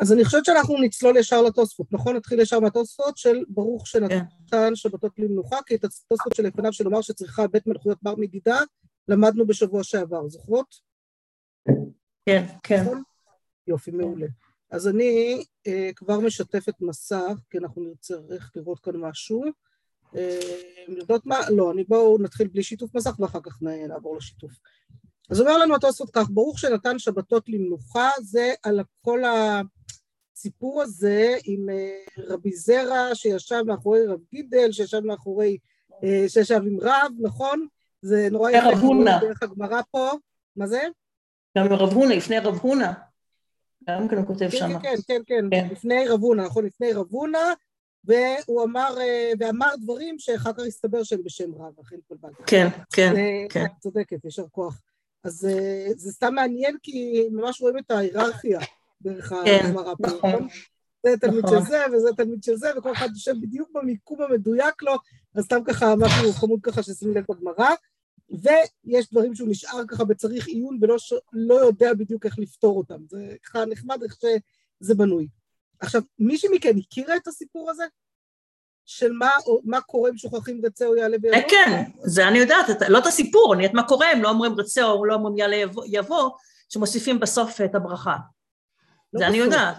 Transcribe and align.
אז 0.00 0.12
אני 0.12 0.24
חושבת 0.24 0.44
שאנחנו 0.44 0.80
נצלול 0.80 1.16
ישר 1.16 1.42
לתוספות, 1.42 1.92
נכון? 1.92 2.16
נתחיל 2.16 2.40
ישר 2.40 2.60
מהתוספות 2.60 3.16
של 3.16 3.44
ברוך 3.48 3.86
שנתן. 3.86 4.74
שבתות 4.74 5.18
למנוחה, 5.18 5.56
כי 5.66 5.74
את 5.74 5.84
התוספות 5.84 6.34
שלפניו 6.36 6.72
שנאמר 6.72 7.00
שצריכה 7.00 7.46
בית 7.46 7.66
מלכויות 7.66 7.98
בר 8.02 8.14
מדידה, 8.18 8.60
למדנו 9.08 9.46
בשבוע 9.46 9.82
שעבר, 9.82 10.28
זוכרות? 10.28 10.74
כן, 12.26 12.44
כן. 12.62 12.82
נכון? 12.82 13.02
יופי, 13.66 13.90
מעולה. 13.90 14.26
אז 14.70 14.88
אני 14.88 15.44
אה, 15.66 15.90
כבר 15.96 16.20
משתפת 16.20 16.74
מסך, 16.80 17.38
כי 17.50 17.58
אנחנו 17.58 17.92
איך 18.30 18.52
לראות 18.56 18.80
כאן 18.80 18.96
משהו. 18.96 19.44
אה, 20.16 20.40
יודעות 20.88 21.26
מה? 21.26 21.50
לא, 21.50 21.72
אני 21.72 21.84
בואו 21.84 22.18
נתחיל 22.18 22.48
בלי 22.48 22.62
שיתוף 22.62 22.94
מסך 22.94 23.20
ואחר 23.20 23.40
כך 23.42 23.62
נעבור 23.62 24.16
לשיתוף. 24.16 24.52
אז 25.30 25.40
אומר 25.40 25.58
לנו 25.58 25.74
התוספות 25.74 26.10
כך, 26.10 26.30
ברוך 26.30 26.58
שנתן 26.58 26.98
שבתות 26.98 27.48
למנוחה, 27.48 28.08
זה 28.22 28.54
על 28.62 28.80
כל 29.02 29.22
הסיפור 30.36 30.82
הזה 30.82 31.36
עם 31.44 31.68
אה, 31.70 31.98
רבי 32.18 32.52
זרע 32.52 33.14
שישב 33.14 33.62
מאחורי 33.66 34.06
רב 34.06 34.20
גידל, 34.32 34.72
שישב 34.72 35.00
מאחורי, 35.00 35.58
אה, 36.04 36.24
שישב 36.28 36.60
עם 36.66 36.78
רב, 36.80 37.12
נכון? 37.18 37.66
זה 38.02 38.28
נורא 38.30 38.50
יפה, 38.50 38.68
רב 38.68 38.78
הונא. 38.78 39.18
דרך 39.20 39.42
הגמרא 39.42 39.80
פה, 39.90 40.10
מה 40.56 40.66
זה? 40.66 40.82
גם 41.58 41.72
רב 41.72 41.92
הונא, 41.92 42.12
לפני 42.12 42.38
רב 42.38 42.58
הונא. 42.62 42.92
גם 43.88 44.08
כן 44.08 44.16
הוא 44.16 44.26
כותב 44.26 44.48
כן, 44.50 44.58
שם. 44.58 44.78
כן, 44.78 44.94
כן, 45.06 45.20
כן, 45.26 45.44
כן, 45.50 45.68
לפני 45.70 46.08
רב 46.08 46.20
הונא, 46.20 46.42
נכון, 46.42 46.64
לפני 46.64 46.92
רב 46.92 47.06
הונא, 47.10 47.52
והוא 48.04 48.64
אמר, 48.64 48.94
אה, 49.00 49.32
ואמר 49.38 49.70
דברים 49.80 50.18
שאחר 50.18 50.52
כך 50.52 50.62
הסתבר 50.66 51.02
שהם 51.02 51.22
בשם 51.24 51.54
רב, 51.54 51.80
אכן 51.80 51.96
התבלבלתי. 51.96 52.42
כן, 52.46 52.68
כן, 52.92 53.14
כן. 53.48 53.64
צודקת, 53.80 54.24
יישר 54.24 54.48
כוח. 54.50 54.82
אז 55.24 55.48
זה 55.96 56.12
סתם 56.12 56.34
מעניין 56.34 56.76
כי 56.82 57.28
ממש 57.32 57.60
רואים 57.60 57.78
את 57.78 57.90
ההיררכיה 57.90 58.60
דרך 59.06 59.32
כן, 59.44 59.60
הגמרא 59.64 59.94
פה, 59.94 60.06
נכון? 60.06 60.30
נכון? 60.30 60.48
זה 61.06 61.16
תלמיד 61.20 61.44
נכון. 61.44 61.58
של 61.58 61.70
זה 61.70 61.84
וזה 61.92 62.08
תלמיד 62.16 62.42
של 62.42 62.56
זה, 62.56 62.70
וכל 62.78 62.92
אחד 62.92 63.08
יושב 63.14 63.32
בדיוק 63.40 63.70
במיקום 63.74 64.22
המדויק 64.22 64.82
לו, 64.82 64.92
אז 65.34 65.44
סתם 65.44 65.64
ככה 65.64 65.94
משהו 65.96 66.32
חמוד 66.32 66.60
ככה 66.62 66.82
ששימו 66.82 67.12
לב 67.14 67.24
בגמרא, 67.28 67.70
ויש 68.30 69.10
דברים 69.12 69.34
שהוא 69.34 69.48
נשאר 69.48 69.82
ככה 69.88 70.04
בצריך 70.04 70.46
עיון 70.46 70.78
ולא 70.80 70.96
לא 71.32 71.54
יודע 71.54 71.94
בדיוק 71.94 72.26
איך 72.26 72.38
לפתור 72.38 72.78
אותם, 72.78 72.98
זה 73.08 73.36
ככה 73.44 73.64
נחמד 73.64 74.02
איך 74.02 74.16
שזה 74.80 74.94
בנוי. 74.94 75.28
עכשיו, 75.80 76.02
מישהי 76.18 76.48
מכן 76.52 76.78
הכירה 76.78 77.16
את 77.16 77.26
הסיפור 77.26 77.70
הזה? 77.70 77.84
של 78.88 79.12
מה, 79.12 79.30
מה 79.64 79.80
קורה 79.80 80.10
אם 80.10 80.16
שוכחים 80.16 80.60
רצה 80.64 80.86
או 80.86 80.96
יעלה 80.96 81.16
ויבוא? 81.22 81.38
אה, 81.38 81.48
כן, 81.48 81.82
זה 82.02 82.28
אני 82.28 82.38
יודעת, 82.38 82.66
לא 82.88 82.98
את 82.98 83.06
הסיפור, 83.06 83.54
אני 83.54 83.62
יודעת 83.62 83.74
מה 83.74 83.88
קורה 83.88 84.12
אם 84.12 84.22
לא 84.22 84.28
אומרים 84.28 84.52
רצה 84.52 84.84
או 84.84 85.04
לא 85.04 85.14
אומרים 85.14 85.38
יעלה 85.38 85.56
יבוא, 85.86 86.30
שמוסיפים 86.68 87.20
בסוף 87.20 87.60
את 87.60 87.74
הברכה. 87.74 88.16
לא 89.12 89.20
זה 89.20 89.26
אני 89.26 89.36
יודעת. 89.36 89.76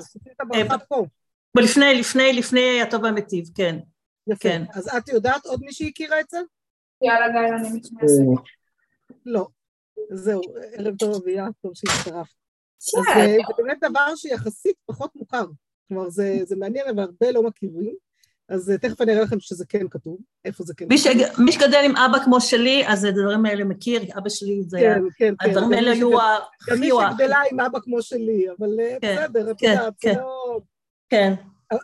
אה. 0.53 1.63
לפני, 1.63 1.99
לפני, 1.99 2.33
לפני 2.33 2.81
הטוב 2.81 3.03
והמיטיב, 3.03 3.45
כן. 3.55 3.79
יפה. 4.27 4.39
כן. 4.39 4.63
אז 4.73 4.87
את 4.97 5.09
יודעת 5.09 5.45
עוד 5.45 5.61
מישהי 5.63 5.89
הכירה 5.89 6.19
את 6.19 6.29
זה? 6.29 6.37
יאללה 7.01 7.27
גיא, 7.29 7.55
אני 7.55 7.77
מתנצלת. 7.77 8.45
לא. 9.25 9.47
זהו, 10.09 10.41
ערב 10.73 10.95
טוב 10.95 11.15
אביה, 11.15 11.47
טוב 11.61 11.71
שהצטרפת. 11.75 12.33
אז 12.99 13.17
אה, 13.17 13.25
זה 13.47 13.53
באמת 13.57 13.77
דבר 13.81 14.15
שיחסית 14.15 14.75
פחות 14.85 15.15
מוכר. 15.15 15.45
כלומר, 15.87 16.09
זה 16.09 16.55
מעניין, 16.57 16.87
אבל 16.89 16.99
הרבה 16.99 17.31
לא 17.31 17.43
מכירים. 17.43 17.95
אז 18.49 18.71
אה, 18.71 18.77
תכף 18.77 19.01
אני 19.01 19.11
אראה 19.11 19.23
לכם 19.23 19.39
שזה 19.39 19.65
כן 19.65 19.87
כתוב, 19.89 20.19
איפה 20.45 20.63
זה 20.63 20.73
כן 20.77 20.85
מי 20.89 20.97
כתוב. 20.97 21.45
מי 21.45 21.51
שגדל 21.51 21.81
עם 21.85 21.95
אבא 21.97 22.23
כמו 22.23 22.41
שלי, 22.41 22.87
אז 22.87 23.03
הדברים 23.03 23.45
האלה 23.45 23.63
מכיר, 23.63 24.01
אבא 24.17 24.29
שלי 24.29 24.63
זה... 24.63 24.77
כן, 24.79 25.01
כן, 25.17 25.33
כן. 25.39 25.49
הדברים 25.49 25.73
האלה 25.73 25.91
היו 25.91 26.21
הכי... 26.21 26.71
גם 26.71 26.79
מי 26.79 26.89
שגדלה 26.89 27.39
עם 27.51 27.59
אבא 27.59 27.79
כמו 27.79 28.01
שלי, 28.01 28.45
אבל 28.59 28.79
אה, 28.79 28.97
כן, 29.01 29.15
בסדר, 29.15 29.51
את 29.51 29.55
כן, 29.59 29.67
יודעת, 29.67 29.93
זה 30.03 30.13
לא... 30.13 30.59
כן. 31.09 31.33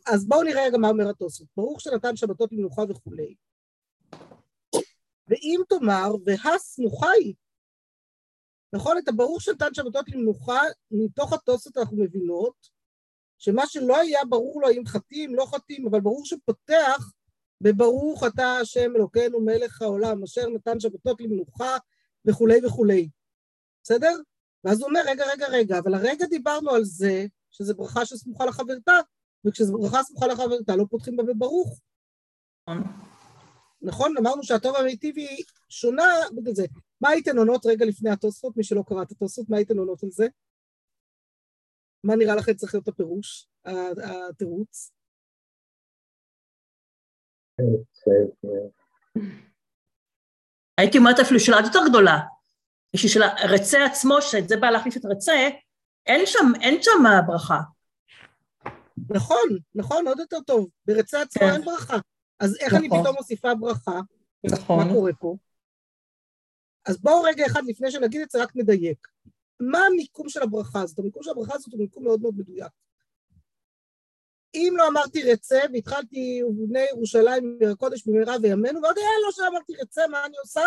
אז 0.07 0.27
בואו 0.27 0.43
נראה 0.43 0.65
רגע 0.65 0.77
מה 0.77 0.89
אומר 0.89 1.09
התוספות. 1.09 1.47
ברוך 1.57 1.81
שנתן 1.81 2.15
שבתות 2.15 2.51
למנוחה 2.51 2.81
וכולי. 2.89 3.35
ואם 5.27 5.61
תאמר, 5.69 6.15
והסמוכה 6.25 7.09
היא. 7.09 7.33
נכון? 8.73 8.97
את 8.97 9.07
הברוך 9.07 9.41
שנתן 9.41 9.73
שבתות 9.73 10.09
למנוחה, 10.09 10.61
מתוך 10.91 11.33
התוספות 11.33 11.77
אנחנו 11.77 11.97
מבינות, 11.97 12.72
שמה 13.43 13.67
שלא 13.67 13.97
היה 13.97 14.25
ברור 14.29 14.61
לו 14.61 14.69
אם 14.69 14.85
חתים, 14.85 15.35
לא 15.35 15.45
חתים, 15.45 15.87
אבל 15.87 16.01
ברור 16.01 16.25
שפותח 16.25 17.11
בברוך 17.61 18.23
אתה 18.27 18.57
השם 18.61 18.95
אלוקינו 18.95 19.39
מלך 19.39 19.81
העולם, 19.81 20.23
אשר 20.23 20.49
נתן 20.49 20.79
שבתות 20.79 21.21
למנוחה 21.21 21.77
וכולי 22.25 22.65
וכולי. 22.65 23.09
בסדר? 23.83 24.15
ואז 24.63 24.81
הוא 24.81 24.89
אומר, 24.89 24.99
רגע, 25.05 25.25
רגע, 25.31 25.47
רגע, 25.47 25.79
אבל 25.79 25.93
הרגע 25.93 26.25
דיברנו 26.25 26.71
על 26.71 26.83
זה, 26.83 27.25
שזו 27.51 27.75
ברכה 27.75 28.05
שסמוכה 28.05 28.45
לחברתה, 28.45 28.99
וכשזו 29.45 29.73
ברכה 29.73 30.03
סמוכה 30.03 30.27
לחברתה 30.27 30.75
לא 30.75 30.85
פותחים 30.89 31.17
בה 31.17 31.23
בברוך. 31.23 31.79
נכון? 33.81 34.17
אמרנו 34.17 34.43
שהטוב 34.43 34.75
המיטיב 34.75 35.17
היא 35.17 35.43
שונה 35.69 36.13
בגלל 36.35 36.53
זה. 36.53 36.65
מה 37.01 37.09
הייתן 37.09 37.37
עונות 37.37 37.65
רגע 37.65 37.85
לפני 37.85 38.09
התוספות? 38.09 38.57
מי 38.57 38.63
שלא 38.63 38.83
קרא 38.87 39.01
את 39.01 39.11
התוספות, 39.11 39.49
מה 39.49 39.57
הייתן 39.57 39.77
עונות 39.77 40.03
על 40.03 40.11
זה? 40.11 40.27
מה 42.03 42.15
נראה 42.15 42.35
לכם 42.35 42.53
צריך 42.53 42.73
להיות 42.73 42.87
הפירוש, 42.87 43.47
התירוץ? 44.29 44.91
הייתי 50.77 50.97
אומרת 50.97 51.19
אפילו 51.19 51.39
שאלה 51.39 51.57
יותר 51.65 51.79
גדולה. 51.89 52.19
בשביל 52.95 53.23
הרצה 53.23 53.85
עצמו, 53.85 54.21
שזה 54.21 54.57
בא 54.57 54.69
להחליף 54.69 54.97
את 54.97 55.05
הרצה, 55.05 55.31
אין 56.05 56.21
שם, 56.25 56.61
אין 56.61 56.77
שם 56.81 57.03
ברכה. 57.27 57.59
נכון, 59.09 59.49
נכון, 59.75 60.07
עוד 60.07 60.19
יותר 60.19 60.39
טוב. 60.47 60.69
ברצה 60.85 61.21
עצמו 61.21 61.41
כן. 61.41 61.53
אין 61.53 61.61
ברכה. 61.61 61.97
אז 62.39 62.57
איך 62.59 62.73
נכון. 62.73 62.79
אני 62.79 62.89
פתאום 62.89 63.15
מוסיפה 63.15 63.55
ברכה? 63.55 63.99
נכון. 64.43 64.87
מה 64.87 64.93
קורה 64.93 65.11
פה? 65.19 65.35
אז 66.85 67.01
בואו 67.01 67.21
רגע 67.21 67.45
אחד 67.45 67.61
לפני 67.67 67.91
שנגיד 67.91 68.21
את 68.21 68.29
זה, 68.29 68.43
רק 68.43 68.51
נדייק. 68.55 69.07
מה 69.71 69.79
המיקום 69.85 70.29
של 70.29 70.41
הברכה 70.41 70.81
הזאת? 70.81 70.99
המיקום 70.99 71.23
של 71.23 71.31
הברכה 71.31 71.55
הזאת 71.55 71.73
הוא 71.73 71.79
מיקום 71.79 72.03
מאוד 72.03 72.21
מאוד 72.21 72.33
מדויק. 72.37 72.71
אם 74.55 74.73
לא 74.77 74.87
אמרתי 74.87 75.31
רצה 75.31 75.59
והתחלתי 75.73 76.43
ובני 76.43 76.85
ירושלים 76.89 77.59
הקודש 77.71 78.07
במהרה 78.07 78.35
וימינו, 78.41 78.81
ועוד 78.81 78.97
היה 78.97 79.07
לא 79.25 79.31
שאמרתי 79.31 79.73
רצה, 79.81 80.01
מה 80.07 80.25
אני 80.25 80.37
עושה? 80.37 80.61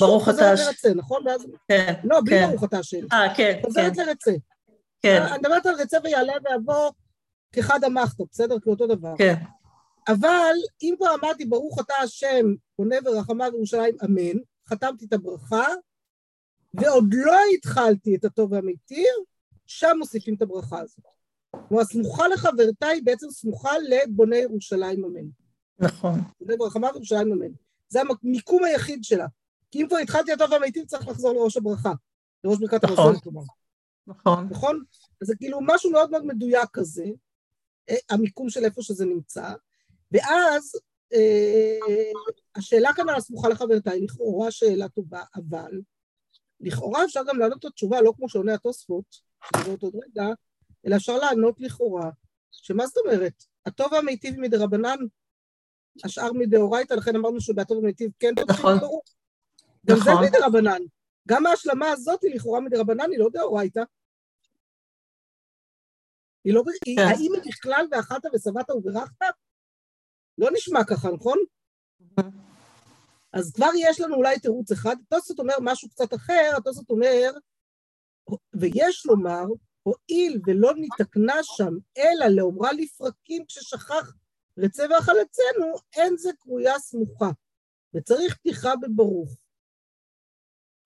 ברוך 0.00 0.28
אתה 0.28 0.52
השם. 0.52 0.88
נכון? 0.94 1.28
ואז... 1.28 1.46
כן, 1.68 1.94
לא, 2.04 2.20
בלי 2.24 2.38
כן. 2.38 2.48
ברוך 2.48 2.64
אתה 2.64 2.78
השם. 2.78 3.06
אה, 3.12 3.34
כן, 3.36 3.60
חוזרת 3.64 3.92
כן. 3.94 4.06
לרצה. 4.06 4.32
כן. 5.02 5.22
אני 5.22 5.38
מדברת 5.38 5.66
על 5.66 5.74
רצה 5.74 5.98
ויעלה 6.04 6.32
ויבוא 6.44 6.90
כחד 7.52 7.84
המחתו, 7.84 8.24
בסדר? 8.30 8.60
כאותו 8.60 8.86
דבר. 8.86 9.14
כן. 9.18 9.34
אבל 10.08 10.54
אם 10.82 10.94
כבר 10.98 11.14
אמרתי 11.14 11.44
ברוך 11.44 11.80
אתה 11.80 11.94
השם, 12.02 12.54
בונה 12.78 12.96
ורחמה 13.04 13.50
בירושלים, 13.50 13.96
אמן, 14.04 14.38
חתמתי 14.68 15.04
את 15.04 15.12
הברכה, 15.12 15.66
ועוד 16.74 17.04
לא 17.12 17.36
התחלתי 17.54 18.16
את 18.16 18.24
הטוב 18.24 18.52
והמיטיב, 18.52 19.14
שם 19.66 19.96
מוסיפים 19.98 20.34
את 20.34 20.42
הברכה 20.42 20.80
הזאת. 20.80 21.04
כלומר, 21.68 21.84
סמוכה 21.84 22.28
לחברתה 22.28 22.86
היא 22.86 23.02
בעצם 23.04 23.30
סמוכה 23.30 23.70
לבוני 23.78 24.36
ירושלים 24.36 25.04
אמן. 25.04 25.26
נכון. 25.78 26.20
בונה 26.40 26.56
ברחמה 26.56 26.88
וירושלים 26.92 27.32
אמן. 27.32 27.52
זה 27.88 28.00
המיקום 28.00 28.64
היחיד 28.64 29.04
שלה. 29.04 29.26
כי 29.70 29.82
אם 29.82 29.88
כבר 29.88 29.96
התחלתי 29.96 30.32
הטוב 30.32 30.52
והמיטיב, 30.52 30.84
צריך 30.84 31.08
לחזור 31.08 31.32
לראש 31.32 31.56
הברכה. 31.56 31.92
לראש 32.44 32.58
ברכת 32.58 32.84
נכון. 32.84 32.98
המזון, 32.98 33.20
כלומר. 33.20 33.42
נכון. 34.06 34.48
נכון? 34.50 34.82
אז 35.22 35.28
זה 35.28 35.36
כאילו 35.36 35.58
משהו 35.62 35.90
מאוד 35.90 36.10
מאוד 36.10 36.26
מדויק 36.26 36.68
כזה, 36.72 37.04
אה, 37.90 37.96
המיקום 38.10 38.50
של 38.50 38.64
איפה 38.64 38.82
שזה 38.82 39.04
נמצא, 39.04 39.52
ואז 40.12 40.72
אה, 41.12 41.78
השאלה 42.56 42.90
כאן 42.96 43.08
על 43.08 43.14
הסמוכה 43.14 43.48
לחברתה 43.48 43.90
היא 43.90 44.04
לכאורה 44.04 44.50
שאלה 44.50 44.88
טובה, 44.88 45.22
אבל 45.34 45.80
לכאורה 46.60 47.04
אפשר 47.04 47.20
גם 47.28 47.38
לענות 47.38 47.58
את 47.58 47.64
התשובה, 47.64 48.00
לא 48.00 48.12
כמו 48.16 48.28
שעונה 48.28 48.54
התוספות, 48.54 49.04
אותו 49.56 49.86
עוד 49.86 49.94
רגע, 49.94 50.26
אלא 50.86 50.96
אפשר 50.96 51.18
לענות 51.18 51.60
לכאורה, 51.60 52.10
שמה 52.50 52.86
זאת 52.86 52.96
אומרת? 52.96 53.44
הטוב 53.66 53.92
והמיטיב 53.92 54.40
מדרבנן, 54.40 54.98
השאר 56.04 56.32
מדאורייתא, 56.32 56.94
לכן 56.94 57.16
אמרנו 57.16 57.40
שבהטוב 57.40 57.78
והמיטיב 57.78 58.10
כן 58.18 58.32
נכון. 58.48 58.78
גם 59.86 59.96
נכון. 59.96 60.14
זה 60.22 60.28
מדרבנן. 60.28 60.82
גם 61.28 61.46
ההשלמה 61.46 61.90
הזאת 61.90 62.22
היא 62.22 62.34
לכאורה 62.34 62.60
מדרבנן, 62.60 63.10
היא 63.10 63.18
לא 63.18 63.28
דאורייתא. 63.32 63.82
היא 66.44 66.54
לא... 66.54 66.62
כן. 66.84 66.92
האם 66.98 67.32
היא 67.34 67.42
בכלל 67.46 67.86
ואכלת 67.90 68.22
ושבעת 68.34 68.70
וברכת? 68.70 69.24
לא 70.38 70.48
נשמע 70.52 70.84
ככה, 70.84 71.08
נכון? 71.10 71.38
אז 73.38 73.52
כבר 73.52 73.70
יש 73.78 74.00
לנו 74.00 74.14
אולי 74.14 74.38
תירוץ 74.38 74.72
אחד, 74.72 74.96
התוספות 75.06 75.38
אומר 75.38 75.54
משהו 75.60 75.88
קצת 75.88 76.14
אחר, 76.14 76.50
התוספות 76.56 76.90
אומר, 76.90 77.30
ויש 78.54 79.06
לומר, 79.06 79.44
הואיל 79.82 80.40
ולא 80.46 80.72
נתקנה 80.76 81.36
שם, 81.42 81.74
אלא 81.98 82.26
לאומרה 82.26 82.72
לפרקים 82.72 83.44
כששכח 83.46 84.12
רצה 84.58 84.86
והחלצנו, 84.90 85.76
אין 85.96 86.16
זה 86.16 86.30
קרויה 86.38 86.78
סמוכה, 86.78 87.30
וצריך 87.94 88.36
פתיחה 88.36 88.76
בברוך. 88.76 89.36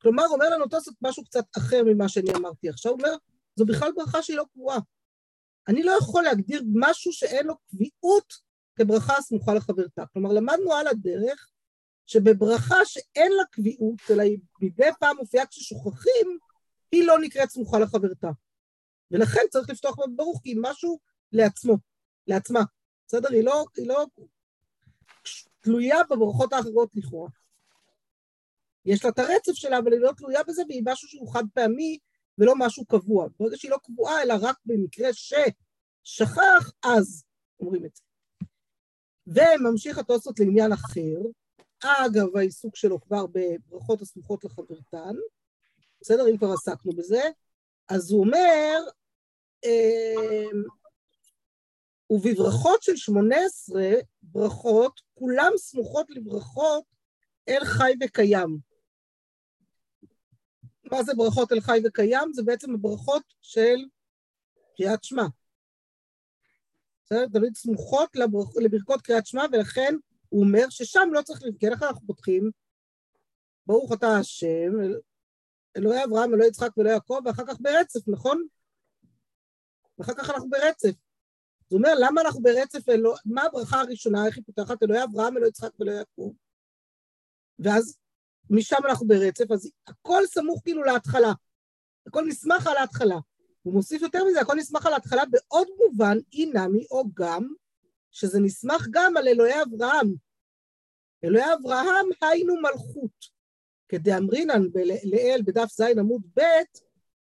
כלומר, 0.03 0.25
אומר 0.31 0.51
לנו 0.51 0.67
תוספות 0.67 0.95
משהו 1.03 1.25
קצת 1.25 1.45
אחר 1.57 1.83
ממה 1.87 2.09
שאני 2.09 2.31
אמרתי 2.37 2.69
עכשיו, 2.69 2.93
הוא 2.93 3.01
אומר, 3.01 3.17
זו 3.57 3.65
בכלל 3.67 3.93
ברכה 3.97 4.23
שהיא 4.23 4.37
לא 4.37 4.45
קבועה. 4.53 4.79
אני 5.69 5.83
לא 5.83 5.93
יכול 6.01 6.23
להגדיר 6.23 6.63
משהו 6.75 7.13
שאין 7.13 7.47
לו 7.47 7.55
קביעות 7.71 8.35
כברכה 8.77 9.17
הסמוכה 9.19 9.55
לחברתה. 9.55 10.05
כלומר, 10.13 10.33
למדנו 10.33 10.73
על 10.73 10.87
הדרך 10.87 11.50
שבברכה 12.11 12.85
שאין 12.85 13.33
לה 13.33 13.45
קביעות, 13.51 14.01
אלא 14.11 14.23
היא 14.23 14.39
מדי 14.61 14.89
פעם 15.01 15.17
מופיעה 15.17 15.47
כששוכחים, 15.47 16.39
היא 16.93 17.07
לא 17.07 17.19
נקראת 17.21 17.51
סמוכה 17.51 17.79
לחברתה. 17.79 18.29
ולכן 19.11 19.41
צריך 19.51 19.71
לפתוח 19.71 19.97
בברוך, 19.99 20.41
כי 20.43 20.51
היא 20.51 20.57
משהו 20.61 20.99
לעצמו, 21.33 21.77
לעצמה. 22.27 22.61
בסדר? 23.07 23.29
היא 23.33 23.45
לא, 23.45 23.65
היא 23.77 23.89
לא 23.89 24.07
תלויה 25.61 25.97
בברכות 26.11 26.53
האחרות 26.53 26.91
לכאורה. 26.95 27.29
יש 28.85 29.05
לה 29.05 29.11
את 29.11 29.19
הרצף 29.19 29.53
שלה, 29.53 29.79
אבל 29.79 29.93
היא 29.93 30.01
לא 30.01 30.13
תלויה 30.17 30.43
בזה, 30.43 30.63
והיא 30.69 30.83
משהו 30.85 31.09
שהוא 31.09 31.33
חד 31.33 31.45
פעמי 31.55 31.99
ולא 32.39 32.55
משהו 32.59 32.87
קבוע. 32.87 33.29
ברגע 33.41 33.57
שהיא 33.57 33.71
לא 33.71 33.79
קבועה, 33.85 34.23
אלא 34.23 34.35
רק 34.41 34.57
במקרה 34.65 35.09
ששכח, 35.13 36.73
אז 36.85 37.25
אומרים 37.61 37.85
את 37.85 37.97
זה. 37.97 38.03
וממשיך 39.27 39.99
התוספות 39.99 40.41
לעניין 40.41 40.73
אחר, 40.73 41.40
אגב 41.85 42.37
העיסוק 42.37 42.77
שלו 42.77 43.01
כבר 43.01 43.27
בברכות 43.27 44.03
הסמוכות 44.03 44.45
לחברתן, 44.45 45.15
בסדר? 46.01 46.29
אם 46.29 46.37
כבר 46.37 46.53
עסקנו 46.53 46.93
בזה, 46.93 47.23
אז 47.89 48.11
הוא 48.11 48.21
אומר, 48.21 48.79
אמ, 49.65 50.63
ובברכות 52.11 52.83
של 52.83 52.97
שמונה 52.97 53.37
עשרה 53.47 53.91
ברכות, 54.23 55.01
כולם 55.15 55.53
סמוכות 55.57 56.11
לברכות 56.11 56.85
אל 57.49 57.65
חי 57.65 57.93
וקיים. 58.05 58.59
מה 60.85 61.03
זה 61.03 61.15
ברכות 61.15 61.53
אל 61.53 61.61
חי 61.61 61.81
וקיים? 61.85 62.33
זה 62.33 62.43
בעצם 62.43 62.75
הברכות 62.75 63.23
של 63.41 63.77
קריאת 64.77 65.05
שמע. 65.05 65.27
בסדר? 67.05 67.27
תמיד 67.33 67.57
סמוכות 67.57 68.17
לברכ... 68.17 68.57
לברכות 68.57 69.03
קריאת 69.03 69.27
שמע, 69.27 69.45
ולכן 69.53 69.95
הוא 70.31 70.45
אומר 70.45 70.69
ששם 70.71 71.09
לא 71.13 71.23
צריך 71.23 71.43
לבכן, 71.43 71.73
איך 71.73 71.83
אנחנו 71.83 72.07
פותחים? 72.07 72.51
ברוך 73.67 73.93
אתה 73.93 74.07
השם, 74.17 74.73
אלוהי 75.77 76.05
אברהם, 76.05 76.35
אלוהי 76.35 76.49
יצחק 76.49 76.77
ואלוהי 76.77 76.95
יעקב, 76.95 77.21
ואחר 77.25 77.47
כך 77.47 77.57
ברצף, 77.61 78.09
נכון? 78.09 78.47
ואחר 79.99 80.15
כך 80.15 80.31
אנחנו 80.31 80.51
ברצף. 80.51 80.93
זאת 81.63 81.73
אומרת, 81.73 81.99
למה 82.01 82.21
אנחנו 82.21 82.43
ברצף, 82.43 82.89
אלוה... 82.89 83.19
מה 83.25 83.43
הברכה 83.43 83.81
הראשונה, 83.81 84.27
איך 84.27 84.37
היא 84.37 84.45
פותחת? 84.47 84.83
אלוהי 84.83 85.05
אברהם, 85.05 85.37
אלוהי 85.37 85.49
יצחק 85.49 85.71
ואלוהי 85.81 85.99
יעקב. 85.99 86.33
ואז 87.59 87.99
משם 88.51 88.77
אנחנו 88.89 89.07
ברצף, 89.07 89.51
אז 89.51 89.71
הכל 89.87 90.23
סמוך 90.27 90.61
כאילו 90.65 90.85
להתחלה. 90.85 91.33
הכל 92.07 92.25
נסמך 92.29 92.67
על 92.67 92.77
ההתחלה. 92.77 93.17
הוא 93.63 93.75
מוסיף 93.75 94.03
יותר 94.03 94.25
מזה, 94.25 94.41
הכל 94.41 94.55
נסמך 94.57 94.87
על 94.87 94.93
ההתחלה 94.93 95.23
בעוד 95.31 95.69
מובן, 95.79 96.19
אי 96.33 96.47
נמי 96.47 96.87
או 96.91 97.05
גם, 97.15 97.49
שזה 98.11 98.41
נסמך 98.41 98.87
גם 98.91 99.17
על 99.17 99.29
אלוהי 99.29 99.63
אברהם. 99.63 100.15
אלוהי 101.25 101.53
אברהם 101.53 102.07
היינו 102.23 102.55
מלכות. 102.61 103.41
כדאמרינן 103.89 104.63
לאל 105.05 105.41
בדף 105.45 105.69
ז 105.73 105.81
עמוד 105.81 106.23
ב', 106.37 106.43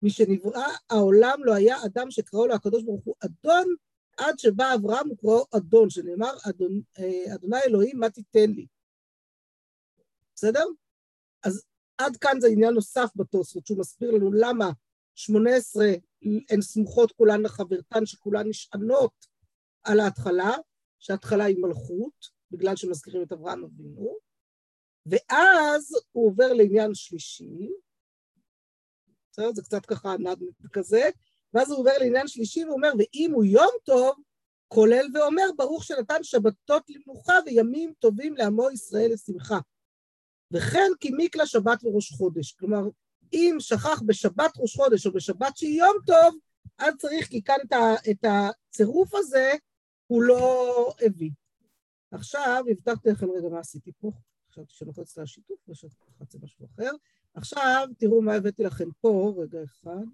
משנברא 0.03 0.67
העולם 0.91 1.45
לא 1.45 1.55
היה 1.55 1.77
אדם 1.87 2.11
שקראו 2.11 2.47
לו 2.47 2.55
הקדוש 2.55 2.83
ברוך 2.83 3.05
הוא 3.05 3.15
אדון, 3.25 3.75
עד 4.17 4.39
שבא 4.39 4.75
אברהם 4.75 5.11
וקראו 5.11 5.45
אדון, 5.57 5.91
שנאמר 5.91 6.33
אדון, 6.49 6.81
אה, 6.99 7.35
אדוני 7.35 7.59
אלוהים 7.67 7.99
מה 7.99 8.11
תיתן 8.11 8.51
לי. 8.51 8.67
בסדר? 10.35 10.65
אז 11.43 11.65
עד 11.99 12.17
כאן 12.17 12.41
זה 12.41 12.49
עניין 12.49 12.75
נוסף 12.75 13.11
בתוספות, 13.17 13.67
שהוא 13.67 13.79
מסביר 13.79 14.11
לנו 14.11 14.33
למה 14.33 14.71
שמונה 15.15 15.57
עשרה 15.57 15.87
הן 16.51 16.61
סמוכות 16.61 17.13
כולן 17.13 17.43
לחברתן, 17.43 18.07
שכולן 18.07 18.49
נשענות 18.49 19.27
על 19.85 20.01
ההתחלה, 20.01 20.51
שההתחלה 20.99 21.45
היא 21.45 21.57
מלכות, 21.61 22.29
בגלל 22.51 22.77
שמזכירים 22.77 23.23
את 23.23 23.33
אברהם 23.33 23.65
אבינו, 23.65 24.17
ואז 25.07 25.93
הוא 26.13 26.27
עובר 26.27 26.53
לעניין 26.53 26.95
שלישי, 26.95 27.69
בסדר? 29.33 29.53
זה 29.53 29.63
קצת 29.63 29.87
ככה 29.87 30.17
נד 30.19 30.39
כזה, 30.73 31.11
ואז 31.55 31.71
הוא 31.71 31.79
עובר 31.79 31.99
לעניין 32.01 32.29
שלישי 32.29 32.65
ואומר, 32.65 32.93
ואם 32.99 33.31
הוא 33.35 33.45
יום 33.45 33.71
טוב, 33.85 34.17
כולל 34.69 35.07
ואומר, 35.15 35.43
ברוך 35.57 35.85
שנתן 35.85 36.23
שבתות 36.23 36.83
למנוחה 36.89 37.35
וימים 37.47 37.93
טובים 37.99 38.37
לעמו 38.37 38.71
ישראל 38.71 39.11
לשמחה. 39.13 39.59
וכן 40.53 40.91
כי 41.01 41.11
מיקלה 41.11 41.47
שבת 41.47 41.85
וראש 41.85 42.13
חודש. 42.13 42.53
כלומר, 42.53 42.83
אם 43.33 43.57
שכח 43.59 44.03
בשבת 44.07 44.53
ראש 44.57 44.77
חודש 44.77 45.07
או 45.07 45.13
בשבת 45.13 45.57
שהיא 45.57 45.79
יום 45.79 45.97
טוב, 46.07 46.39
אז 46.79 46.95
צריך, 46.99 47.29
כי 47.29 47.43
כאן 47.43 47.57
את, 48.11 48.25
הצירוף 48.25 49.15
הזה 49.15 49.53
הוא 50.07 50.23
לא 50.23 50.95
הביא. 51.07 51.31
עכשיו, 52.11 52.65
הבטחתי 52.71 53.09
לכם 53.11 53.31
רגע 53.31 53.49
מה 53.49 53.59
עשיתי 53.59 53.93
פה. 54.01 54.11
חשבתי 54.51 54.75
שנוחץ 54.75 55.19
השיתוף 55.19 55.59
ושלחצתי 55.69 56.39
משהו 56.43 56.67
אחר. 56.67 56.91
עכשיו, 57.35 57.89
תראו 57.99 58.23
מה 58.23 58.35
הבאתי 58.35 58.63
לכם 58.63 58.89
פה, 59.01 59.35
רגע 59.37 59.59
אחד. 59.65 60.05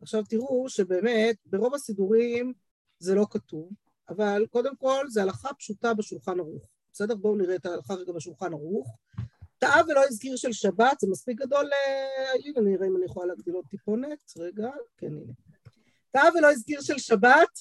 עכשיו 0.00 0.24
תראו 0.28 0.68
שבאמת 0.68 1.36
ברוב 1.46 1.74
הסידורים 1.74 2.52
זה 2.98 3.14
לא 3.14 3.26
כתוב, 3.30 3.70
אבל 4.08 4.46
קודם 4.50 4.76
כל 4.76 5.06
זה 5.08 5.22
הלכה 5.22 5.54
פשוטה 5.54 5.94
בשולחן 5.94 6.40
ערוך. 6.40 6.68
בסדר? 6.92 7.14
בואו 7.14 7.36
נראה 7.36 7.56
את 7.56 7.66
ההלכה 7.66 7.94
רגע 7.94 8.12
בשולחן 8.12 8.52
ערוך. 8.52 8.96
טעה 9.58 9.80
ולא 9.88 10.00
הזכיר 10.08 10.36
של 10.36 10.52
שבת, 10.52 11.00
זה 11.00 11.06
מספיק 11.10 11.38
גדול, 11.38 11.70
אה, 11.72 12.32
הנה 12.44 12.70
נראה 12.70 12.86
אם 12.86 12.96
אני 12.96 13.04
יכולה 13.04 13.26
להגדיל 13.26 13.54
עוד 13.54 13.64
טיפונת, 13.70 14.32
רגע, 14.36 14.70
כן 14.96 15.06
הנה. 15.06 15.32
טעה 16.12 16.28
ולא 16.34 16.50
הזכיר 16.50 16.80
של 16.80 16.98
שבת, 16.98 17.58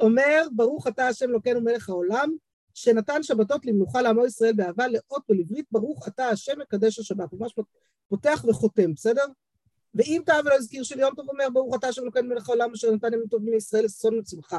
אומר 0.00 0.42
ברוך 0.52 0.86
אתה 0.86 1.06
השם 1.06 1.30
לוקנו 1.30 1.60
מלך 1.60 1.88
העולם, 1.88 2.36
שנתן 2.74 3.22
שבתות 3.22 3.66
למנוחה 3.66 4.02
לעמו 4.02 4.26
ישראל 4.26 4.52
באהבה 4.52 4.88
לאות 4.88 5.22
ולברית, 5.28 5.66
ברוך 5.72 6.08
אתה 6.08 6.28
השם 6.28 6.58
מקדש 6.60 6.98
השבת. 6.98 7.32
ממש 7.32 7.54
פותח 8.08 8.44
וחותם, 8.48 8.94
בסדר? 8.94 9.24
ואם 9.94 10.22
טעה 10.26 10.40
ולא 10.40 10.54
הזכיר 10.54 10.82
של 10.82 11.00
יום 11.00 11.14
טוב 11.14 11.30
אומר 11.30 11.50
ברוך 11.52 11.76
אתה 11.76 11.88
השם 11.88 12.04
לוקנו 12.04 12.28
מלך 12.28 12.48
העולם 12.48 12.72
אשר 12.72 12.90
נתן 12.90 13.14
ימים 13.14 13.26
טובים 13.26 13.52
לישראל 13.54 13.84
לששון 13.84 14.18
וצמחה. 14.18 14.58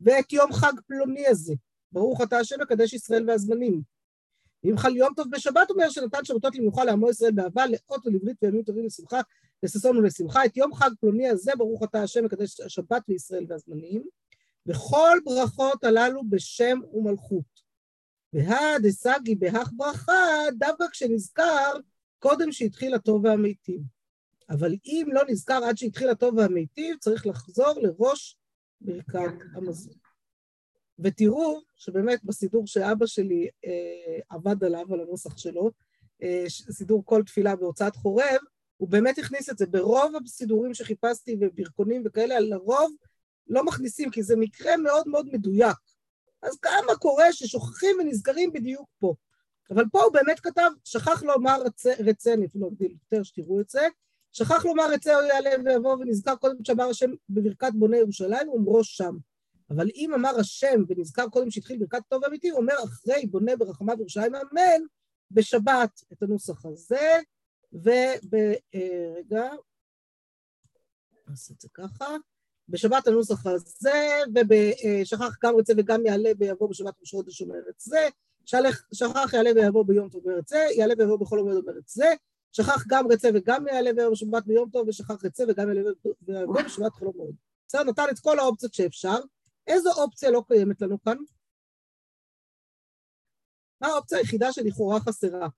ואת 0.00 0.32
יום 0.32 0.52
חג 0.52 0.72
פלוני 0.86 1.26
הזה, 1.26 1.54
ברוך 1.92 2.22
אתה 2.22 2.38
השם 2.38 2.56
מקדש 2.60 2.92
ישראל 2.92 3.30
והזמנים. 3.30 3.82
ואם 4.64 4.76
חל 4.76 4.96
יום 4.96 5.14
טוב 5.16 5.26
בשבת 5.30 5.70
אומר 5.70 5.90
שנתן 5.90 6.24
שבתות 6.24 6.56
למנוחה 6.56 6.84
לעמו 6.84 7.10
ישראל 7.10 7.32
באהבה 7.32 7.66
לאות 7.66 8.06
ולברית 8.06 8.36
וימים 8.42 8.62
טובים 8.62 8.86
לשמחה, 8.86 9.20
לששון 9.62 9.96
ולשמחה. 9.96 10.44
את 10.44 10.56
יום 10.56 10.74
חג 10.74 10.90
פלוני 11.00 11.28
הזה 11.28 11.52
ברוך 11.58 11.82
אתה 11.82 12.02
השם 12.02 12.24
מקדש 12.24 12.60
השבת 12.60 13.02
לישראל 13.08 13.46
והזמנים. 13.48 14.04
וכל 14.66 15.18
ברכות 15.24 15.84
הללו 15.84 16.22
בשם 16.28 16.78
ומלכות. 16.92 17.60
והא 18.32 18.78
דסגי 18.82 19.34
בהך 19.34 19.70
ברכה, 19.76 20.12
דווקא 20.58 20.84
כשנזכר 20.92 21.72
קודם 22.18 22.52
שהתחיל 22.52 22.94
הטוב 22.94 23.24
והמיטיב. 23.24 23.80
אבל 24.50 24.74
אם 24.84 25.06
לא 25.12 25.22
נזכר 25.28 25.64
עד 25.64 25.78
שהתחיל 25.78 26.08
הטוב 26.10 26.34
והמיטיב, 26.34 26.96
צריך 26.96 27.26
לחזור 27.26 27.80
לראש 27.82 28.36
ברכת 28.80 29.32
המזון. 29.54 29.94
ותראו 31.04 31.60
שבאמת 31.76 32.24
בסידור 32.24 32.66
שאבא 32.66 33.06
שלי 33.06 33.48
אה, 33.64 34.18
עבד 34.28 34.64
עליו, 34.64 34.94
על 34.94 35.00
הנוסח 35.00 35.38
שלו, 35.38 35.70
אה, 36.22 36.44
סידור 36.48 37.02
כל 37.04 37.22
תפילה 37.26 37.56
בהוצאת 37.56 37.96
חורב, 37.96 38.38
הוא 38.76 38.88
באמת 38.88 39.18
הכניס 39.18 39.50
את 39.50 39.58
זה. 39.58 39.66
ברוב 39.66 40.12
הסידורים 40.24 40.74
שחיפשתי 40.74 41.36
וברכונים 41.40 42.02
וכאלה, 42.06 42.40
לרוב 42.40 42.92
לא 43.48 43.64
מכניסים, 43.64 44.10
כי 44.10 44.22
זה 44.22 44.36
מקרה 44.36 44.76
מאוד 44.76 45.08
מאוד 45.08 45.26
מדויק. 45.32 45.76
אז 46.42 46.58
כמה 46.58 46.96
קורה 46.98 47.32
ששוכחים 47.32 47.96
ונזכרים 48.00 48.52
בדיוק 48.52 48.88
פה. 48.98 49.14
אבל 49.70 49.84
פה 49.92 50.02
הוא 50.02 50.12
באמת 50.12 50.40
כתב, 50.40 50.70
שכח 50.84 51.22
לומר 51.22 51.62
אני 52.34 52.46
אפילו 52.46 52.68
אגדיל 52.68 52.92
יותר 52.92 53.22
שתראו 53.22 53.60
את 53.60 53.68
זה, 53.68 53.88
שכח 54.32 54.64
לומר 54.64 54.90
רצה 54.92 55.16
או 55.16 55.22
יעלה 55.22 55.50
ויבוא 55.64 55.92
ונזכר 55.92 56.36
קודם 56.36 56.64
שאמר 56.64 56.84
השם 56.84 57.10
בברכת 57.28 57.72
בוני 57.74 57.96
ירושלים, 57.96 58.48
אומרו 58.48 58.84
שם. 58.84 59.16
אבל 59.70 59.88
אם 59.94 60.14
אמר 60.14 60.40
השם 60.40 60.82
ונזכר 60.88 61.28
קודם 61.28 61.50
שהתחיל 61.50 61.78
ברכת 61.78 62.02
טוב 62.08 62.24
אמיתי, 62.24 62.48
הוא 62.48 62.60
אומר 62.60 62.74
אחרי 62.84 63.26
בונה 63.26 63.56
ברחמיו 63.56 63.96
ירושלים 63.98 64.34
אמן, 64.34 64.80
בשבת 65.30 66.02
את 66.12 66.22
הנוסח 66.22 66.66
הזה, 66.66 67.18
וברגע, 67.72 69.42
אה, 69.42 69.56
נעשה 71.28 71.54
את 71.54 71.60
זה 71.60 71.68
ככה, 71.74 72.16
בשבת 72.68 73.06
הנוסח 73.06 73.46
הזה, 73.46 74.20
ובשכח 74.34 75.36
גם 75.42 75.54
רוצה 75.54 75.72
וגם 75.76 76.06
יעלה 76.06 76.30
ויבוא 76.38 76.68
בשבת 76.70 76.94
ראש 77.00 77.10
חודש 77.10 77.42
אומר 77.42 77.60
את 77.68 77.80
זה, 77.80 78.08
שכח 78.92 79.32
יעלה 79.32 79.50
ויבוא 79.56 79.84
ביום 79.84 80.08
טוב 80.08 80.26
אומר 80.26 80.38
את 80.38 80.48
זה, 80.48 80.66
יעלה 80.76 80.94
ויבוא 80.98 81.16
בכל 81.16 81.38
עומד 81.38 81.54
אומר 81.54 81.78
את 81.78 81.88
זה, 81.88 82.14
שכח 82.52 82.84
גם 82.88 83.12
רצה 83.12 83.28
וגם 83.34 83.66
יעלה 83.66 83.90
ויבוא 83.96 84.12
בשבת 84.12 84.46
ביום 84.46 84.70
טוב, 84.70 84.88
ושכח 84.88 85.24
רצה 85.24 85.44
וגם 85.48 85.68
יעלה 85.68 85.90
ויבוא 86.22 86.62
בשבת 86.62 86.92
חול 86.92 87.08
המועד. 87.14 87.34
בסדר, 87.68 87.84
נתן 87.84 88.04
את 88.10 88.18
כל 88.18 88.38
האופציות 88.38 88.74
שאפשר. 88.74 89.18
איזו 89.66 89.90
אופציה 90.02 90.30
לא 90.30 90.42
קיימת 90.48 90.82
לנו 90.82 91.02
כאן? 91.02 91.16
מה 93.80 93.88
האופציה 93.88 94.18
היחידה 94.18 94.52
שלכאורה 94.52 95.00
חסרה? 95.00 95.48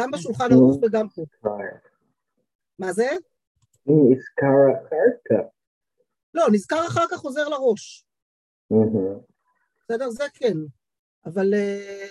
גם 0.00 0.10
בשולחן 0.10 0.52
ערוך 0.52 0.76
וגם 0.82 1.08
פה. 1.08 1.22
מה 2.78 2.92
זה? 2.92 3.08
נזכר 3.86 4.86
אחר 4.86 5.10
כך. 5.28 5.44
לא, 6.34 6.44
נזכר 6.52 6.86
אחר 6.86 7.04
כך 7.10 7.16
חוזר 7.16 7.48
לראש. 7.48 8.06
בסדר? 9.84 10.10
זה 10.10 10.24
כן. 10.34 10.56
אבל 11.26 11.54
אה, 11.54 12.06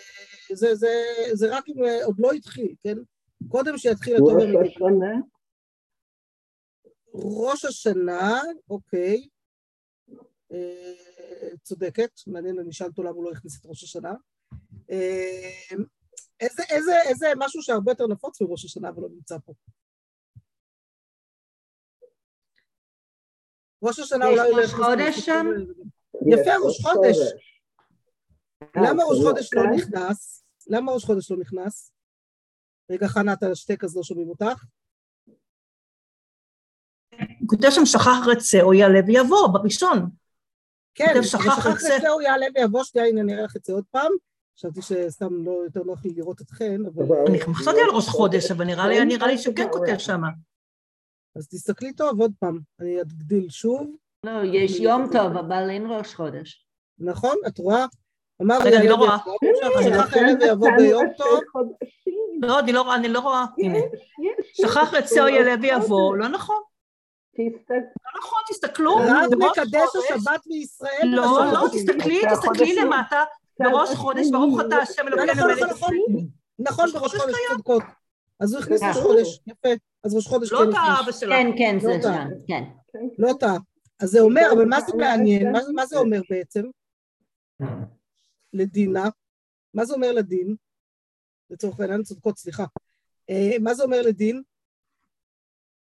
זה, 0.53 0.75
זה, 0.75 0.87
זה 1.33 1.57
רק 1.57 1.63
אם 1.69 1.83
אה, 1.85 2.05
עוד 2.05 2.15
לא 2.19 2.31
התחיל, 2.31 2.75
כן? 2.83 2.97
קודם 3.47 3.77
שיתחיל 3.77 4.15
הטוב 4.15 4.37
ראש 4.37 4.67
השנה? 4.67 5.32
ראש 7.13 7.65
השנה, 7.65 8.41
אוקיי. 8.69 9.27
אה, 10.51 11.49
צודקת, 11.63 12.11
מעניין, 12.27 12.59
אני 12.59 12.69
אשאל 12.69 12.87
אותו 12.87 13.03
למה 13.03 13.11
הוא 13.11 13.25
לא 13.25 13.31
הכניס 13.31 13.59
את 13.59 13.65
ראש 13.65 13.83
השנה. 13.83 14.13
איזה, 16.39 16.63
איזה, 16.69 17.01
איזה 17.09 17.27
משהו 17.37 17.61
שהרבה 17.61 17.91
יותר 17.91 18.07
נפוץ 18.07 18.41
מראש 18.41 18.65
השנה 18.65 18.89
ולא 18.95 19.09
נמצא 19.09 19.37
פה. 19.45 19.53
ראש 23.83 23.99
השנה 23.99 24.25
אולי... 24.25 24.47
יש 24.47 24.55
ראש 24.55 24.73
חודש 24.73 25.19
שם? 25.19 25.45
יפה, 26.13 26.51
ראש 26.65 26.81
חודש. 26.81 27.17
למה 28.75 29.03
ראש 29.03 29.17
חודש 29.23 29.53
לא 29.53 29.63
נכנס? 29.75 30.43
למה 30.67 30.91
ראש 30.91 31.05
חודש 31.05 31.31
לא 31.31 31.37
נכנס? 31.37 31.91
רגע, 32.91 33.07
חנה, 33.07 33.33
אתה 33.33 33.55
שתק 33.55 33.83
אז 33.83 33.95
לא 33.95 34.03
שומעים 34.03 34.29
אותך. 34.29 34.63
הוא 37.43 37.49
כותב 37.49 37.69
שם 37.69 37.85
שכח 37.85 38.17
רצה 38.25 38.61
או 38.61 38.73
יעלה 38.73 38.99
ויבוא, 39.07 39.47
בראשון. 39.47 40.09
כן, 40.95 41.23
שכח 41.23 41.65
רצה 41.65 42.09
או 42.09 42.21
יעלה 42.21 42.45
ויבוא, 42.55 42.83
שנייה, 42.83 43.07
הנה 43.07 43.23
נראה 43.23 43.43
לך 43.43 43.55
את 43.55 43.63
זה 43.63 43.73
עוד 43.73 43.83
פעם. 43.91 44.11
חשבתי 44.57 44.81
שסתם 44.81 45.45
לא 45.45 45.51
יותר 45.63 45.83
נוח 45.83 46.05
לי 46.05 46.13
לראות 46.15 46.41
אתכן, 46.41 46.81
אבל... 46.85 47.05
אני 47.27 47.41
חשבתי 47.41 47.81
על 47.81 47.89
ראש 47.95 48.07
חודש, 48.07 48.51
אבל 48.51 48.65
נראה 49.05 49.27
לי 49.27 49.37
שכן 49.37 49.67
כותב 49.71 49.97
שמה. 49.97 50.27
אז 51.35 51.47
תסתכלי 51.47 51.93
טוב 51.93 52.21
עוד 52.21 52.31
פעם, 52.39 52.59
אני 52.79 53.01
אגדיל 53.01 53.49
שוב. 53.49 53.95
לא, 54.25 54.31
יש 54.53 54.79
יום 54.79 55.07
טוב, 55.11 55.37
אבל 55.37 55.69
אין 55.69 55.85
ראש 55.89 56.15
חודש. 56.15 56.65
נכון, 56.99 57.35
את 57.47 57.57
רואה? 57.57 57.85
אמר 58.41 58.57
רגע, 58.65 58.77
אני 58.77 58.87
לא 58.87 58.95
רואה. 58.95 59.17
שכח 59.81 60.13
הערב 60.13 60.37
ויבוא 60.41 60.69
ביום 60.77 61.05
טוב. 61.17 61.39
לא, 62.41 62.59
אני 62.59 62.73
לא 62.73 62.81
רואה, 62.81 62.95
אני 62.95 63.07
לא 63.07 63.19
רואה. 63.19 63.45
שכח 64.53 64.91
שאו 65.15 65.27
ילד 65.27 65.59
ויבוא, 65.61 66.17
לא 66.17 66.27
נכון. 66.27 66.61
לא 67.39 68.19
נכון, 68.19 68.41
תסתכלו. 68.49 68.95
רק 68.95 69.29
מקדש 69.37 69.89
השבת 69.95 70.41
בישראל. 70.47 71.07
לא, 71.07 71.39
לא, 71.53 71.67
תסתכלי, 71.73 72.21
תסתכלי 72.31 72.75
למטה, 72.75 73.23
בראש 73.59 73.89
חודש, 73.89 74.31
ברוך 74.31 74.61
אתה 74.67 74.75
השם 74.75 75.07
אלוקינו 75.07 75.45
מלך 75.45 75.71
ישראל. 75.71 75.97
נכון, 76.59 76.91
בראש 76.91 77.15
חודש 77.15 77.35
צודקות. 77.49 77.83
אז 78.39 78.53
הוא 78.53 78.61
הכניס 78.63 78.83
ראש 78.83 78.97
חודש, 78.97 79.39
יפה. 79.47 79.69
אז 80.03 80.15
ראש 80.15 80.27
חודש 80.27 80.49
כן 80.49 80.55
הכניס. 80.55 80.67
לא 80.67 80.73
טעה 80.73 80.99
אבא 81.03 81.11
שלה. 81.11 81.35
כן, 81.35 81.51
כן, 81.57 81.79
זה 81.79 81.99
שם, 82.03 82.27
כן. 82.47 82.63
לא 83.17 83.33
טעה. 83.39 83.57
אז 83.99 84.09
זה 84.09 84.19
אומר, 84.19 84.41
אבל 84.53 84.65
מה 84.65 84.81
זה 84.81 84.97
מעניין? 84.97 85.51
מה 85.75 85.85
זה 85.85 85.97
אומר 85.97 86.21
בעצם? 86.29 86.63
לדינה. 88.53 89.09
מה 89.73 89.85
זה 89.85 89.93
אומר 89.93 90.11
לדין? 90.11 90.55
לצורך 91.49 91.79
העניין 91.79 92.03
צודקות, 92.03 92.37
סליחה. 92.37 92.65
מה 93.61 93.73
זה 93.73 93.83
אומר 93.83 94.01
לדין? 94.01 94.41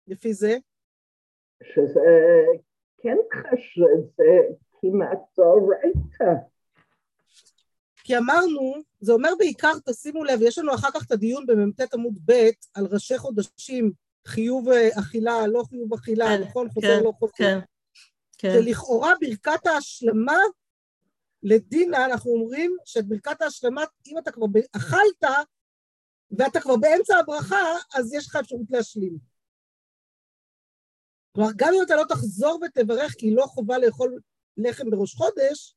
לפי 0.06 0.34
זה? 0.34 0.56
שזה 1.62 2.44
כן 2.98 3.16
חשוב, 3.32 4.10
זה 4.16 4.38
כמעט 4.80 5.18
צהרייתא. 5.32 6.42
כי 8.04 8.18
אמרנו, 8.18 8.74
זה 9.00 9.12
אומר 9.12 9.30
בעיקר, 9.38 9.72
תשימו 9.86 10.24
לב, 10.24 10.42
יש 10.42 10.58
לנו 10.58 10.74
אחר 10.74 10.88
כך 10.94 11.06
את 11.06 11.12
הדיון 11.12 11.46
במ"ט 11.46 11.94
עמוד 11.94 12.18
ב' 12.24 12.50
על 12.74 12.86
ראשי 12.90 13.18
חודשים, 13.18 13.92
חיוב 14.26 14.68
אכילה, 14.98 15.46
לא 15.46 15.62
חיוב 15.68 15.94
אכילה, 15.94 16.38
נכון? 16.38 16.68
חוזר, 16.68 17.02
לא 17.02 17.12
חוזר. 17.18 17.32
כן, 17.34 17.58
כן. 18.38 18.50
שלכאורה 18.52 19.12
ברכת 19.20 19.66
ההשלמה 19.66 20.38
לדינה, 21.42 22.04
אנחנו 22.04 22.30
אומרים 22.30 22.76
שאת 22.84 23.06
ברכת 23.08 23.42
ההשלמה, 23.42 23.84
אם 24.06 24.18
אתה 24.18 24.32
כבר 24.32 24.46
אכלת 24.76 25.30
ואתה 26.38 26.60
כבר 26.60 26.76
באמצע 26.76 27.18
הברכה, 27.18 27.62
אז 27.94 28.14
יש 28.14 28.26
לך 28.26 28.36
אפשרות 28.36 28.66
להשלים. 28.70 29.31
כלומר, 31.32 31.50
גם 31.56 31.72
אם 31.76 31.82
אתה 31.82 31.96
לא 31.96 32.04
תחזור 32.08 32.60
ותברך, 32.66 33.14
כי 33.18 33.34
לא 33.34 33.46
חובה 33.46 33.78
לאכול 33.78 34.20
לחם 34.56 34.90
בראש 34.90 35.14
חודש, 35.14 35.74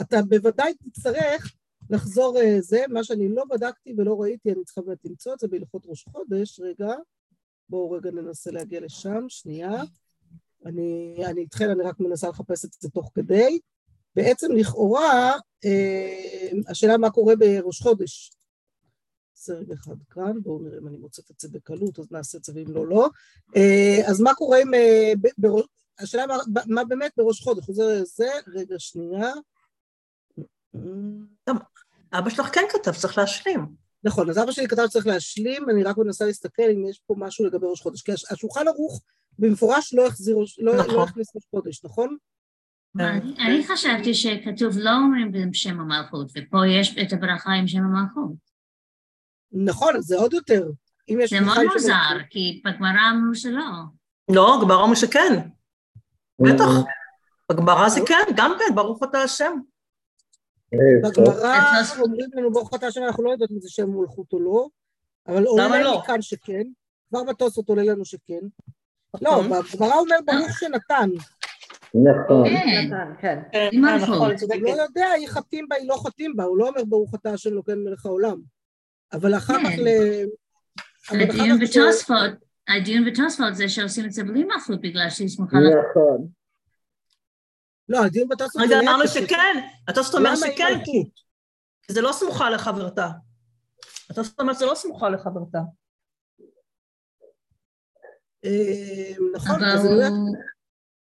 אתה 0.00 0.16
בוודאי 0.28 0.74
תצטרך 0.74 1.54
לחזור 1.90 2.38
זה, 2.60 2.84
מה 2.88 3.04
שאני 3.04 3.28
לא 3.28 3.44
בדקתי 3.50 3.94
ולא 3.98 4.20
ראיתי, 4.20 4.52
אני 4.52 4.64
צריכה 4.64 4.80
באמת 4.80 5.04
למצוא 5.04 5.34
את 5.34 5.38
זה 5.38 5.48
בהלכות 5.48 5.82
ראש 5.86 6.04
חודש, 6.04 6.60
רגע, 6.60 6.94
בואו 7.68 7.90
רגע 7.90 8.10
ננסה 8.10 8.50
להגיע 8.50 8.80
לשם, 8.80 9.24
שנייה. 9.28 9.82
אני, 10.66 11.16
אני 11.26 11.40
איתכם, 11.40 11.70
אני 11.70 11.82
רק 11.82 12.00
מנסה 12.00 12.28
לחפש 12.28 12.64
את 12.64 12.70
זה 12.80 12.90
תוך 12.90 13.10
כדי. 13.14 13.58
בעצם 14.16 14.52
לכאורה, 14.52 15.32
אה, 15.64 16.50
השאלה 16.68 16.98
מה 16.98 17.10
קורה 17.10 17.36
בראש 17.36 17.80
חודש. 17.80 18.30
רגע 19.54 19.74
אחד 19.74 19.94
כאן, 20.10 20.32
בואו 20.42 20.62
נראה 20.62 20.78
אם 20.78 20.88
אני 20.88 20.96
מוצאת 20.96 21.30
את 21.30 21.40
זה 21.40 21.48
בקלות, 21.48 21.98
אז 21.98 22.12
נעשה 22.12 22.38
את 22.38 22.44
זה 22.44 22.52
ואם 22.54 22.74
לא, 22.74 22.86
לא. 22.86 23.08
אה, 23.56 24.10
אז 24.10 24.20
מה 24.20 24.34
קורה 24.34 24.58
עם... 24.60 24.74
אה, 24.74 25.12
השאלה 25.98 26.26
מה, 26.26 26.36
מה 26.66 26.84
באמת 26.84 27.12
בראש 27.16 27.40
חודש, 27.40 27.64
חוזר 27.64 28.00
לזה, 28.00 28.28
רגע 28.54 28.74
שנייה. 28.78 29.32
אבא 32.12 32.30
שלך 32.30 32.46
כן 32.54 32.64
כתב, 32.72 32.92
צריך 32.92 33.18
להשלים. 33.18 33.66
נכון, 34.04 34.30
אז 34.30 34.38
אבא 34.38 34.52
שלי 34.52 34.68
כתב 34.68 34.82
שצריך 34.86 35.06
להשלים, 35.06 35.70
אני 35.70 35.82
רק 35.82 35.98
מנסה 35.98 36.24
להסתכל 36.24 36.62
אם 36.62 36.86
יש 36.90 37.00
פה 37.06 37.14
משהו 37.18 37.46
לגבי 37.46 37.66
ראש 37.70 37.80
חודש, 37.80 38.02
כי 38.02 38.12
השולחן 38.12 38.68
ערוך 38.68 39.02
במפורש 39.38 39.94
לא 39.94 40.06
החזיר, 40.06 40.36
לא, 40.58 40.76
נכון. 40.76 40.94
לא 40.94 41.04
הכניס 41.04 41.36
ראש 41.36 41.44
חודש, 41.50 41.84
נכון? 41.84 42.16
אני 43.38 43.66
חשבתי 43.66 44.14
שכתוב 44.14 44.78
לא 44.78 44.90
אומרים 44.90 45.50
בשם 45.50 45.80
המלכות, 45.80 46.30
ופה 46.36 46.66
יש 46.66 46.98
את 46.98 47.12
הברכה 47.12 47.52
עם 47.52 47.68
שם 47.68 47.78
המלכות. 47.78 48.45
נכון, 49.52 49.96
אז 49.96 50.04
זה 50.04 50.16
עוד 50.16 50.32
יותר. 50.32 50.68
אם 51.08 51.18
יש 51.22 51.30
זה 51.30 51.40
מאוד 51.40 51.58
מוזר. 51.72 51.92
כי 52.30 52.62
בגמרא 52.64 53.10
אמרו 53.12 53.34
שלא. 53.34 53.62
לא, 54.30 54.58
גמרא 54.62 54.76
אומרים 54.76 54.94
שכן. 54.94 55.48
בטח. 56.40 56.64
בגמרא 57.52 57.88
זה 57.88 58.00
כן, 58.06 58.22
גם 58.36 58.52
כן, 58.58 58.74
ברוך 58.74 59.02
אתה 59.02 59.18
השם. 59.18 59.52
בגמרא 61.02 61.78
אז- 61.80 62.00
אומרים 62.00 62.30
לנו 62.34 62.52
ברוך 62.52 62.74
אתה 62.74 62.86
השם, 62.86 63.02
אנחנו 63.02 63.24
לא 63.24 63.30
יודעות 63.30 63.50
אם 63.50 63.60
זה 63.60 63.68
שם 63.70 63.90
מלכות 63.90 64.32
או 64.32 64.40
לא, 64.40 64.68
אבל 65.28 65.44
עולה 65.44 65.68
לי 65.68 65.82
לא? 65.84 66.02
כאן 66.06 66.22
שכן, 66.22 66.62
כבר 67.08 67.24
בתוספות 67.24 67.68
עולה 67.68 67.82
לנו 67.82 68.04
שכן. 68.04 68.40
לא, 69.22 69.42
בגמרא 69.42 69.94
אומר 69.98 70.16
ברוך 70.24 70.58
שנתן, 70.58 71.10
נכון. 71.94 72.48
כן, 72.48 72.90
כן. 73.20 73.38
עם 73.72 73.86
כן, 73.86 74.00
מלכות. 74.00 74.08
נכון, 74.08 74.30
הוא. 74.60 74.76
לא 74.76 74.82
יודע, 74.82 75.06
היא 75.10 75.28
חתים 75.28 75.68
בה, 75.68 75.76
היא 75.76 75.88
לא 75.88 75.96
חתים 76.06 76.36
בה, 76.36 76.44
הוא 76.44 76.58
לא 76.58 76.68
אומר 76.68 76.84
ברוך 76.84 77.14
אתה 77.14 77.30
השם 77.32 77.50
אלוקינו 77.50 77.84
מלך 77.84 78.06
העולם. 78.06 78.40
אבל 79.12 79.36
אחר 79.36 79.54
כך 79.54 79.68
כן. 79.76 79.84
ל... 79.84 79.88
אבל 81.10 81.30
אחר 81.30 81.40
הדיון 81.42 81.60
כך 81.60 81.72
ש- 81.72 81.76
בתוספות, 81.76 82.30
הדיון 82.68 83.04
בתוספות 83.04 83.54
זה 83.54 83.68
שעושים 83.68 84.04
את 84.04 84.12
זה 84.12 84.24
בלי 84.24 84.44
מלכות 84.44 84.80
בגלל 84.80 85.10
שהיא 85.10 85.28
סמוכה 85.28 85.56
לך. 85.60 85.74
נכון. 85.90 86.28
לא, 87.88 88.04
הדיון 88.04 88.28
בתוספות 88.28 88.62
רגע, 88.62 88.80
אמרנו 88.80 89.08
שכן, 89.08 89.68
התוספות 89.88 90.14
אומר 90.14 90.36
שכן? 90.36 90.84
כי 90.84 91.92
זה 91.92 92.00
לא 92.00 92.12
סמוכה 92.12 92.50
לחברתה. 92.50 93.08
התוספות 94.10 94.40
אומר 94.40 94.54
שזה 94.54 94.66
לא 94.66 94.74
סמוכה 94.74 95.08
לחברתה. 95.08 95.58
אה, 98.44 99.14
נכון, 99.34 99.60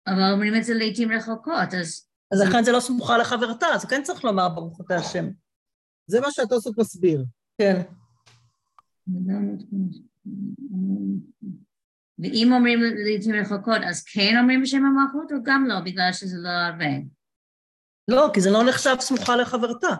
אבל 0.07 0.31
אומרים 0.33 0.55
את 0.55 0.63
זה 0.63 0.73
לעיתים 0.73 1.11
רחוקות, 1.11 1.73
אז 1.81 2.07
אז 2.33 2.41
לכן 2.41 2.63
זה 2.63 2.71
לא 2.71 2.79
סמוכה 2.79 3.17
לחברתה, 3.17 3.65
אז 3.67 3.85
כן 3.85 4.03
צריך 4.03 4.23
לומר 4.23 4.49
ברוך 4.49 4.81
אתה 4.85 4.95
השם. 4.95 5.29
זה 6.07 6.19
מה 6.21 6.31
שהתוספות 6.31 6.77
מסביר. 6.77 7.23
כן. 7.57 7.81
ואם 12.19 12.51
אומרים 12.53 12.79
לעיתים 13.05 13.35
רחוקות, 13.35 13.81
אז 13.89 14.03
כן 14.03 14.37
אומרים 14.41 14.61
בשם 14.61 14.85
המלכות, 14.85 15.31
או 15.31 15.37
גם 15.43 15.65
לא, 15.67 15.79
בגלל 15.85 16.09
שזה 16.13 16.37
לא 16.37 16.49
הרבה? 16.49 16.85
לא, 18.07 18.29
כי 18.33 18.41
זה 18.41 18.51
לא 18.51 18.63
נחשב 18.69 18.95
סמוכה 18.99 19.35
לחברתה. 19.35 19.95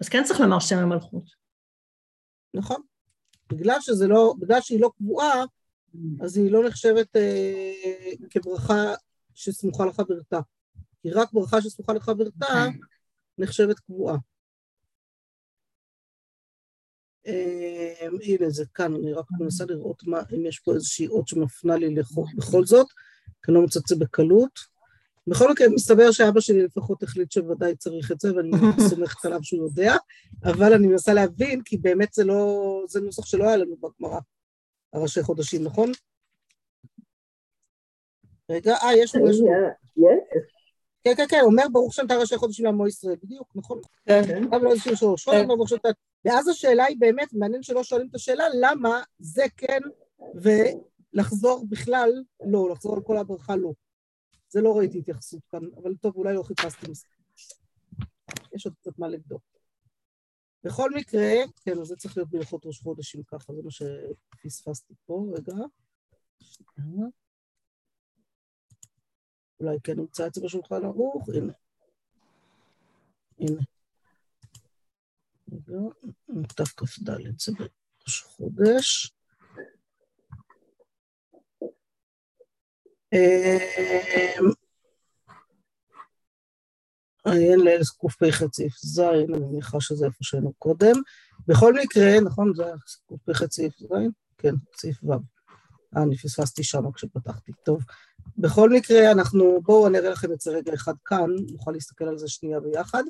אז 0.00 0.08
כן 0.08 0.24
צריך 0.24 0.40
לומר 0.40 0.60
שם 0.60 0.78
המלכות. 0.78 1.30
נכון. 2.54 2.82
בגלל 3.52 3.76
שזה 3.80 4.08
לא, 4.08 4.34
בגלל 4.38 4.60
שהיא 4.60 4.80
לא 4.80 4.90
קבועה, 4.96 5.44
אז 6.20 6.36
היא 6.36 6.50
לא 6.50 6.68
נחשבת 6.68 7.16
אה, 7.16 7.72
כברכה 8.30 8.94
שסמוכה 9.34 9.86
לחברתה. 9.86 10.40
כי 11.02 11.10
רק 11.10 11.32
ברכה 11.32 11.62
שסמוכה 11.62 11.92
לחברתה 11.92 12.46
כן. 12.46 12.78
נחשבת 13.38 13.78
קבועה. 13.78 14.16
אה, 17.26 18.08
הנה 18.22 18.50
זה 18.50 18.64
כאן, 18.74 18.94
אני 18.94 19.12
רק 19.12 19.24
מנסה 19.40 19.64
לראות 19.64 20.02
מה, 20.06 20.20
אם 20.34 20.46
יש 20.46 20.60
פה 20.60 20.74
איזושהי 20.74 21.06
אות 21.06 21.28
שמפנה 21.28 21.76
לי 21.76 21.94
בכל 22.36 22.64
זאת, 22.64 22.86
כי 23.42 23.50
אני 23.50 23.54
לא 23.54 23.62
מוצאת 23.62 23.82
את 23.82 23.88
זה 23.88 23.96
בקלות. 23.96 24.76
בכל 25.26 25.52
מקרה, 25.52 25.68
מסתבר 25.68 26.10
שאבא 26.10 26.40
שלי 26.40 26.62
לפחות 26.62 27.02
החליט 27.02 27.32
שוודאי 27.32 27.76
צריך 27.76 28.12
את 28.12 28.20
זה, 28.20 28.36
ואני 28.36 28.50
סומכת 28.90 29.24
עליו 29.24 29.38
שהוא 29.42 29.64
יודע, 29.64 29.94
אבל 30.44 30.72
אני 30.72 30.86
מנסה 30.86 31.14
להבין, 31.14 31.62
כי 31.64 31.76
באמת 31.76 32.12
זה 32.12 32.24
לא, 32.24 32.82
זה 32.88 33.00
נוסח 33.00 33.26
שלא 33.26 33.44
היה 33.44 33.56
לנו 33.56 33.76
בגמרא, 33.76 34.18
הראשי 34.92 35.22
חודשים, 35.22 35.64
נכון? 35.64 35.92
רגע, 38.50 38.74
אה, 38.74 38.96
יש 38.96 39.14
לנו. 39.14 39.26
Yes. 39.26 40.56
כן, 41.04 41.14
כן, 41.16 41.24
כן, 41.28 41.40
אומר 41.42 41.64
ברוך 41.72 41.94
שנת 41.94 42.12
ראשי 42.12 42.36
חודשים 42.36 42.64
לעמו 42.64 42.86
ישראל, 42.86 43.16
בדיוק, 43.22 43.48
נכון. 43.54 43.80
כן. 44.06 44.44
אבל 44.50 44.62
לא 44.62 44.72
איזשהו 44.72 44.96
שורש, 44.96 45.24
שואל 45.24 45.46
ברוך 45.46 45.68
שנת... 45.68 45.80
ואז 46.26 46.48
השאלה 46.48 46.84
היא 46.84 46.96
באמת, 47.00 47.32
מעניין 47.32 47.62
שלא 47.62 47.84
שואלים 47.84 48.08
את 48.08 48.14
השאלה, 48.14 48.44
למה 48.60 49.02
זה 49.18 49.42
כן 49.56 49.80
ולחזור 50.34 51.66
בכלל 51.68 52.10
לא, 52.46 52.70
לחזור 52.70 52.94
על 52.94 53.02
כל 53.02 53.16
הברכה 53.16 53.56
לא. 53.56 53.72
זה 54.48 54.60
לא 54.60 54.78
ראיתי 54.78 54.98
התייחסות 54.98 55.44
כאן, 55.44 55.60
אבל 55.76 55.96
טוב, 55.96 56.16
אולי 56.16 56.34
לא 56.34 56.42
חיפשתי 56.42 56.90
מספיק. 56.90 57.20
יש 58.52 58.66
עוד 58.66 58.74
קצת 58.74 58.98
מה 58.98 59.08
לבדוק. 59.08 59.42
בכל 60.64 60.90
מקרה, 60.90 61.30
כן, 61.64 61.78
אז 61.80 61.86
זה 61.86 61.96
צריך 61.96 62.16
להיות 62.16 62.30
בהלכות 62.30 62.66
ראש 62.66 62.80
חודש 62.80 63.16
אם 63.16 63.22
ככה, 63.22 63.52
זה 63.54 63.62
מה 63.62 63.70
שפספסתי 63.70 64.94
פה, 65.06 65.26
רגע. 65.32 65.54
אולי 69.60 69.76
כן 69.84 69.96
נמצא 69.96 70.26
את 70.26 70.34
זה 70.34 70.40
בשולחן 70.44 70.84
ערוך, 70.84 71.28
הנה. 71.28 71.52
הנה. 73.38 73.75
רגע, 75.52 75.78
דף 76.58 76.72
כ"ד 76.76 77.10
זה 77.38 77.52
בראש 77.52 78.22
חודש. 78.22 79.12
עיין 87.24 87.60
לאלס 87.60 87.90
קפ"ח 87.90 88.52
סעיף 88.52 88.76
ז', 88.76 89.00
אני 89.00 89.24
מניחה 89.26 89.80
שזה 89.80 90.06
איפה 90.06 90.18
שהיינו 90.22 90.52
קודם. 90.52 90.94
בכל 91.48 91.74
מקרה, 91.74 92.20
נכון, 92.20 92.52
זה 92.54 92.66
היה 92.66 92.74
קפ"ח 93.06 93.46
סעיף 93.50 93.78
ז'? 93.78 93.86
כן, 94.38 94.54
סעיף 94.76 95.04
ו'. 95.04 95.12
אה, 95.96 96.02
אני 96.02 96.16
פספסתי 96.16 96.64
שם 96.64 96.92
כשפתחתי. 96.92 97.52
טוב. 97.64 97.82
בכל 98.38 98.70
מקרה, 98.70 99.12
אנחנו, 99.12 99.60
בואו 99.62 99.86
אני 99.86 99.98
אראה 99.98 100.10
לכם 100.10 100.32
את 100.32 100.40
זה 100.40 100.50
רגע 100.50 100.74
אחד 100.74 100.94
כאן, 101.04 101.30
נוכל 101.52 101.70
להסתכל 101.70 102.04
על 102.04 102.18
זה 102.18 102.28
שנייה 102.28 102.60
ביחד. 102.60 103.02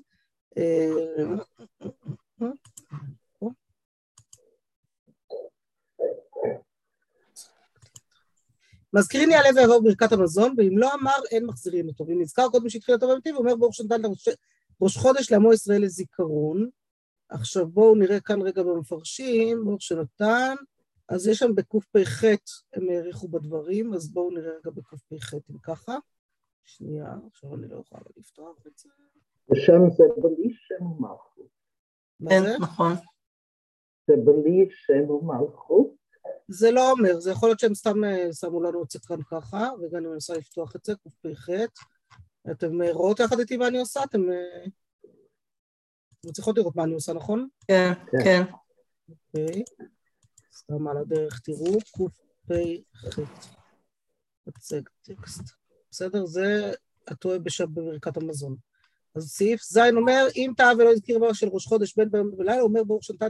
מזכירים 8.93 9.31
יעלה 9.31 9.49
ויבוא 9.57 9.81
בברכת 9.81 10.13
המזון, 10.13 10.55
ואם 10.57 10.79
לא 10.79 10.95
אמר, 10.95 11.13
אין 11.31 11.47
מחזירים 11.47 11.89
אותו. 11.89 12.07
ואם 12.07 12.21
נזכר 12.21 12.49
קודם 12.49 12.69
שהתחיל 12.69 12.95
הטוב 12.95 13.11
האמיתי, 13.11 13.31
הוא 13.31 13.39
אומר 13.39 13.57
ברוך 13.57 13.75
שנתן 13.75 14.03
ראש, 14.81 14.97
חודש 14.97 15.33
לעמו 15.33 15.53
ישראל 15.53 15.83
לזיכרון. 15.83 16.69
עכשיו 17.29 17.67
בואו 17.67 17.95
נראה 17.95 18.21
כאן 18.21 18.43
רגע 18.43 18.63
במפרשים, 18.63 19.65
ברוך 19.65 19.83
שנתן, 19.83 20.55
אז 21.09 21.29
יש 21.29 21.39
שם 21.39 21.55
בקפ"ח, 21.55 22.25
הם 22.73 22.89
האריכו 22.89 23.29
בדברים, 23.29 23.95
אז 23.95 24.13
בואו 24.13 24.31
נראה 24.31 24.51
רגע 24.51 24.71
בקפ"ח 24.71 25.35
אם 25.35 25.59
ככה. 25.63 25.97
שנייה, 26.65 27.15
עכשיו 27.33 27.55
אני 27.55 27.69
לא 27.69 27.83
יכולה 27.87 28.03
לפתוח 28.17 28.67
את 28.67 28.79
זה. 28.79 28.89
ושם 29.51 29.91
זה 29.97 30.05
בלי 30.23 30.55
שם 30.55 30.87
ומלכות. 30.87 31.56
מה 32.21 32.31
כן, 32.31 32.43
זה? 32.43 32.59
נכון. 32.61 32.95
זה 34.07 34.15
בלי 34.25 34.69
שם 34.71 35.11
ומלכות. 35.11 35.97
זה 36.49 36.71
לא 36.71 36.91
אומר, 36.91 37.21
זה 37.21 37.31
יכול 37.31 37.49
להיות 37.49 37.61
שהם 37.61 37.75
סתם 37.75 38.05
אה, 38.05 38.33
שמו 38.33 38.63
לנו 38.63 38.83
את 38.83 38.91
זה 38.91 38.99
כאן 39.07 39.23
ככה, 39.23 39.69
וגם 39.83 39.99
אני 39.99 40.07
מנסה 40.07 40.35
לפתוח 40.35 40.77
את 40.77 40.85
זה, 40.85 40.95
קפ"ח. 40.95 41.49
אתם 42.51 42.83
אה, 42.83 42.93
רואות 42.93 43.21
יחד 43.21 43.39
איתי 43.39 43.57
מה 43.57 43.69
אני 43.69 43.79
עושה? 43.79 44.05
אתם 44.05 44.33
אה, 44.33 44.65
אתם 46.21 46.33
צריכות 46.33 46.59
לראות 46.59 46.77
מה 46.77 46.85
אני 46.85 46.95
עושה, 46.95 47.13
נכון? 47.13 47.49
כן, 47.69 47.93
כן. 48.11 48.19
כן. 48.25 48.43
אוקיי. 49.09 49.63
סתם 50.55 50.89
על 50.89 50.97
הדרך, 50.97 51.41
תראו, 51.41 51.79
קפ"ח. 51.81 53.19
הצג 54.47 54.83
טקסט. 55.03 55.43
בסדר? 55.91 56.27
זה 56.27 56.73
הטועה 57.07 57.39
בשב 57.39 57.65
בברכת 57.75 58.17
המזון. 58.17 58.57
אז 59.17 59.29
סעיף 59.29 59.63
ז' 59.63 59.79
אומר, 59.97 60.27
אם 60.37 60.53
טעה 60.57 60.73
ולא 60.79 60.93
הזכיר 60.93 61.19
דבר 61.19 61.33
של 61.33 61.49
ראש 61.49 61.67
חודש 61.67 61.95
בין 61.97 62.11
ביום 62.11 62.31
ובלילה, 62.33 62.61
אומר 62.61 62.85
ברוך 62.85 63.05
שנתן 63.05 63.29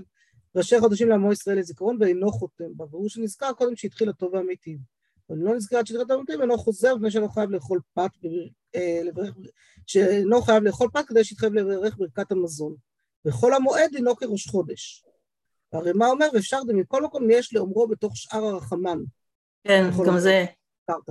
ראשי 0.57 0.81
חודשים 0.81 1.09
לעמו 1.09 1.33
ישראל 1.33 1.59
לזיכרון 1.59 1.97
ואינו 2.01 2.33
חותם 2.33 2.77
בה, 2.77 2.85
והוא 2.91 3.09
שנזכר 3.09 3.53
קודם 3.53 3.77
שהתחיל 3.77 4.09
הטוב 4.09 4.35
והמיטיב. 4.35 4.79
אבל 5.31 5.39
לא 5.39 5.55
נזכר 5.55 5.79
עד 5.79 5.85
הטוב 5.87 6.11
והמיטיב, 6.11 6.41
אינו 6.41 6.59
חוזר 6.59 6.97
מפני 6.97 7.11
שאינו 7.11 7.29
חייב 7.29 7.51
לאכול 7.51 7.81
פת, 7.95 8.11
אה, 8.75 9.01
שאינו 9.87 10.43
חייב 10.43 10.63
לאכול 10.63 10.89
פת 10.93 11.05
כדי 11.07 11.25
שיתחייב 11.25 11.55
לברך 11.55 11.97
ברכת 11.99 12.33
המזון. 12.33 12.75
וכל 13.25 13.55
המועד 13.55 13.91
אינו 13.95 14.17
כראש 14.17 14.47
חודש. 14.47 15.05
הרי 15.73 15.93
מה 15.93 16.07
אומר? 16.07 16.27
ואפשר 16.35 16.59
מכל 16.75 17.03
מקום 17.03 17.31
יש 17.31 17.55
לאומרו 17.55 17.89
בתוך 17.89 18.17
שאר 18.17 18.45
הרחמן. 18.45 18.99
כן, 19.65 19.87
יכול 19.89 20.07
גם 20.07 20.13
להיות. 20.13 20.23
זה, 20.23 20.45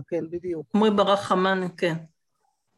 כן, 0.07 0.29
בדיוק. 0.29 0.67
כמו 0.71 0.85
ברחמן, 0.95 1.67
כן. 1.77 1.95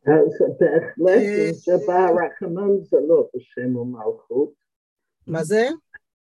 אז 0.07 0.41
בהחלט, 0.59 1.07
אה, 1.07 1.49
אם 1.49 1.53
זה 1.53 1.71
ברחמן 1.87 2.83
זה 2.83 2.97
לא 3.07 3.29
בשם 3.35 3.75
ומלכות. 3.75 4.53
מה 5.27 5.43
זה? 5.43 5.67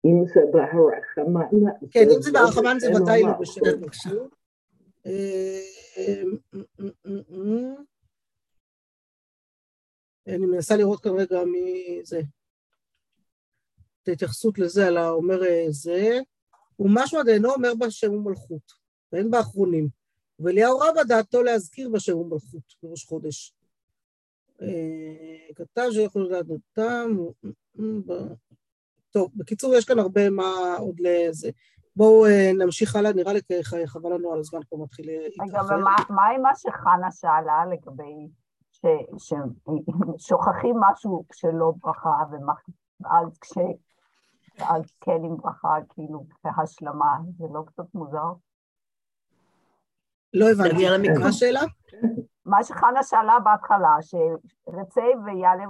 אם 0.05 0.25
זה 0.25 0.41
ברחמן... 0.51 1.60
כן, 1.91 2.08
אם 2.15 2.21
זה 2.21 2.32
ברחמן 2.32 2.79
זה 2.79 2.88
ודאי 2.91 3.23
לא. 3.23 3.32
בשם 3.39 3.62
המלכות. 3.65 4.36
אה, 5.05 5.60
אני 10.27 10.45
מנסה 10.45 10.75
לראות 10.75 11.03
כאן 11.03 11.12
רגע 11.12 11.43
מי 11.43 11.99
זה. 12.03 12.21
את 14.03 14.08
ההתייחסות 14.08 14.60
לזה, 14.60 14.88
על 14.88 14.97
האומר 14.97 15.43
אה, 15.43 15.65
זה. 15.69 16.19
ומשמע 16.79 17.23
דאינו 17.23 17.53
אומר 17.53 17.73
בשם 17.79 18.13
ומלכות, 18.13 18.71
ואין 19.12 19.32
באחרונים. 19.32 19.88
ואליהו 20.39 20.77
רבא 20.77 21.03
דעתו 21.03 21.43
להזכיר 21.43 21.89
בשם 21.89 22.17
ומלכות 22.17 22.63
בראש 22.84 23.05
חודש. 23.05 23.53
אה, 24.62 25.54
כתב 25.56 25.88
שיכול 25.91 26.26
לדעת 26.26 26.45
אותם. 26.50 27.12
טוב, 29.12 29.32
בקיצור, 29.36 29.76
יש 29.76 29.86
כאן 29.86 30.00
הרבה 30.00 30.30
מה 30.30 30.76
עוד 30.80 31.00
לזה. 31.00 31.50
בואו 31.95 32.26
אה, 32.26 32.52
נמשיך 32.54 32.95
הלאה, 32.95 33.13
נראה 33.13 33.34
לי 33.34 33.41
כי 33.41 33.88
חבל 33.88 34.13
לנו 34.13 34.34
על 34.34 34.39
הזמן, 34.39 34.60
כבר 34.63 34.78
מתחיל 34.78 35.10
רגע, 35.10 35.22
להתאחר. 35.43 35.76
ומה 35.80 35.95
מה 36.10 36.28
עם 36.36 36.41
מה 36.41 36.56
שחנה 36.56 37.12
שאלה 37.12 37.65
לגבי 37.72 38.28
ש- 38.72 39.28
ששוכחים 40.17 40.76
משהו 40.80 41.26
שלא 41.34 41.74
ברכה, 41.84 42.10
ואז 43.00 43.38
כש... 43.41 43.58
אז 44.60 44.82
כן 45.02 45.12
עם 45.12 45.38
ברכה, 45.38 45.76
כאילו, 45.89 46.26
כהשלמה, 46.43 47.17
זה 47.38 47.45
לא 47.54 47.62
קצת 47.65 47.84
מוזר? 47.93 48.34
לא 50.34 50.50
הבנתי. 50.52 50.69
להגיע 50.69 50.91
למיקום. 50.91 51.24
מה 51.24 51.28
השאלה? 51.28 51.62
מה 52.49 52.63
שחנה 52.63 53.03
שאלה 53.03 53.39
בהתחלה, 53.43 53.95
שרצה 54.01 55.01
ויעלה 55.25 55.63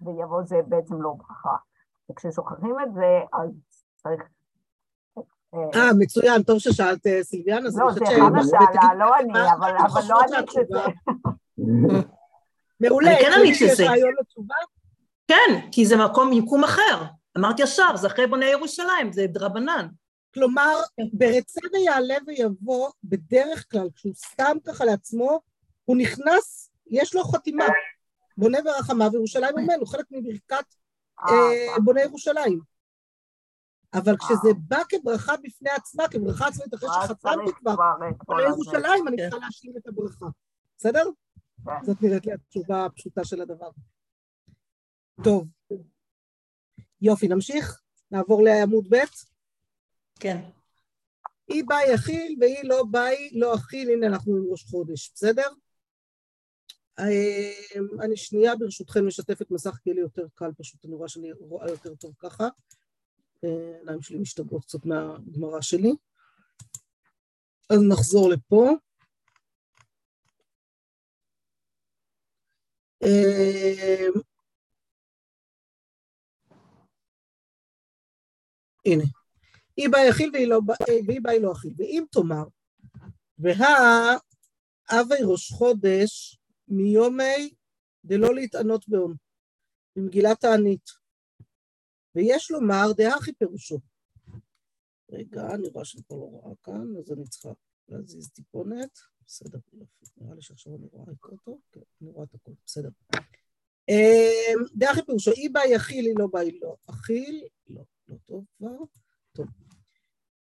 ויבוא 0.00 0.42
זה 0.44 0.56
בעצם 0.66 1.02
לא 1.02 1.12
ברכה. 1.18 1.56
וכששוכחים 2.10 2.76
את 2.82 2.94
זה, 2.94 3.20
אז 3.32 3.50
צריך... 3.96 4.22
אה, 5.54 5.60
אה, 5.80 5.90
מצוין, 5.98 6.42
טוב 6.42 6.58
ששאלת, 6.58 7.06
אה, 7.06 7.22
סילביאנה. 7.22 7.66
אז 7.66 7.78
לא, 7.78 7.84
אני 7.88 7.94
זה 7.94 8.00
חושבת 8.00 8.18
חנה 8.18 8.42
ש- 8.44 8.46
שאלה, 8.46 8.94
לא 8.94 9.18
אני, 9.18 9.32
אבל 9.52 9.72
לא 10.08 10.20
ענית 10.20 10.50
שהתשובה? 10.50 10.86
לזה. 11.58 12.02
מעולה, 12.80 13.10
אני 13.10 13.20
כן 13.20 13.40
יש 13.44 13.62
לזה. 13.62 13.84
כן, 15.28 15.68
כי 15.72 15.86
זה 15.86 15.96
מקום, 15.96 16.30
מיקום 16.30 16.64
אחר. 16.64 17.02
אמרתי 17.38 17.62
ישר, 17.62 17.96
זה 17.96 18.06
אחרי 18.06 18.26
בוני 18.26 18.46
ירושלים, 18.46 19.12
זה 19.12 19.26
דרבנן. 19.26 19.88
כלומר, 20.34 20.74
ברצה 21.12 21.60
ויעלה 21.72 22.14
ויבוא, 22.26 22.88
בדרך 23.04 23.66
כלל, 23.70 23.88
כשהוא 23.94 24.12
שם 24.14 24.56
ככה 24.66 24.84
לעצמו, 24.84 25.40
הוא 25.86 25.96
נכנס, 25.96 26.70
יש 26.86 27.14
לו 27.14 27.24
חתימה. 27.24 27.64
בונה 28.36 28.58
ורחמה 28.64 29.08
וירושלים 29.12 29.58
אמן, 29.58 29.78
הוא 29.80 29.88
חלק 29.88 30.06
מברכת 30.10 30.64
אה, 31.20 31.34
אה, 31.74 31.80
בונה 31.84 32.00
ירושלים. 32.02 32.60
אבל 33.94 34.16
כשזה 34.16 34.48
בא 34.58 34.82
כברכה 34.88 35.34
בפני 35.42 35.70
עצמה, 35.70 36.08
כברכה 36.08 36.46
עצמית, 36.46 36.74
אחרי 36.74 36.88
אז 36.88 37.04
שחתמתי 37.04 37.52
כבר, 37.52 37.74
בונה. 38.26 38.42
ירושלים, 38.42 39.08
אני 39.08 39.16
כן. 39.16 39.30
צריכה 39.30 39.46
להשלים 39.46 39.76
את 39.76 39.86
הברכה. 39.86 40.26
בסדר? 40.78 41.04
כן. 41.64 41.84
זאת 41.84 42.02
נראית 42.02 42.26
לי 42.26 42.32
התשובה 42.32 42.84
הפשוטה 42.84 43.24
של 43.24 43.42
הדבר. 43.42 43.70
טוב. 45.24 45.48
יופי, 47.00 47.28
נמשיך? 47.28 47.80
נעבור 48.10 48.42
לעמוד 48.42 48.86
ב'. 48.90 48.96
כן. 50.20 50.40
היא 51.48 51.64
באי 51.66 51.94
אכיל 51.94 52.36
והיא 52.40 52.64
לא 52.64 52.84
באי 52.90 53.30
לא 53.32 53.54
אכיל, 53.54 53.90
הנה 53.90 54.06
אנחנו 54.06 54.36
עם 54.36 54.44
ראש 54.50 54.64
חודש, 54.64 55.12
בסדר? 55.14 55.48
אה, 56.98 58.04
אני 58.04 58.16
שנייה 58.16 58.56
ברשותכם 58.56 59.06
משתפת 59.06 59.50
מסך, 59.50 59.78
כי 59.82 59.94
לי 59.94 60.00
יותר 60.00 60.26
קל 60.34 60.52
פשוט, 60.58 60.84
אני 60.84 60.94
רואה 60.94 61.08
שאני 61.08 61.32
רואה 61.32 61.70
יותר 61.70 61.94
טוב 61.94 62.14
ככה. 62.18 62.48
אה, 63.44 63.72
העיניים 63.76 64.02
שלי 64.02 64.18
משתגעות 64.18 64.64
קצת 64.64 64.84
מהגמרא 64.84 65.60
שלי. 65.60 65.92
אז 67.70 67.78
נחזור 67.88 68.30
לפה. 68.30 68.70
אה, 73.02 74.06
הנה, 78.86 79.04
היא 79.76 79.88
בה 79.88 79.98
יכיל 80.08 80.30
והיא, 80.32 80.46
לא, 80.46 80.60
והיא 81.06 81.20
בה 81.22 81.38
לא 81.38 81.52
אכיל. 81.52 81.72
ואם 81.78 82.04
תאמר, 82.12 82.44
והא 83.38 84.16
ראש 85.24 85.50
חודש 85.50 86.35
מיומי 86.68 87.54
דלא 88.04 88.34
להתענות 88.34 88.88
בהון, 88.88 89.14
במגילת 89.96 90.44
הענית. 90.44 90.90
ויש 92.14 92.50
לומר 92.50 92.92
דהכי 92.96 93.32
פירושו. 93.32 93.80
רגע, 95.10 95.54
אני 95.54 95.68
רואה 95.68 95.84
שאני 95.84 96.02
כבר 96.02 96.16
לא 96.16 96.24
רואה 96.24 96.54
כאן, 96.62 96.96
אז 96.98 97.12
אני 97.12 97.28
צריכה 97.28 97.48
להזיז 97.88 98.30
טיפונת. 98.30 98.98
בסדר. 99.26 99.58
נראה 100.16 100.34
לי 100.34 100.42
שעכשיו 100.42 100.76
אני 100.76 100.86
רואה 100.92 101.12
את 101.12 101.24
אותו. 101.24 101.58
כן, 101.72 101.80
אני 102.02 102.10
רואה 102.10 102.24
את 102.24 102.34
הכל, 102.34 102.52
בסדר. 102.66 102.88
אמ, 103.88 104.64
דהכי 104.74 105.02
פירושו, 105.06 105.32
אי 105.32 105.48
בה 105.48 105.60
יכיל, 105.70 106.04
היא 106.04 106.14
לא 106.18 106.28
היא 106.40 106.60
לא 106.62 106.76
אכיל. 106.86 107.44
לא, 107.68 107.82
לא 108.08 108.16
טוב 108.26 108.44
כבר. 108.58 108.68
טוב. 109.32 109.46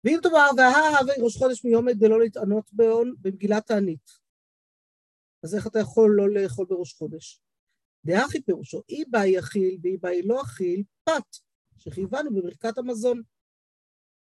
ואם 0.05 0.19
תאמר, 0.23 0.51
והא 0.57 1.23
ראש 1.25 1.37
חודש 1.37 1.65
מיום 1.65 1.91
דלא 1.91 2.21
להתענות 2.21 2.73
בהון 2.73 3.15
במגילת 3.21 3.71
הענית. 3.71 4.24
אז 5.45 5.55
איך 5.55 5.67
אתה 5.67 5.79
יכול 5.79 6.11
לא 6.17 6.31
לאכול 6.31 6.67
בראש 6.67 6.95
חודש? 6.95 7.43
דהכי 8.05 8.43
פירושו, 8.43 8.83
אי 8.89 9.05
בה 9.11 9.27
יכיל 9.27 9.79
ואי 9.83 9.97
בה 9.97 10.09
לא 10.25 10.43
אכיל, 10.43 10.83
פת, 11.05 11.37
שחייבנו 11.77 12.35
בברכת 12.35 12.79
המזון. 12.79 13.23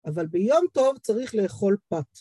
אבל 0.07 0.26
ביום 0.26 0.66
טוב 0.72 0.98
צריך 0.98 1.35
לאכול 1.35 1.76
פת. 1.88 2.18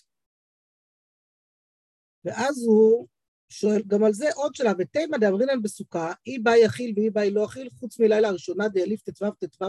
ואז 2.25 2.63
הוא 2.65 3.07
שואל, 3.49 3.81
גם 3.87 4.03
על 4.03 4.13
זה 4.13 4.25
עוד 4.35 4.55
שאלה, 4.55 4.71
ותימא 4.79 5.17
דאמרינן 5.17 5.61
בסוכה, 5.61 6.13
אי 6.27 6.39
בה 6.39 6.51
יכיל 6.57 6.93
ואי 6.95 7.09
בה 7.09 7.29
לא 7.29 7.45
אכיל, 7.45 7.69
חוץ 7.69 7.99
מלילה 7.99 8.27
הראשונה 8.27 8.69
דאליף 8.69 9.01
ט"ו 9.01 9.31
ט"ו 9.31 9.65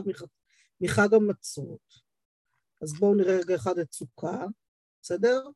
מחג 0.81 1.15
המצות. 1.15 2.09
אז 2.83 2.93
בואו 2.93 3.15
נראה 3.15 3.37
רגע 3.37 3.55
אחד 3.55 3.79
את 3.79 3.93
סוכה, 3.93 4.47
בסדר? 5.03 5.49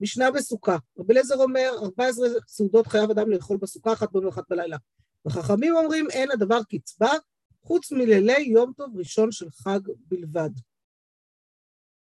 משנה 0.00 0.30
בסוכה. 0.30 0.76
רבי 0.98 1.12
אליעזר 1.12 1.36
אומר, 1.36 1.70
14 1.82 2.28
סעודות 2.46 2.86
חייב 2.86 3.10
אדם 3.10 3.30
לאכול 3.30 3.56
בסוכה, 3.56 3.92
אחת 3.92 4.12
ביום 4.12 4.26
ואחת 4.26 4.44
בלילה. 4.48 4.76
וחכמים 5.26 5.74
אומרים, 5.74 6.10
אין 6.10 6.30
הדבר 6.30 6.60
קצבה, 6.70 7.12
חוץ 7.62 7.92
מלילי 7.92 8.42
יום 8.42 8.72
טוב 8.76 8.96
ראשון 8.96 9.32
של 9.32 9.50
חג 9.50 9.80
בלבד. 10.08 10.50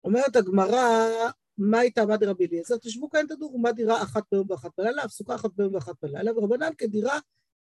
אומרת 0.05 0.37
הגמרא, 0.37 1.09
מה 1.59 1.79
הייתה 1.79 2.07
מה 2.07 2.17
דירה 2.17 2.33
אליעזר? 2.41 2.77
תשבו 2.77 3.11
כאן 3.11 3.27
תדורו 3.27 3.59
מה 3.59 3.73
דירה 3.73 4.03
אחת 4.03 4.23
ביום 4.33 4.51
ואחת 4.51 4.71
בלילה, 4.79 5.05
אף 5.05 5.11
סוכה 5.11 5.35
אחת 5.35 5.51
ביום 5.57 5.75
ואחת 5.75 5.95
בלילה, 6.03 6.39
ורבנן 6.39 6.71
כדירה, 6.79 7.19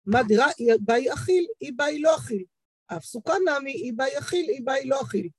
מה 0.06 0.24
דירה, 0.24 0.48
היא 0.58 0.74
באי 0.82 1.14
אכיל, 1.14 1.48
היא 1.60 1.74
באי 1.76 2.00
לא 2.00 2.16
אכיל. 2.16 2.44
אף 2.88 3.06
סוכה 3.06 3.34
נמי, 3.46 3.72
היא 3.72 3.94
באי 3.96 4.18
אכיל, 4.20 4.50
היא 4.50 4.62
באי 4.66 4.86
לא 4.86 5.02
אכיל. 5.02 5.30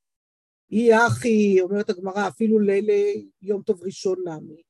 היא 0.70 0.94
אחי, 1.06 1.60
אומרת 1.60 1.90
הגמרא, 1.90 2.28
אפילו 2.28 2.58
ליום 2.58 3.62
טוב 3.62 3.82
ראשון 3.82 4.18
נמי. 4.24 4.62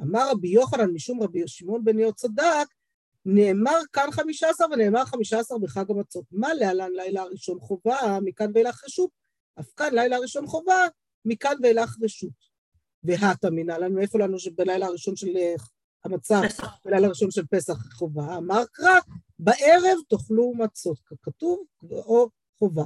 אמר 0.00 0.30
רבי 0.30 0.48
יוחנן 0.48 0.90
משום 0.90 1.22
רבי 1.22 1.42
שמעון 1.46 1.84
בן 1.84 1.98
יהוד 1.98 2.14
צדק, 2.14 2.66
נאמר 3.24 3.78
כאן 3.92 4.08
חמישה 4.10 4.50
עשר 4.50 4.64
ונאמר 4.72 5.04
חמישה 5.04 5.38
עשר 5.38 5.58
בחג 5.58 5.90
המצות. 5.90 6.24
מה 6.32 6.54
להלן 6.54 6.92
לילה 6.92 7.22
הראשון 7.22 7.60
חובה, 7.60 8.18
מכאן 8.22 8.50
ואילך 8.54 8.84
רשות? 8.84 9.10
אף 9.60 9.72
כאן 9.76 9.94
לילה 9.94 10.16
הראשון 10.16 10.46
חובה, 10.46 10.86
מכאן 11.24 11.54
ואילך 11.62 11.96
רשות. 12.02 12.48
והתה 13.04 13.50
מנהלן, 13.50 13.94
מאיפה 13.94 14.18
לנו 14.18 14.38
שבלילה 14.38 14.86
הראשון 14.86 15.16
של 15.16 15.36
המצה, 16.04 16.40
בלילה 16.84 17.06
הראשון 17.06 17.30
של 17.30 17.46
פסח 17.46 17.92
חובה? 17.92 18.36
אמר 18.36 18.64
קרא, 18.72 18.98
בערב 19.38 19.98
תאכלו 20.08 20.52
מצות, 20.54 20.98
כתוב, 21.22 21.64
או 21.90 22.28
חובה. 22.58 22.84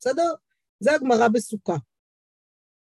בסדר? 0.00 0.32
זה 0.80 0.94
הגמרא 0.94 1.28
בסוכה. 1.28 1.76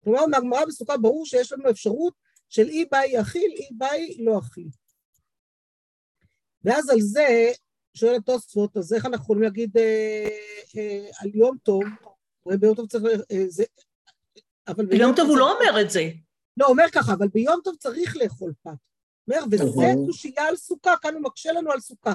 כלומר, 0.05 0.27
מהגמרא 0.27 0.65
בסוכה 0.65 0.97
ברור 0.97 1.27
שיש 1.27 1.53
לנו 1.53 1.71
אפשרות 1.71 2.15
של 2.49 2.69
אי 2.69 2.85
באי 2.85 3.21
אכיל, 3.21 3.51
אי 3.57 3.69
באי 3.73 4.17
לא 4.19 4.39
אכיל. 4.39 4.69
ואז 6.65 6.91
על 6.91 7.01
זה, 7.01 7.53
שואל 7.95 8.15
התוספות, 8.15 8.77
אז 8.77 8.93
איך 8.93 9.07
אנחנו 9.07 9.25
יכולים 9.25 9.43
להגיד 9.43 9.77
אה, 9.77 10.29
אה, 10.77 11.09
על 11.21 11.31
יום 11.35 11.57
טוב, 11.63 11.83
הרי 12.47 12.57
ביום 12.57 12.75
טוב 12.75 12.89
צריך... 12.89 13.05
אה, 13.05 13.45
זה, 13.49 13.65
אבל 14.69 14.87
ביום 14.87 15.13
טוב 15.17 15.29
הוא 15.29 15.39
לא 15.39 15.53
אומר 15.53 15.81
את 15.81 15.91
זה. 15.91 16.11
לא, 16.57 16.67
הוא 16.67 16.73
אומר 16.73 16.85
ככה, 16.93 17.13
אבל 17.13 17.29
ביום 17.29 17.61
טוב 17.65 17.77
צריך 17.77 18.17
לאכול 18.17 18.53
פת. 18.63 18.71
אומר, 19.29 19.41
וזה 19.51 19.65
נכון. 19.65 20.07
קושייה 20.07 20.49
על 20.49 20.57
סוכה, 20.57 20.95
כאן 21.03 21.15
הוא 21.15 21.23
מקשה 21.23 21.53
לנו 21.53 21.73
על 21.73 21.81
סוכה. 21.81 22.13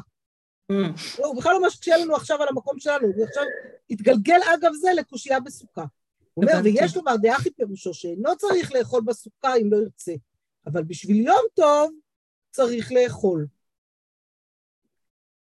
לא, 1.19 1.27
הוא 1.27 1.37
בכלל 1.37 1.53
לא 1.53 1.67
משקיע 1.67 1.97
לנו 1.97 2.15
עכשיו 2.15 2.41
על 2.41 2.47
המקום 2.47 2.79
שלנו, 2.79 3.07
הוא 3.07 3.25
עכשיו 3.25 3.43
התגלגל 3.89 4.39
אגב 4.53 4.71
זה 4.73 4.89
לקושייה 4.95 5.39
בסוכה. 5.39 5.85
הוא 6.33 6.45
אומר, 6.45 6.61
ויש 6.63 6.95
לומר 6.95 7.15
דאחי 7.21 7.51
פירושו 7.51 7.93
שאינו 7.93 8.37
צריך 8.37 8.71
לאכול 8.71 9.01
בסוכה 9.01 9.55
אם 9.55 9.71
לא 9.71 9.77
ירצה, 9.77 10.13
אבל 10.65 10.83
בשביל 10.83 11.27
יום 11.27 11.41
טוב 11.53 11.91
צריך 12.51 12.91
לאכול. 12.91 13.47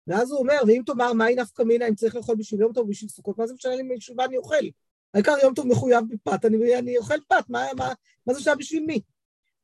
ואז 0.07 0.31
הוא 0.31 0.38
אומר, 0.38 0.57
ואם 0.67 0.83
תאמר 0.87 1.12
מהי 1.12 1.35
נפקא 1.35 1.62
מינה 1.62 1.88
אם 1.88 1.95
צריך 1.95 2.14
לאכול 2.14 2.37
בשביל 2.37 2.61
יום 2.61 2.73
טוב 2.73 2.87
ובשביל 2.87 3.11
סוכות, 3.11 3.38
מה 3.38 3.47
זה 3.47 3.55
משנה 3.55 3.77
לי 3.77 3.97
בשביל 3.97 4.17
מה 4.17 4.25
אני 4.25 4.37
אוכל? 4.37 4.64
העיקר 5.14 5.35
יום 5.43 5.55
טוב 5.55 5.67
מחויב 5.67 6.05
בפת, 6.09 6.45
אני, 6.45 6.79
אני 6.79 6.97
אוכל 6.97 7.21
פת, 7.29 7.45
מה, 7.49 7.67
מה, 7.77 7.93
מה 8.27 8.35
זה 8.35 8.41
שעה 8.41 8.55
בשביל 8.55 8.85
מי? 8.87 9.01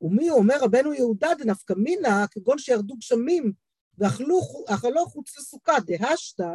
ומי 0.00 0.30
אומר 0.30 0.54
רבנו 0.60 0.94
יהודה 0.94 1.28
דנפקא 1.38 1.74
מינה, 1.76 2.26
כגון 2.30 2.58
שירדו 2.58 2.96
גשמים 2.96 3.52
ואכלו 3.98 5.06
חוץ 5.06 5.38
לסוכה, 5.38 5.72
דהשתא, 5.86 6.54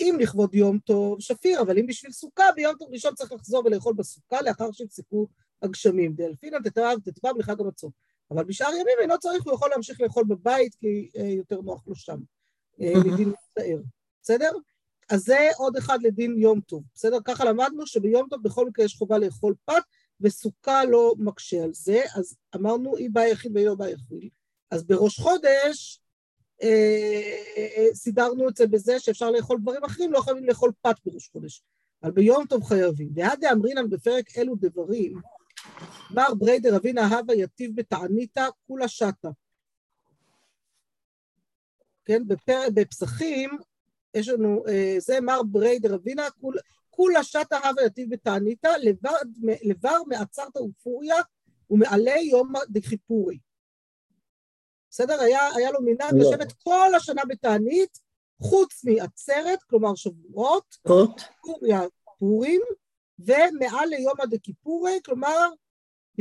אם 0.00 0.16
לכבוד 0.20 0.54
יום 0.54 0.78
טוב 0.78 1.20
שפיר, 1.20 1.60
אבל 1.60 1.78
אם 1.78 1.86
בשביל 1.86 2.12
סוכה, 2.12 2.44
ביום 2.56 2.74
טוב 2.78 2.88
ראשון 2.92 3.14
צריך 3.14 3.32
לחזור 3.32 3.62
ולאכול 3.66 3.94
בסוכה 3.94 4.42
לאחר 4.42 4.72
שיפסקו 4.72 5.26
הגשמים. 5.62 6.14
דאלפינא 6.14 6.58
תתרב 6.64 6.98
תתבב 7.04 7.36
לחג 7.38 7.60
המצות. 7.60 7.92
אבל 8.30 8.44
בשאר 8.44 8.72
ימים 8.72 8.96
אינו 9.00 9.18
צריך, 9.18 9.44
הוא 9.44 9.54
יכול 9.54 9.70
להמשיך 9.70 10.00
לאכול 10.00 10.24
בבית, 10.24 10.74
כי 10.74 11.10
אה, 11.16 11.26
יותר 11.26 11.60
נוח 11.60 11.82
לו 11.86 11.94
שם, 11.94 12.18
אה, 12.80 12.92
לדין 13.12 13.28
מצטער. 13.28 13.78
בסדר? 14.22 14.50
אז 15.10 15.20
זה 15.20 15.48
עוד 15.56 15.76
אחד 15.76 15.98
לדין 16.02 16.38
יום 16.38 16.60
טוב. 16.60 16.82
בסדר? 16.94 17.18
ככה 17.24 17.44
למדנו 17.44 17.86
שביום 17.86 18.28
טוב 18.28 18.42
בכל 18.42 18.66
מקרה 18.68 18.84
יש 18.84 18.94
חובה 18.94 19.18
לאכול 19.18 19.54
פת, 19.64 19.82
וסוכה 20.20 20.84
לא 20.84 21.14
מקשה 21.18 21.62
על 21.62 21.74
זה, 21.74 22.02
אז 22.14 22.36
אמרנו 22.56 22.96
אי 22.96 23.08
בא 23.08 23.20
יחיד 23.20 23.56
ואי 23.56 23.64
לא 23.64 23.74
בא 23.74 23.88
יחיד. 23.88 24.30
אז 24.70 24.84
בראש 24.84 25.20
חודש, 25.20 26.00
סידרנו 27.94 28.48
את 28.48 28.56
זה 28.56 28.66
בזה 28.66 29.00
שאפשר 29.00 29.30
לאכול 29.30 29.58
דברים 29.62 29.84
אחרים, 29.84 30.12
לא 30.12 30.20
חייבים 30.20 30.44
לאכול 30.44 30.72
פת 30.82 30.96
בראש 31.04 31.28
חודש. 31.28 31.62
אבל 32.02 32.10
ביום 32.10 32.46
טוב 32.46 32.64
חייבים. 32.64 33.08
דהדה 33.08 33.52
אמרינן 33.52 33.90
בפרק 33.90 34.38
אלו 34.38 34.54
דברים, 34.56 35.20
מר 36.10 36.34
בריה 36.38 36.76
דרבינא 36.76 37.06
הוה 37.06 37.34
יתיב 37.34 37.76
בתעניתא 37.76 38.48
כולה 38.66 38.88
שתא. 38.88 39.28
כן, 42.04 42.22
בפר... 42.26 42.60
בפסחים 42.74 43.50
יש 44.14 44.28
לנו, 44.28 44.64
אה, 44.68 44.96
זה 44.98 45.20
מר 45.20 45.42
בריה 45.42 45.94
דרבינא, 45.94 46.30
כול, 46.40 46.56
כולה 46.90 47.24
שתא 47.24 47.58
הוה 47.58 47.84
יתיב 47.86 48.10
בתעניתא, 48.10 48.68
לבר 49.62 49.98
מעצרתא 50.06 50.56
ופוריא 50.56 51.16
ומעלי 51.70 52.14
יומא 52.30 52.52
דכיפורי. 52.68 53.38
בסדר? 54.96 55.20
היה, 55.20 55.40
היה 55.56 55.70
לו 55.70 55.78
מנהג 55.82 56.14
לא. 56.14 56.30
לשבת 56.30 56.52
כל 56.52 56.94
השנה 56.96 57.22
בתענית, 57.28 57.98
חוץ 58.42 58.84
מעצרת, 58.84 59.62
כלומר 59.62 59.94
שבועות, 59.94 60.76
פוריה, 61.42 61.80
פורים, 62.18 62.60
ומעל 63.18 63.88
ליום 63.88 64.14
הדקיפורי, 64.22 64.98
כלומר... 65.04 65.48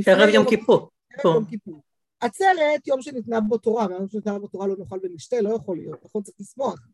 ערב 0.06 0.30
יום 0.30 0.46
כיפור. 0.50 0.90
ערב 1.14 1.36
יום 1.36 1.46
כיפור. 1.46 1.82
עצרת, 2.20 2.88
יום 2.88 3.02
שניתנה 3.02 3.42
בו 3.42 3.58
תורה, 3.58 3.88
יום 3.92 4.08
שניתנה 4.10 4.40
בו 4.40 4.48
תורה 4.48 4.68
לא 4.68 4.76
נאכל 4.80 5.00
ונשתה, 5.04 5.42
לא 5.42 5.56
יכול 5.56 5.78
להיות, 5.78 6.06
נכון? 6.06 6.24
צריך 6.24 6.38
לשמוח. 6.40 6.88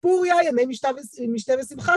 פוריה, 0.00 0.34
ימי 0.44 0.66
משתה 1.28 1.54
ושמחה. 1.60 1.94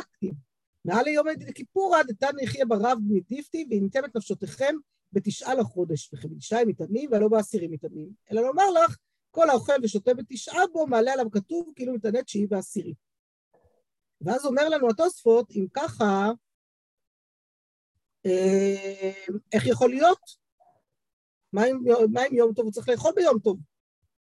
מעל 0.86 1.06
ליום 1.06 1.28
כיפורא 1.56 2.04
דתן 2.04 2.40
יחיה 2.42 2.66
ברב 2.66 2.98
מדיפתי 3.08 3.66
וינתם 3.70 4.06
את 4.06 4.16
נפשותיכם 4.16 4.76
בתשעה 5.14 5.56
לחודש, 5.56 6.14
וכן 6.14 6.30
בתשעה 6.30 6.66
מתאמנים 6.66 7.10
ולא 7.12 7.28
בעשירים 7.28 7.72
מתאמנים, 7.72 8.10
אלא 8.32 8.42
לומר 8.42 8.72
לך 8.72 8.98
כל 9.32 9.50
האוכל 9.50 9.74
ושותה 9.84 10.14
בתשעה 10.14 10.68
בו, 10.74 10.88
מעלה 10.88 11.14
עליו 11.14 11.32
כתוב 11.32 11.72
כאילו 11.76 11.94
מתענה 11.94 12.24
תשיעי 12.24 12.48
ועשירי. 12.50 12.94
ואז 14.22 14.46
אומר 14.46 14.70
לנו 14.70 14.90
התוספות, 14.90 15.52
אם 15.52 15.66
ככה, 15.74 16.30
אה, 18.26 19.12
איך 19.54 19.68
יכול 19.68 19.90
להיות? 19.90 20.20
מה 21.54 21.64
עם, 21.64 21.84
מה 22.12 22.22
עם 22.22 22.36
יום 22.36 22.54
טוב? 22.54 22.66
הוא 22.66 22.74
צריך 22.74 22.90
לאכול 22.90 23.12
ביום 23.16 23.40
טוב. 23.40 23.60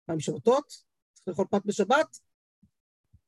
מה 0.08 0.14
עם 0.14 0.20
שבתות? 0.20 0.68
צריך 1.14 1.28
לאכול 1.28 1.46
פת 1.52 1.66
בשבת? 1.66 2.18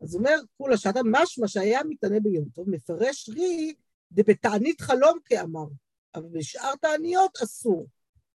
אז 0.01 0.15
אומר, 0.15 0.35
כולה 0.57 0.77
שעתה 0.77 0.99
משמע 1.05 1.47
שהיה 1.47 1.79
מתענה 1.83 2.19
ביום 2.19 2.49
טוב, 2.55 2.69
מפרש 2.69 3.29
רי 3.29 3.75
דבתענית 4.11 4.81
חלום 4.81 5.19
כאמר, 5.25 5.65
אבל 6.15 6.27
בשאר 6.31 6.75
תעניות 6.75 7.37
אסור. 7.43 7.87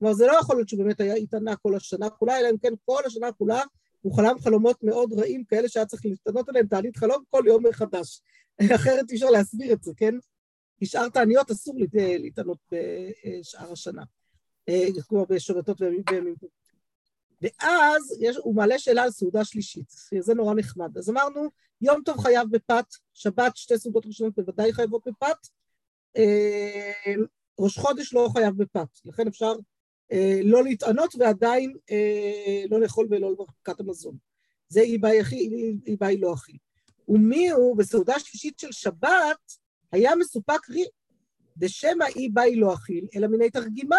כלומר, 0.03 0.15
זה 0.15 0.27
לא 0.27 0.39
יכול 0.41 0.57
להיות 0.57 0.69
שהוא 0.69 0.85
באמת 0.85 1.01
היה 1.01 1.15
איתנה 1.15 1.57
כל 1.57 1.77
השנה 1.77 2.11
כולה, 2.11 2.39
אלא 2.39 2.51
אם 2.51 2.59
כן 2.59 2.73
כל 2.85 3.03
השנה 3.07 3.33
כולה 3.33 3.63
הוא 4.01 4.17
חלם 4.17 4.39
חלומות 4.39 4.83
מאוד 4.83 5.13
רעים, 5.13 5.45
כאלה 5.45 5.69
שהיה 5.69 5.87
צריך 5.87 6.07
להשתנות 6.07 6.49
עליהם 6.49 6.67
תענית 6.67 6.97
חלום 6.97 7.23
כל 7.31 7.45
יום 7.47 7.67
מחדש. 7.67 8.21
אחרת 8.77 9.11
אי 9.11 9.15
אפשר 9.15 9.31
להסביר 9.31 9.73
את 9.73 9.83
זה, 9.83 9.93
כן? 9.97 10.15
כי 10.79 10.87
שאר 10.87 11.09
תעניות 11.09 11.51
אסור 11.51 11.75
להתענות 11.95 12.59
בשאר 12.73 13.73
השנה, 13.73 14.03
אה, 14.69 14.87
כמו 15.09 15.27
בשבתות 15.29 15.81
וימים. 15.81 16.35
ואז 17.43 18.17
יש, 18.21 18.37
הוא 18.37 18.55
מעלה 18.55 18.79
שאלה 18.79 19.03
על 19.03 19.11
סעודה 19.11 19.45
שלישית, 19.45 19.93
זה 20.21 20.35
נורא 20.35 20.55
נחמד. 20.55 20.99
אז 20.99 21.11
אמרנו, 21.11 21.49
יום 21.81 22.03
טוב 22.05 22.21
חייב 22.21 22.49
בפת, 22.51 22.87
שבת 23.15 23.57
שתי 23.57 23.79
סעודות 23.79 24.07
ראשונות 24.07 24.35
בוודאי 24.35 24.73
חייבות 24.73 25.03
בפת, 25.07 25.47
אה, 26.17 27.15
ראש 27.59 27.79
חודש 27.79 28.15
לא 28.15 28.29
חייב 28.33 28.55
בפת, 28.57 28.89
לכן 29.05 29.27
אפשר 29.27 29.53
אה, 29.53 29.72
לא 30.45 30.65
להתענות 30.65 31.15
ועדיין 31.19 31.77
אה, 31.91 32.65
לא 32.71 32.81
לאכול 32.81 33.07
ולא 33.11 33.33
לברכת 33.33 33.81
המזון. 33.81 34.17
זה 34.69 34.81
אי 34.81 34.99
באי 35.99 36.17
לא 36.19 36.35
אכיל. 36.35 36.57
ומי 37.09 37.51
הוא 37.51 37.77
בסעודה 37.77 38.19
שלישית 38.19 38.59
של 38.59 38.73
שבת 38.73 39.53
היה 39.93 40.17
מסופק 40.17 40.71
רי, 40.71 40.85
דשמא 41.57 42.05
אי 42.17 42.29
באי 42.29 42.57
לא 42.57 42.75
אכיל, 42.75 43.07
אלא 43.17 43.27
מיני 43.27 43.51
תרגימה. 43.51 43.97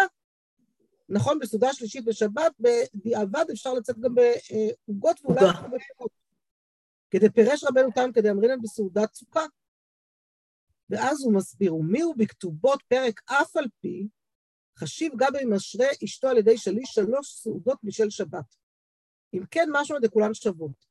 נכון, 1.08 1.38
בסעודה 1.38 1.72
שלישית 1.72 2.04
בשבת, 2.04 2.52
בדיעבד 2.60 3.44
אפשר 3.52 3.74
לצאת 3.74 3.98
גם 3.98 4.14
בעוגות 4.14 5.20
ואולי 5.24 5.40
גם 5.40 5.70
בפירות. 5.70 6.10
כדי 7.10 7.30
פירש 7.30 7.64
רבנו 7.64 7.90
תם 7.94 8.10
כדי 8.14 8.30
אמרינן 8.30 8.62
בסעודת 8.62 9.14
סוכה. 9.14 9.44
ואז 10.90 11.24
הוא 11.24 11.34
מסביר, 11.34 11.74
ומי 11.74 12.00
הוא 12.00 12.14
בכתובות 12.16 12.82
פרק 12.88 13.20
אף 13.26 13.56
על 13.56 13.66
פי, 13.80 14.08
חשיב 14.78 15.12
גבי 15.16 15.44
משרה 15.44 15.86
אשתו 16.04 16.28
על 16.28 16.38
ידי 16.38 16.58
שליש 16.58 16.90
שלוש 16.90 17.32
סעודות 17.32 17.78
משל 17.82 18.10
שבת. 18.10 18.56
אם 19.34 19.42
כן, 19.50 19.68
משהו 19.72 19.96
לכולן 20.02 20.34
שוות. 20.34 20.84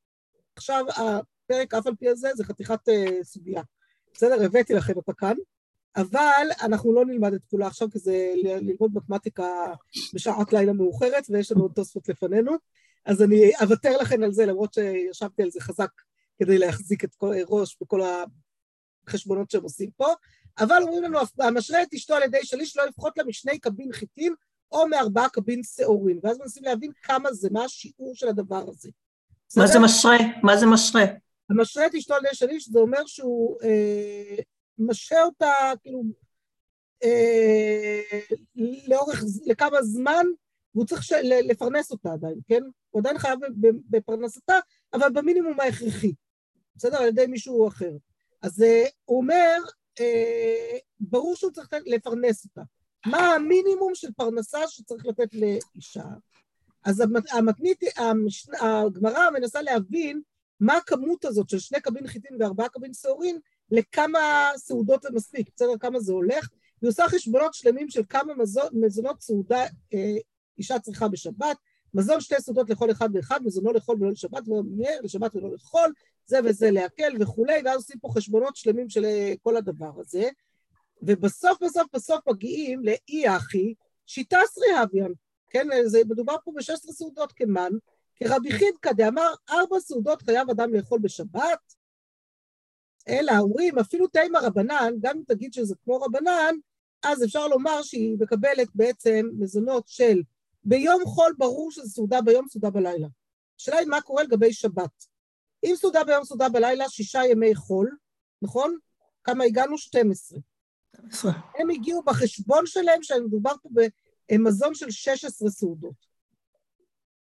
עכשיו, 0.56 0.84
הפרק 0.88 1.74
אף 1.74 1.86
על 1.86 1.94
פי 1.96 2.08
הזה 2.08 2.30
זה 2.34 2.44
חתיכת 2.44 2.88
uh, 2.88 3.24
סוגיה. 3.24 3.62
בסדר, 4.14 4.44
הבאתי 4.44 4.74
לכם 4.74 4.92
אותה 4.96 5.12
כאן, 5.12 5.34
אבל 5.96 6.46
אנחנו 6.62 6.92
לא 6.92 7.06
נלמד 7.06 7.34
את 7.34 7.40
כולה 7.50 7.66
עכשיו, 7.66 7.90
כי 7.90 7.98
זה 7.98 8.32
ללמוד 8.42 8.90
מתמטיקה 8.94 9.48
בשעת 10.14 10.52
לילה 10.52 10.72
מאוחרת, 10.72 11.24
ויש 11.30 11.52
לנו 11.52 11.62
עוד 11.62 11.72
תוספות 11.72 12.08
לפנינו, 12.08 12.52
אז 13.04 13.22
אני 13.22 13.52
אוותר 13.62 13.96
לכם 13.96 14.22
על 14.22 14.32
זה, 14.32 14.46
למרות 14.46 14.74
שישבתי 14.74 15.42
על 15.42 15.50
זה 15.50 15.60
חזק 15.60 15.90
כדי 16.38 16.58
להחזיק 16.58 17.04
את 17.04 17.14
כל, 17.14 17.34
ראש 17.48 17.76
בכל 17.80 18.00
החשבונות 19.06 19.50
שהם 19.50 19.62
עושים 19.62 19.90
פה, 19.96 20.06
אבל 20.58 20.82
אומרים 20.82 21.02
לנו, 21.02 21.18
המשרה 21.38 21.82
את 21.82 21.94
אשתו 21.94 22.14
על 22.14 22.22
ידי 22.22 22.44
שליש 22.44 22.76
לא 22.76 22.86
לפחות 22.86 23.18
לה 23.18 23.24
משני 23.24 23.58
קבין 23.58 23.92
חיטים 23.92 24.34
או 24.72 24.88
מארבעה 24.88 25.28
קבין 25.28 25.60
שעורים, 25.62 26.20
ואז 26.22 26.38
מנסים 26.38 26.64
להבין 26.64 26.92
כמה 27.02 27.32
זה, 27.32 27.48
מה 27.52 27.64
השיעור 27.64 28.14
של 28.14 28.28
הדבר 28.28 28.64
הזה. 28.68 28.90
מה 29.56 29.66
זה 29.66 29.78
משרה? 29.78 30.16
מה 30.42 30.56
זה 30.56 30.66
משרה? 30.66 31.04
המשרה 31.50 31.86
את 31.86 31.94
אשתו 31.94 32.14
על 32.14 32.24
ידי 32.24 32.34
שליש, 32.34 32.68
זה 32.68 32.78
אומר 32.78 33.06
שהוא 33.06 33.58
אה, 33.62 34.36
משרה 34.78 35.22
אותה, 35.22 35.52
כאילו, 35.82 36.02
אה, 37.04 38.20
לאורך, 38.88 39.22
לכמה 39.46 39.82
זמן, 39.82 40.26
והוא 40.74 40.86
צריך 40.86 41.02
לפרנס 41.22 41.90
אותה 41.90 42.12
עדיין, 42.12 42.38
כן? 42.46 42.62
הוא 42.90 43.00
עדיין 43.00 43.18
חייב 43.18 43.38
בפרנסתה, 43.90 44.58
אבל 44.92 45.08
במינימום 45.12 45.60
ההכרחי, 45.60 46.12
בסדר? 46.76 46.96
על 46.96 47.08
ידי 47.08 47.26
מישהו 47.26 47.68
אחר. 47.68 47.92
אז 48.42 48.62
אה, 48.62 48.84
הוא 49.04 49.18
אומר, 49.18 49.58
אה, 50.00 50.78
ברור 51.00 51.36
שהוא 51.36 51.52
צריך 51.52 51.68
לפרנס 51.86 52.44
אותה. 52.44 52.62
מה 53.06 53.18
המינימום 53.18 53.94
של 53.94 54.08
פרנסה 54.16 54.58
שצריך 54.68 55.06
לתת 55.06 55.34
לאישה? 55.34 56.04
אז 56.84 57.02
המתנית, 57.32 57.80
הגמרא 58.60 59.30
מנסה 59.30 59.62
להבין 59.62 60.20
מה 60.60 60.76
הכמות 60.76 61.24
הזאת 61.24 61.48
של 61.48 61.58
שני 61.58 61.80
קבין 61.80 62.06
חיטין 62.06 62.36
וארבעה 62.40 62.68
קבין 62.68 62.94
שעורים, 62.94 63.38
לכמה 63.70 64.50
סעודות 64.56 65.02
זה 65.02 65.08
מספיק, 65.12 65.50
בסדר? 65.56 65.78
כמה 65.80 66.00
זה 66.00 66.12
הולך, 66.12 66.48
היא 66.82 66.88
עושה 66.88 67.08
חשבונות 67.08 67.54
שלמים 67.54 67.88
של 67.88 68.02
כמה 68.08 68.32
מזונות 68.72 69.20
סעודה 69.20 69.62
אה, 69.94 70.16
אישה 70.58 70.78
צריכה 70.78 71.08
בשבת, 71.08 71.56
מזון 71.94 72.20
שתי 72.20 72.34
סעודות 72.40 72.70
לכל 72.70 72.90
אחד 72.90 73.08
ואחד, 73.14 73.40
מזונו 73.44 73.72
לאכול 73.72 73.96
ולא 74.00 74.10
לשבת, 74.10 74.42
לשבת 75.02 75.36
ולא 75.36 75.52
לאכול, 75.52 75.92
זה 76.26 76.38
וזה 76.44 76.70
להקל 76.70 77.12
וכולי, 77.20 77.62
ואז 77.64 77.76
עושים 77.76 77.98
פה 77.98 78.08
חשבונות 78.14 78.56
שלמים 78.56 78.88
של 78.88 79.04
אה, 79.04 79.32
כל 79.42 79.56
הדבר 79.56 79.90
הזה. 80.00 80.28
ובסוף 81.02 81.62
בסוף 81.62 81.86
בסוף 81.94 82.28
מגיעים 82.28 82.82
לאי 82.84 83.36
אחי, 83.36 83.74
שיטה 84.06 84.38
סריהביאן, 84.46 85.12
כן, 85.50 85.68
זה 85.86 86.00
מדובר 86.08 86.36
פה 86.44 86.52
ב-16 86.54 86.92
סעודות 86.92 87.32
כמן, 87.32 87.70
כרבי 88.16 88.52
חידקא 88.52 88.92
דאמר, 88.92 89.34
ארבע 89.50 89.80
סעודות 89.80 90.22
חייב 90.22 90.50
אדם 90.50 90.74
לאכול 90.74 90.98
בשבת, 90.98 91.74
אלא 93.08 93.32
אומרים, 93.38 93.78
אפילו 93.78 94.06
תימא 94.06 94.38
רבנן, 94.38 94.94
גם 95.00 95.16
אם 95.16 95.22
תגיד 95.26 95.52
שזה 95.52 95.74
כמו 95.84 96.00
רבנן, 96.00 96.54
אז 97.02 97.24
אפשר 97.24 97.48
לומר 97.48 97.82
שהיא 97.82 98.16
מקבלת 98.20 98.68
בעצם 98.74 99.26
מזונות 99.38 99.84
של 99.86 100.22
ביום 100.64 101.04
חול 101.04 101.34
ברור 101.38 101.70
שזה 101.70 101.88
סעודה 101.88 102.20
ביום, 102.20 102.48
סעודה 102.48 102.70
בלילה. 102.70 103.08
השאלה 103.60 103.78
היא 103.78 103.88
מה 103.88 104.00
קורה 104.00 104.22
לגבי 104.22 104.52
שבת. 104.52 105.13
אם 105.64 105.74
סעודה 105.76 106.04
ביום, 106.04 106.24
סעודה 106.24 106.48
בלילה, 106.48 106.88
שישה 106.88 107.20
ימי 107.30 107.54
חול, 107.54 107.96
נכון? 108.42 108.78
כמה 109.24 109.44
הגענו? 109.44 109.78
12. 109.78 110.38
12. 110.96 111.32
הם 111.58 111.70
הגיעו 111.70 112.02
בחשבון 112.02 112.66
שלהם, 112.66 113.02
שמדובר 113.02 113.52
פה 113.62 113.68
במזון 114.32 114.74
של 114.74 114.90
16 114.90 115.50
סעודות. 115.50 116.06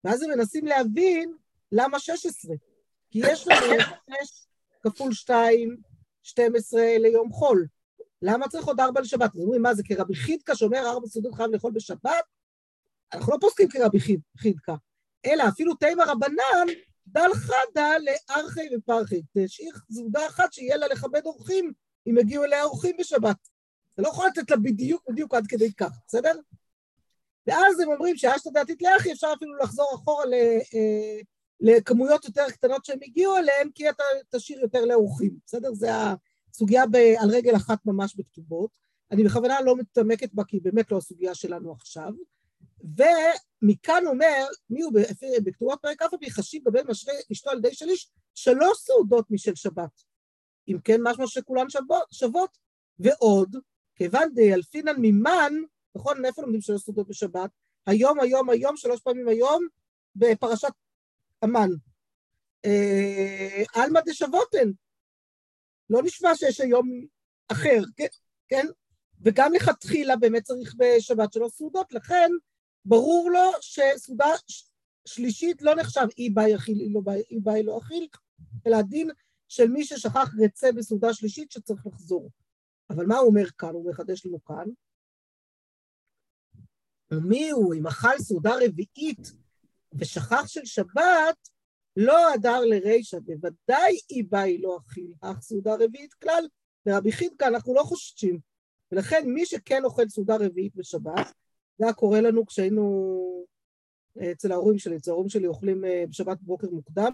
ואז 0.04 0.22
הם 0.22 0.30
מנסים 0.30 0.66
להבין 0.66 1.36
למה 1.72 1.98
16. 1.98 2.56
כי 3.10 3.20
יש 3.26 3.48
לנו 3.48 3.80
6 4.22 4.46
כפול 4.82 5.12
2, 5.12 5.76
12 6.22 6.98
ליום 6.98 7.32
חול. 7.32 7.66
למה 8.22 8.48
צריך 8.48 8.64
עוד 8.64 8.80
4 8.80 9.00
לשבת? 9.00 9.30
אז 9.34 9.40
אומרים, 9.40 9.62
מה 9.62 9.74
זה, 9.74 9.82
כרבי 9.86 10.14
חידקה 10.14 10.56
שאומר 10.56 10.86
4 10.86 11.06
סעודות 11.06 11.34
חייב 11.34 11.50
לאכול 11.50 11.72
בשבת? 11.72 12.24
אנחנו 13.12 13.32
לא 13.32 13.38
פוסקים 13.40 13.68
כרבי 13.68 13.98
חידקה, 14.38 14.74
אלא 15.26 15.44
אפילו 15.48 15.74
תימא 15.74 16.02
רבנן, 16.02 16.66
דל 17.14 17.30
חדה 17.34 17.92
לארכי 17.98 18.76
ופרחי. 18.76 19.22
תשאיר 19.38 19.74
זוגה 19.88 20.26
אחת 20.26 20.52
שיהיה 20.52 20.76
לה 20.76 20.88
לכבד 20.88 21.26
אורחים 21.26 21.72
אם 22.06 22.18
יגיעו 22.18 22.44
אליה 22.44 22.64
אורחים 22.64 22.96
בשבת. 22.98 23.48
אתה 23.94 24.02
לא 24.02 24.08
יכול 24.08 24.26
לתת 24.26 24.50
לה 24.50 24.56
בדיוק 24.56 25.02
בדיוק 25.10 25.34
עד 25.34 25.46
כדי 25.48 25.72
כך, 25.72 25.90
בסדר? 26.06 26.32
ואז 27.46 27.80
הם 27.80 27.88
אומרים 27.88 28.16
שאשתא 28.16 28.50
דעתית 28.50 28.82
לאחי 28.82 29.12
אפשר 29.12 29.32
אפילו 29.36 29.56
לחזור 29.56 29.94
אחורה 29.94 30.26
ל, 30.26 30.34
אה, 30.74 31.20
לכמויות 31.60 32.24
יותר 32.24 32.50
קטנות 32.50 32.84
שהם 32.84 32.98
הגיעו 33.02 33.36
אליהן, 33.36 33.70
כי 33.74 33.90
אתה 33.90 34.04
תשאיר 34.30 34.60
יותר 34.60 34.84
לאורחים, 34.84 35.38
בסדר? 35.46 35.74
זה 35.74 35.90
הסוגיה 36.52 36.86
ב, 36.86 36.96
על 36.96 37.30
רגל 37.30 37.56
אחת 37.56 37.78
ממש 37.86 38.16
בכתובות. 38.16 38.70
אני 39.10 39.24
בכוונה 39.24 39.60
לא 39.60 39.76
מתעמקת 39.76 40.34
בה, 40.34 40.44
כי 40.44 40.56
היא 40.56 40.62
באמת 40.62 40.92
לא 40.92 40.96
הסוגיה 40.96 41.34
שלנו 41.34 41.72
עכשיו. 41.72 42.12
ומכאן 42.84 44.06
אומר, 44.06 44.46
מי 44.70 44.82
הוא 44.82 44.92
בכתובות 45.44 45.78
פרק 45.82 46.02
אף 46.02 46.10
פי 46.20 46.30
חשיב 46.30 46.64
גבי 46.64 46.80
משרה 46.88 47.14
אשתו 47.32 47.50
על 47.50 47.58
ידי 47.58 47.74
שליש, 47.74 48.10
שלוש 48.34 48.78
סעודות 48.78 49.30
משל 49.30 49.54
שבת. 49.54 50.02
אם 50.68 50.78
כן, 50.84 51.00
משמע 51.02 51.26
שכולן 51.26 51.66
שוות. 52.10 52.58
ועוד, 52.98 53.56
כיוון 53.96 54.34
דיאלפינן 54.34 54.96
ממן, 54.98 55.52
נכון, 55.94 56.24
איפה 56.24 56.42
לומדים 56.42 56.60
שלוש 56.60 56.82
סעודות 56.82 57.08
בשבת? 57.08 57.50
היום, 57.86 58.20
היום, 58.20 58.50
היום, 58.50 58.76
שלוש 58.76 59.00
פעמים 59.00 59.28
היום, 59.28 59.66
בפרשת 60.16 60.72
המן. 61.42 61.68
אה, 62.64 63.62
עלמא 63.74 64.00
דשבותן. 64.06 64.70
לא 65.90 66.02
נשמע 66.02 66.34
שיש 66.34 66.60
היום 66.60 66.88
אחר, 67.48 67.82
כן? 67.96 68.06
כן? 68.48 68.66
וגם 69.20 69.52
לכתחילה 69.52 70.16
באמת 70.16 70.42
צריך 70.42 70.74
בשבת 70.78 71.32
שלוש 71.32 71.52
סעודות, 71.52 71.92
לכן 71.92 72.30
ברור 72.84 73.30
לו 73.30 73.50
שסעודה 73.60 74.28
שלישית 75.04 75.62
לא 75.62 75.74
נחשב 75.74 76.06
אי 76.18 76.30
באי 76.30 76.56
אכיל, 76.56 76.80
אי, 76.80 76.92
לא 76.92 77.00
באי, 77.00 77.22
אי 77.30 77.40
באי 77.40 77.62
לא 77.62 77.78
אכיל, 77.78 78.08
אלא 78.66 78.76
הדין 78.76 79.10
של 79.48 79.68
מי 79.68 79.84
ששכח 79.84 80.30
רצה 80.44 80.72
בסעודה 80.72 81.14
שלישית 81.14 81.50
שצריך 81.50 81.86
לחזור. 81.86 82.30
אבל 82.90 83.06
מה 83.06 83.16
הוא 83.16 83.28
אומר 83.28 83.50
כאן? 83.58 83.68
הוא 83.68 83.90
מחדש 83.90 84.26
לנו 84.26 84.44
כאן. 84.44 84.64
ומי 87.10 87.50
הוא, 87.50 87.74
אם 87.74 87.86
אכל 87.86 88.18
סעודה 88.18 88.52
רביעית 88.64 89.32
ושכח 89.94 90.46
של 90.46 90.64
שבת, 90.64 91.48
לא 91.96 92.34
הדר 92.34 92.60
לרישא, 92.60 93.18
בוודאי 93.18 93.98
אי 94.10 94.22
באי 94.22 94.58
לא 94.58 94.78
אכיל, 94.86 95.12
אך 95.20 95.40
סעודה 95.40 95.74
רביעית 95.74 96.14
כלל, 96.14 96.48
ורבי 96.86 97.12
חידקה 97.12 97.48
אנחנו 97.48 97.74
לא 97.74 97.82
חוששים. 97.82 98.38
ולכן 98.92 99.22
מי 99.26 99.46
שכן 99.46 99.84
אוכל 99.84 100.08
סעודה 100.08 100.36
רביעית 100.40 100.76
בשבת, 100.76 101.32
זה 101.78 101.84
היה 101.84 101.94
קורה 101.94 102.20
לנו 102.20 102.46
כשהיינו 102.46 102.84
אה, 104.20 104.32
אצל 104.32 104.52
ההורים 104.52 104.78
שלי, 104.78 104.96
אצל 104.96 105.10
ההורים 105.10 105.28
שלי 105.28 105.46
אוכלים 105.46 105.84
אה, 105.84 106.04
בשבת 106.08 106.40
בבוקר 106.40 106.70
מוקדם, 106.70 107.12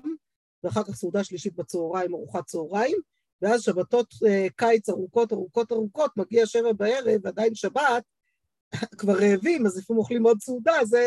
ואחר 0.64 0.84
כך 0.84 0.94
סעודה 0.94 1.24
שלישית 1.24 1.56
בצהריים, 1.56 2.14
ארוחת 2.14 2.44
צהריים, 2.44 2.96
ואז 3.42 3.62
שבתות 3.62 4.14
אה, 4.26 4.46
קיץ 4.56 4.88
ארוכות 4.88 5.32
ארוכות 5.32 5.72
ארוכות, 5.72 6.16
מגיע 6.16 6.46
שבע 6.46 6.72
בערב, 6.72 7.20
ועדיין 7.24 7.54
שבת, 7.54 8.04
כבר 8.98 9.18
רעבים, 9.18 9.66
אז 9.66 9.78
לפעמים 9.78 9.98
אוכלים 9.98 10.26
עוד 10.26 10.40
סעודה, 10.40 10.74
זה 10.84 11.04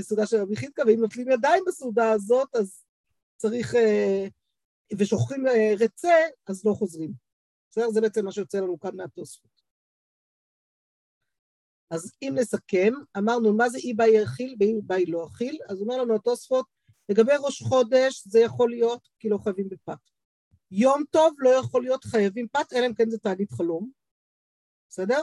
סעודה 0.00 0.26
של 0.26 0.36
רבי 0.36 0.56
חידקה, 0.56 0.82
ואם 0.86 1.00
נוטלים 1.00 1.30
ידיים 1.30 1.64
בסעודה 1.66 2.10
הזאת, 2.10 2.56
אז 2.56 2.84
צריך, 3.36 3.74
ושוכחים 4.98 5.44
רצה, 5.78 6.14
אז 6.46 6.64
לא 6.64 6.72
חוזרים. 6.72 7.12
בסדר? 7.70 7.90
זה 7.90 8.00
בעצם 8.00 8.24
מה 8.24 8.32
שיוצא 8.32 8.58
לנו 8.58 8.80
כאן 8.80 8.96
מהתוספות. 8.96 9.61
אז 11.92 12.12
אם 12.22 12.32
נסכם, 12.34 12.92
אמרנו 13.18 13.54
מה 13.54 13.68
זה 13.68 13.78
אי 13.78 13.94
באי 13.94 14.24
אכיל 14.24 14.56
ואי 14.60 14.80
באי 14.82 15.06
לא 15.06 15.26
אכיל, 15.26 15.58
אז 15.68 15.80
אומר 15.80 15.96
לנו 16.02 16.14
התוספות, 16.14 16.66
לגבי 17.08 17.32
ראש 17.38 17.62
חודש 17.62 18.22
זה 18.26 18.40
יכול 18.40 18.70
להיות 18.70 19.08
כי 19.18 19.28
לא 19.28 19.38
חייבים 19.38 19.68
בפת. 19.68 19.98
יום 20.70 21.02
טוב 21.10 21.34
לא 21.38 21.50
יכול 21.50 21.82
להיות 21.82 22.04
חייבים 22.04 22.46
פת, 22.52 22.72
אלא 22.72 22.86
אם 22.86 22.94
כן 22.94 23.10
זה 23.10 23.18
תאגיד 23.18 23.50
חלום, 23.50 23.90
בסדר? 24.88 25.20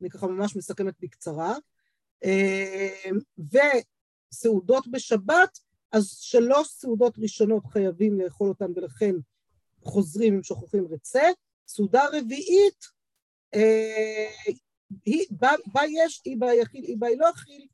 אני 0.00 0.10
ככה 0.10 0.26
ממש 0.26 0.56
מסכמת 0.56 0.94
בקצרה. 1.00 1.54
וסעודות 4.32 4.88
בשבת, 4.88 5.58
אז 5.92 6.08
שלוש 6.08 6.68
סעודות 6.68 7.18
ראשונות 7.18 7.66
חייבים 7.66 8.20
לאכול 8.20 8.48
אותן 8.48 8.72
ולכן 8.76 9.14
חוזרים 9.84 10.34
אם 10.34 10.42
שוכחים 10.42 10.86
רצה. 10.90 11.22
סעודה 11.66 12.04
רביעית, 12.12 12.84
אה, 13.54 14.52
היא, 15.04 15.26
בה, 15.30 15.50
בה 15.72 15.80
יש, 15.88 16.22
היא 16.24 16.36
בה 16.38 16.54
יחיד, 16.54 16.84
היא 16.84 16.96
בה 16.98 17.06
לא 17.18 17.30
אכיל, 17.30 17.66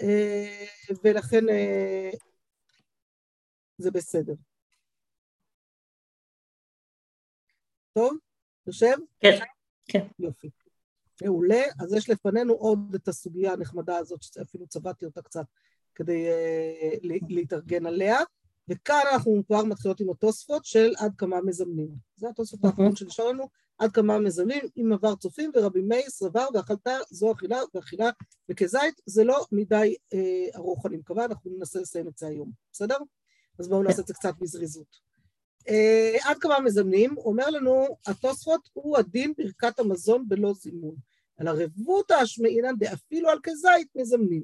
אה, 0.00 0.66
ולכן 1.04 1.48
אה, 1.48 2.10
זה 3.78 3.90
בסדר. 3.90 4.34
טוב? 7.92 8.16
יושב? 8.66 8.96
כן, 9.20 9.38
כן. 9.88 10.06
יופי. 10.18 10.50
מעולה. 11.22 11.62
אז 11.80 11.94
יש 11.94 12.10
לפנינו 12.10 12.52
עוד 12.52 12.94
את 12.94 13.08
הסוגיה 13.08 13.52
הנחמדה 13.52 13.96
הזאת, 13.96 14.22
שאפילו 14.22 14.66
צבעתי 14.66 15.04
אותה 15.04 15.22
קצת 15.22 15.44
כדי 15.94 16.26
uh, 16.28 17.06
להתארגן 17.28 17.86
עליה. 17.86 18.18
וכאן 18.72 19.02
אנחנו 19.12 19.42
כבר 19.46 19.64
מתחילות 19.64 20.00
עם 20.00 20.10
התוספות 20.10 20.64
של 20.64 20.92
עד 20.98 21.12
כמה 21.18 21.40
מזמנים. 21.40 21.88
זה 22.16 22.28
התוספות 22.28 22.64
האחרון 22.64 22.96
שנשאר 22.96 23.28
לנו, 23.28 23.48
עד 23.78 23.92
כמה 23.92 24.18
מזמנים, 24.18 24.62
עם 24.76 24.92
עבר 24.92 25.14
צופים 25.14 25.50
ורבי 25.54 25.82
מאיר 25.82 26.10
סבר 26.10 26.46
ואכלת 26.54 26.88
זו 27.10 27.32
אכילה 27.32 27.58
ואכילה 27.74 28.10
וכזית, 28.48 29.00
זה 29.06 29.24
לא 29.24 29.44
מדי 29.52 29.94
אה, 30.14 30.46
ארוך 30.56 30.86
אני 30.86 30.96
מקווה, 30.96 31.24
אנחנו 31.24 31.50
ננסה 31.58 31.80
לסיים 31.80 32.08
את 32.08 32.18
זה 32.18 32.26
היום, 32.26 32.50
בסדר? 32.72 32.96
אז 33.58 33.68
בואו 33.68 33.82
נעשה 33.82 34.02
את 34.02 34.06
זה 34.06 34.14
קצת 34.14 34.34
בזריזות. 34.40 35.12
אה, 35.68 36.16
עד 36.22 36.38
כמה 36.38 36.60
מזמנים, 36.60 37.18
אומר 37.18 37.50
לנו, 37.50 37.86
התוספות 38.06 38.68
הוא 38.72 38.98
הדין 38.98 39.32
ברכת 39.38 39.78
המזון 39.78 40.28
בלא 40.28 40.52
זימון. 40.54 40.94
על 41.36 41.48
הרבותא 41.48 42.14
השמעינן 42.14 42.76
דאפילו 42.78 43.28
על 43.28 43.38
כזית 43.42 43.88
מזמנים. 43.94 44.42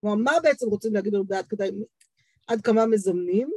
כלומר, 0.00 0.16
מה 0.16 0.32
בעצם 0.42 0.66
רוצים 0.68 0.94
להגיד 0.94 1.14
לנו 1.14 1.24
בעד 1.24 1.46
כדי, 1.46 1.70
עד 2.48 2.60
כמה 2.60 2.86
מזמנים? 2.86 3.50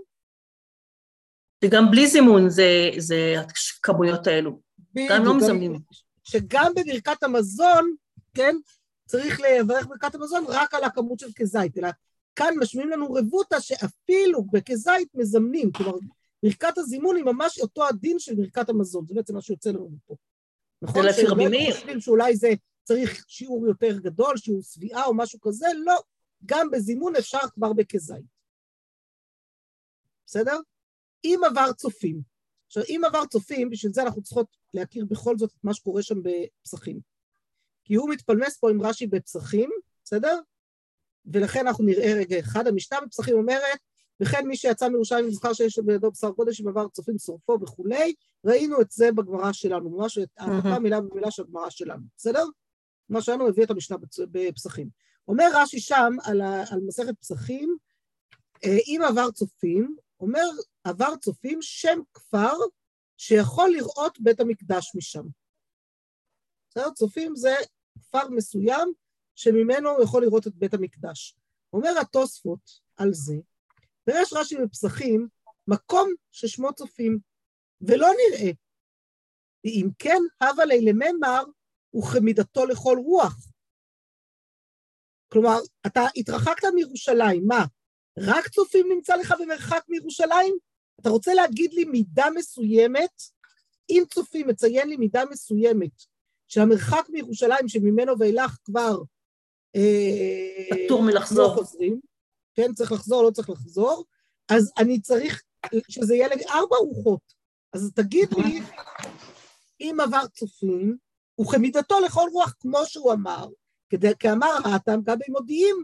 וגם 1.65 1.91
בלי 1.91 2.07
זימון 2.07 2.49
זה, 2.49 2.89
זה 2.97 3.35
הכמויות 3.39 4.27
האלו. 4.27 4.59
גם 5.09 5.25
לא 5.25 5.37
מזמנים. 5.37 5.79
שגם 6.23 6.71
בברכת 6.75 7.23
המזון, 7.23 7.95
כן, 8.33 8.55
צריך 9.05 9.39
לברך 9.39 9.87
ברכת 9.87 10.15
המזון 10.15 10.45
רק 10.47 10.73
על 10.73 10.83
הכמות 10.83 11.19
של 11.19 11.29
כזית, 11.35 11.77
אלא 11.77 11.89
כאן 12.35 12.53
משמיעים 12.59 12.89
לנו 12.89 13.13
רבותא 13.13 13.59
שאפילו 13.59 14.43
בכזית 14.43 15.07
מזמנים, 15.13 15.71
כלומר, 15.71 15.97
ברכת 16.43 16.77
הזימון 16.77 17.15
היא 17.15 17.23
ממש 17.23 17.59
אותו 17.59 17.87
הדין 17.87 18.19
של 18.19 18.35
ברכת 18.35 18.69
המזון, 18.69 19.05
זה 19.07 19.13
בעצם 19.15 19.35
מה 19.35 19.41
שיוצא 19.41 19.69
לנו 19.69 19.89
פה. 20.07 20.15
נכון? 20.81 21.01
זה 21.01 21.09
לפי 21.09 21.25
רבי 21.25 21.47
מאיר. 21.47 21.73
חושבים 21.73 21.99
שאולי 21.99 22.35
זה 22.35 22.49
צריך 22.83 23.25
שיעור 23.27 23.67
יותר 23.67 23.99
גדול, 23.99 24.37
שיעור 24.37 24.61
שביעה 24.61 25.05
או 25.05 25.13
משהו 25.13 25.41
כזה, 25.41 25.67
לא. 25.85 25.99
גם 26.45 26.71
בזימון 26.71 27.15
אפשר 27.15 27.39
כבר 27.53 27.73
בכזית. 27.73 28.25
בסדר? 30.25 30.59
אם 31.23 31.39
עבר 31.45 31.73
צופים. 31.73 32.21
עכשיו, 32.67 32.83
אם 32.89 33.01
עבר 33.05 33.25
צופים, 33.25 33.69
בשביל 33.69 33.93
זה 33.93 34.01
אנחנו 34.03 34.21
צריכות 34.21 34.47
להכיר 34.73 35.05
בכל 35.05 35.37
זאת 35.37 35.51
את 35.51 35.63
מה 35.63 35.73
שקורה 35.73 36.01
שם 36.01 36.15
בפסחים. 36.23 36.99
כי 37.83 37.95
הוא 37.95 38.09
מתפלמס 38.09 38.57
פה 38.57 38.69
עם 38.69 38.81
רש"י 38.81 39.07
בפסחים, 39.07 39.69
בסדר? 40.03 40.39
ולכן 41.25 41.67
אנחנו 41.67 41.83
נראה 41.83 42.13
רגע 42.17 42.39
אחד. 42.39 42.67
המשנה 42.67 43.01
בפסחים 43.01 43.37
אומרת, 43.37 43.79
וכן 44.19 44.47
מי 44.47 44.57
שיצא 44.57 44.89
מירושלים 44.89 45.27
נזכר 45.27 45.53
שיש 45.53 45.79
בידו 45.79 46.11
בשר 46.11 46.31
קודש 46.31 46.61
עם 46.61 46.67
עבר 46.67 46.87
צופים 46.87 47.17
שורפו 47.17 47.57
וכולי, 47.61 48.13
ראינו 48.45 48.81
את 48.81 48.91
זה 48.91 49.11
בגמרא 49.11 49.51
שלנו, 49.51 49.89
ממש 49.89 50.17
העתקה 50.37 50.79
מילה 50.79 51.01
במילה 51.01 51.31
של 51.31 51.43
הגמרא 51.43 51.69
שלנו, 51.69 52.03
בסדר? 52.17 52.43
מה 53.09 53.21
שלנו 53.21 53.47
הביא 53.47 53.63
את 53.63 53.71
המשנה 53.71 53.97
בפסחים. 54.31 54.89
אומר 55.27 55.49
רש"י 55.53 55.79
שם 55.79 56.13
על, 56.23 56.41
ה, 56.41 56.63
על 56.71 56.79
מסכת 56.87 57.19
פסחים, 57.19 57.77
אה, 58.65 58.77
אם 58.87 59.01
עבר 59.07 59.31
צופים, 59.31 59.95
אומר 60.21 60.47
עבר 60.83 61.15
צופים 61.15 61.61
שם 61.61 61.99
כפר 62.13 62.53
שיכול 63.17 63.69
לראות 63.69 64.19
בית 64.19 64.39
המקדש 64.39 64.91
משם. 64.95 65.23
בסדר? 66.69 66.91
צופים 66.91 67.35
זה 67.35 67.55
כפר 68.01 68.29
מסוים 68.29 68.93
שממנו 69.35 69.89
הוא 69.89 70.03
יכול 70.03 70.23
לראות 70.23 70.47
את 70.47 70.55
בית 70.55 70.73
המקדש. 70.73 71.35
אומר 71.73 71.89
התוספות 72.01 72.59
על 72.97 73.13
זה, 73.13 73.35
ויש 74.07 74.33
רש"י 74.33 74.55
בפסחים, 74.63 75.27
מקום 75.67 76.13
ששמו 76.31 76.73
צופים, 76.73 77.19
ולא 77.81 78.07
נראה. 78.07 78.51
אם 79.65 79.87
כן, 79.99 80.21
הווה 80.41 80.65
לי 80.65 80.85
לממר, 80.85 81.43
וכמידתו 81.95 82.65
לכל 82.65 82.97
רוח. 83.05 83.47
כלומר, 85.31 85.57
אתה 85.87 86.01
התרחקת 86.15 86.63
מירושלים, 86.75 87.43
מה? 87.47 87.65
רק 88.19 88.47
צופים 88.47 88.91
נמצא 88.91 89.15
לך 89.15 89.33
במרחק 89.39 89.83
מירושלים? 89.89 90.57
אתה 91.01 91.09
רוצה 91.09 91.33
להגיד 91.33 91.73
לי 91.73 91.85
מידה 91.85 92.25
מסוימת? 92.35 93.21
אם 93.89 94.03
צופים 94.13 94.47
מציין 94.47 94.89
לי 94.89 94.97
מידה 94.97 95.23
מסוימת 95.31 96.03
שהמרחק 96.47 97.09
מירושלים 97.09 97.67
שממנו 97.67 98.19
ואילך 98.19 98.57
כבר 98.63 98.97
אה, 99.75 100.85
פטור 100.85 101.03
מלחזור. 101.03 101.47
לא 101.47 101.53
חוזרים, 101.53 101.99
כן, 102.55 102.73
צריך 102.73 102.91
לחזור, 102.91 103.23
לא 103.23 103.31
צריך 103.31 103.49
לחזור, 103.49 104.05
אז 104.49 104.71
אני 104.77 105.01
צריך 105.01 105.41
שזה 105.89 106.15
יהיה 106.15 106.27
לארבע 106.27 106.75
רוחות. 106.75 107.33
אז 107.73 107.91
תגיד 107.95 108.29
לי, 108.37 108.61
אם 109.81 109.97
עבר 110.03 110.27
צופים, 110.27 110.97
וכמידתו 111.41 111.99
לכל 111.99 112.29
רוח, 112.31 112.55
כמו 112.59 112.85
שהוא 112.85 113.13
אמר, 113.13 113.47
כדי, 113.89 114.11
כאמר 114.19 114.57
האטם 114.65 114.99
גם 115.03 115.17
במודיעים, 115.27 115.83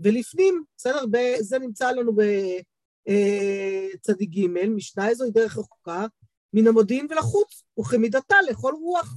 ולפנים, 0.00 0.64
בסדר? 0.76 1.04
זה 1.40 1.58
נמצא 1.58 1.90
לנו 1.90 2.12
בצדיק 2.12 4.30
אה, 4.30 4.34
ג', 4.34 4.68
משנה 4.68 5.08
איזו 5.08 5.24
היא 5.24 5.32
דרך 5.32 5.58
רחוקה, 5.58 6.06
מן 6.52 6.66
המודיעין 6.66 7.06
ולחוץ, 7.10 7.62
וכמידתה 7.80 8.36
לכל 8.48 8.74
רוח. 8.80 9.14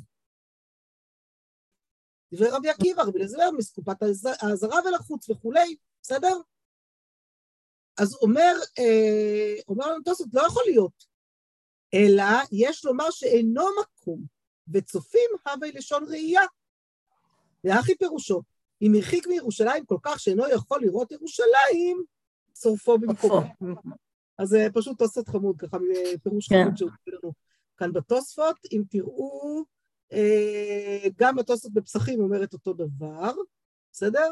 דברי 2.34 2.50
רבי 2.50 2.69
עקיבא, 2.69 3.02
רבי 3.02 3.17
אליעזר, 3.17 3.52
מסקופת 3.58 4.04
האזהרה 4.41 4.80
ולחוץ 4.86 5.30
וכולי, 5.30 5.76
בסדר? 6.02 6.38
אז 7.98 8.17
אומר, 8.22 8.54
אה, 8.80 9.56
אומר 9.67 9.88
לנו 9.88 10.04
תוספות, 10.04 10.34
לא 10.34 10.41
יכול 10.48 10.63
להיות, 10.65 11.06
אלא 11.93 12.24
יש 12.52 12.86
לומר 12.86 13.12
שאינו 13.12 13.65
מקום, 13.82 14.26
וצופים 14.74 15.30
הווי 15.48 15.72
לשון 15.72 16.04
ראייה. 16.10 16.41
ואחי 17.63 17.96
פירושו, 17.96 18.41
אם 18.84 18.91
הרחיק 18.96 19.28
מירושלים 19.28 19.86
כל 19.86 19.98
כך 20.02 20.19
שאינו 20.19 20.43
יכול 20.50 20.82
לראות 20.82 21.12
ירושלים, 21.12 22.04
צורפו 22.54 22.98
במקומו. 22.98 23.41
אז 24.38 24.48
זה 24.48 24.67
פשוט 24.74 24.98
תוספות 24.98 25.28
חמוד, 25.28 25.60
ככה 25.60 25.78
פירוש 26.24 26.50
כן. 26.50 26.63
חמוד 26.63 26.78
שהוצא 26.78 27.12
לנו 27.12 27.34
כאן 27.78 27.93
בתוספות. 27.93 28.56
אם 28.72 28.84
תראו, 28.89 29.63
אה, 30.12 31.08
גם 31.17 31.39
התוספות 31.39 31.74
בפסחים 31.74 32.22
אומרת 32.22 32.54
אותו 32.54 32.74
דבר, 32.74 33.34
בסדר? 33.91 34.30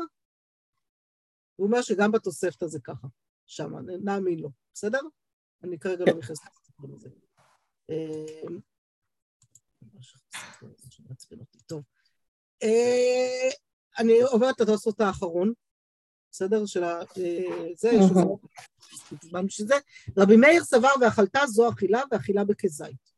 הוא 1.56 1.68
אומר 1.68 1.82
שגם 1.82 2.12
בתוספתא 2.12 2.68
זה 2.68 2.80
ככה, 2.80 3.08
שם, 3.46 3.74
נאמין 4.04 4.40
לו, 4.40 4.50
בסדר? 4.74 5.02
אני 5.64 5.80
כרגע 5.80 6.06
לא 6.08 6.14
נכנסת 6.18 6.44
לזה. 6.84 7.10
אה, 7.90 8.42
טוב. 11.66 11.84
אה, 13.98 14.04
אני 14.04 14.22
עוברת 14.22 14.56
את 14.56 14.62
התוספות 14.62 15.02
האחרון, 15.02 15.54
בסדר? 16.32 16.66
של 16.66 16.84
ה... 16.84 17.00
זה, 17.76 17.92
בשביל 19.46 19.68
זה. 19.68 19.76
רבי 20.18 20.38
מאיר 20.38 20.64
סבר 20.64 20.90
ואכלת 21.02 21.36
זו 21.46 21.70
אכילה 21.70 22.02
ואכילה 22.12 22.44
בכזית. 22.44 23.12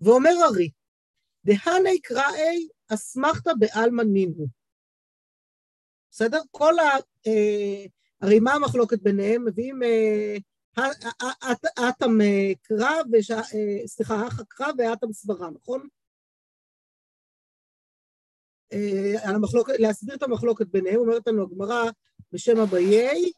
ואומר 0.00 0.30
ארי, 0.50 0.70
דהני 1.44 2.00
קראי 2.00 2.68
אסמכתא 2.88 3.50
בעלמא 3.58 4.02
נינו. 4.02 4.46
בסדר? 6.10 6.40
כל 6.50 6.78
ה... 6.78 6.88
אה, 7.26 7.84
הרי 8.20 8.40
מה 8.40 8.52
המחלוקת 8.52 9.02
ביניהם? 9.02 9.44
מביאים 9.44 9.80
אטם 11.88 12.18
קרא, 12.62 12.90
סליחה, 13.86 14.28
אח 14.28 14.40
הקרא 14.40 14.66
ואטם 14.78 15.12
סברה, 15.12 15.50
נכון? 15.50 15.88
על 19.24 19.34
המחלוקת, 19.34 19.72
להסביר 19.78 20.14
את 20.14 20.22
המחלוקת 20.22 20.66
ביניהם, 20.66 20.96
אומרת 20.96 21.26
לנו 21.26 21.42
הגמרא 21.42 21.90
בשם 22.32 22.56
אביי, 22.58 23.32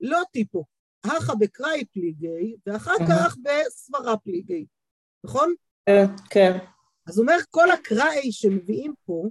לא 0.00 0.18
טיפו, 0.32 0.64
הכא 1.04 1.34
בקראי 1.40 1.84
פליגי, 1.84 2.56
ואחר 2.66 2.94
כך 3.08 3.36
בסברה 3.42 4.16
פליגי, 4.16 4.66
נכון? 5.24 5.54
כן, 5.86 6.04
כן. 6.30 6.52
אז 7.06 7.18
אומר, 7.18 7.36
כל 7.50 7.70
הקראי 7.70 8.32
שמביאים 8.32 8.94
פה, 9.04 9.24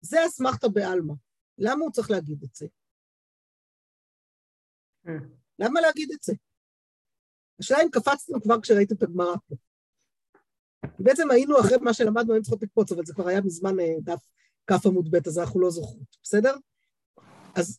זה 0.00 0.26
אסמכתא 0.26 0.68
בעלמא. 0.68 1.14
למה 1.58 1.84
הוא 1.84 1.92
צריך 1.92 2.10
להגיד 2.10 2.42
את 2.42 2.54
זה? 2.54 2.66
למה 5.58 5.80
להגיד 5.80 6.12
את 6.12 6.22
זה? 6.22 6.32
השאלה 7.60 7.82
אם 7.82 7.90
קפצתם 7.90 8.40
כבר 8.40 8.60
כשראיתם 8.60 8.94
את 8.94 9.02
הגמרא 9.02 9.34
פה. 9.48 9.56
בעצם 10.98 11.30
היינו 11.30 11.60
אחרי 11.60 11.76
מה 11.80 11.94
שלמדנו, 11.94 12.32
היינו 12.32 12.42
צריכות 12.42 12.62
לקפוץ, 12.62 12.92
אבל 12.92 13.04
זה 13.04 13.14
כבר 13.14 13.28
היה 13.28 13.40
מזמן 13.40 13.80
אה, 13.80 13.94
דף 14.00 14.20
כ' 14.66 14.86
עמוד 14.86 15.10
ב', 15.10 15.26
אז 15.26 15.38
אנחנו 15.38 15.60
לא 15.60 15.70
זוכרות, 15.70 16.16
בסדר? 16.22 16.56
אז 17.54 17.78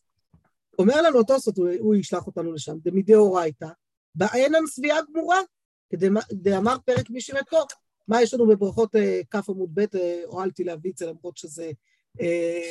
אומר 0.80 1.02
לנו 1.02 1.20
התוספות, 1.20 1.58
הוא, 1.58 1.70
הוא 1.80 1.96
ישלח 1.96 2.28
אותנו 2.28 2.54
לשם, 2.54 2.78
דמידאורייתא, 2.84 3.68
בעינן 4.16 4.68
שביעה 4.68 5.00
גמורה, 5.12 5.40
דאמר 6.32 6.78
פרק 6.86 7.10
מי 7.10 7.22
שמתו. 7.22 7.66
מה 8.08 8.22
יש 8.22 8.34
לנו 8.34 8.48
בברכות 8.48 8.96
אה, 8.96 9.22
כ' 9.30 9.50
עמוד 9.50 9.70
ב', 9.74 9.96
אה, 9.96 10.22
הועלתי 10.26 10.64
להביא 10.64 10.92
את 10.92 10.98
זה 10.98 11.06
למרות 11.06 11.38
שזה 11.38 11.72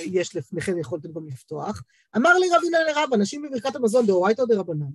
יש 0.05 0.37
לפניכם, 0.37 0.79
יכולתם 0.79 1.13
גם 1.13 1.27
לפתוח. 1.27 1.83
אמר 2.17 2.39
לי 2.39 2.47
רבינה 2.57 2.79
לרב, 2.85 3.15
אנשים 3.15 3.43
בברכת 3.43 3.77
המזון 3.77 4.07
דאורייתא 4.07 4.43
או 4.43 4.47
דרבנן? 4.47 4.87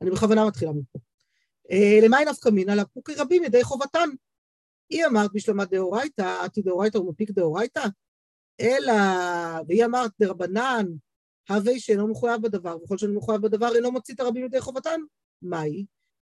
אני 0.00 0.10
בכוונה 0.10 0.46
מתחילה 0.46 0.72
מפה. 0.72 0.98
למאי 2.02 2.24
נפקא 2.24 2.48
מינא 2.48 2.72
לפוקי 2.72 3.14
רבים 3.14 3.44
ידי 3.44 3.64
חובתן. 3.64 4.08
היא 4.90 5.06
אמרת 5.06 5.30
בשלמה 5.32 5.64
דאורייתא, 5.64 6.42
עתי 6.44 6.62
דאורייתא 6.62 6.98
ומפיק 6.98 7.30
דאורייתא, 7.30 7.84
אלא, 8.60 8.92
והיא 9.68 9.84
אמרת 9.84 10.10
דרבנן, 10.20 10.86
הווי 11.48 11.80
שאינו 11.80 12.08
מחויב 12.08 12.42
בדבר, 12.42 12.76
וכל 12.82 12.98
שאינו 12.98 13.14
מחויב 13.14 13.42
בדבר 13.42 13.76
אינו 13.76 13.92
מוציא 13.92 14.14
את 14.14 14.20
הרבים 14.20 14.44
ידי 14.44 14.60
חובתן. 14.60 15.00
מהי? 15.42 15.86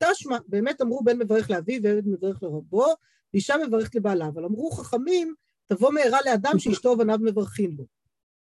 תשמע, 0.03 0.37
באמת 0.47 0.81
אמרו 0.81 1.03
בן 1.03 1.19
מברך 1.19 1.49
לאביו 1.49 1.83
ועבד 1.83 2.07
מברך 2.07 2.43
לרבו, 2.43 2.85
ואישה 3.33 3.55
מברכת 3.67 3.95
לבעלה, 3.95 4.27
אבל 4.27 4.45
אמרו 4.45 4.71
חכמים, 4.71 5.33
תבוא 5.65 5.91
מהרה 5.91 6.19
לאדם 6.25 6.59
שאשתו 6.59 6.89
ובניו 6.89 7.17
מברכים 7.21 7.77
בו. 7.77 7.85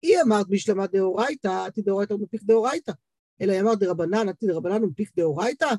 היא 0.01 0.21
אמרת 0.21 0.47
בשלמה 0.47 0.87
דאורייתא, 0.87 1.65
עתי 1.65 1.81
דאורייתא 1.81 2.13
ומפיק 2.13 2.43
דאורייתא. 2.43 2.91
אלא 3.41 3.51
היא 3.51 3.61
אמרת 3.61 3.79
דרבנן, 3.79 4.29
עתי 4.29 4.47
דרבנן 4.47 4.83
ומפיק 4.83 5.11
דאורייתא. 5.15 5.69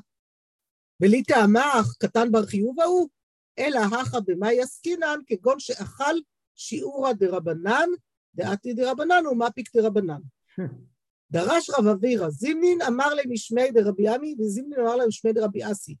ולי 1.01 1.23
תעמך, 1.23 1.95
קטן 1.99 2.31
בר 2.31 2.45
חיוב 2.45 2.79
ההוא, 2.79 3.09
אלא 3.59 3.79
הכא 3.79 4.19
במאי 4.19 4.61
עסקינן, 4.61 5.19
כגון 5.27 5.59
שאכל 5.59 6.15
שיעורא 6.55 7.13
דרבנן, 7.13 7.89
דעתי 8.35 8.73
דרבנן 8.73 9.27
ומפיק 9.27 9.75
דרבנן. 9.75 10.21
דרש 11.31 11.69
רב 11.69 11.87
אבירא, 11.87 12.29
זימנין 12.29 12.81
אמר 12.81 13.13
להם 13.13 13.31
משמי 13.31 13.71
דרבי 13.71 14.07
עמי, 14.07 14.35
וזימנין 14.39 14.79
אמר 14.79 14.95
להם 14.95 15.07
משמי 15.07 15.33
דרבי 15.33 15.71
אסי. 15.71 15.95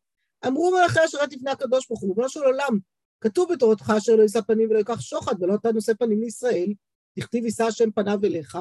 אמרו 0.47 0.71
מלאכי 0.71 0.99
אשרת 1.05 1.33
לפני 1.33 1.51
הקדוש 1.51 1.87
ברוך 1.87 2.01
הוא, 2.01 2.09
ריבונו 2.09 2.29
של 2.29 2.43
עולם, 2.43 2.79
כתוב 3.21 3.53
בתורתך 3.53 3.93
אשר 3.97 4.15
לא 4.15 4.21
יישא 4.21 4.41
פנים 4.41 4.69
ולא 4.69 4.77
ייקח 4.77 5.01
שוחד, 5.01 5.43
ולא 5.43 5.55
אתה 5.55 5.71
נושא 5.71 5.93
פנים 5.93 6.21
לישראל, 6.21 6.73
תכתיב 7.19 7.45
יישא 7.45 7.63
השם 7.63 7.91
פניו 7.91 8.19
אליך. 8.23 8.57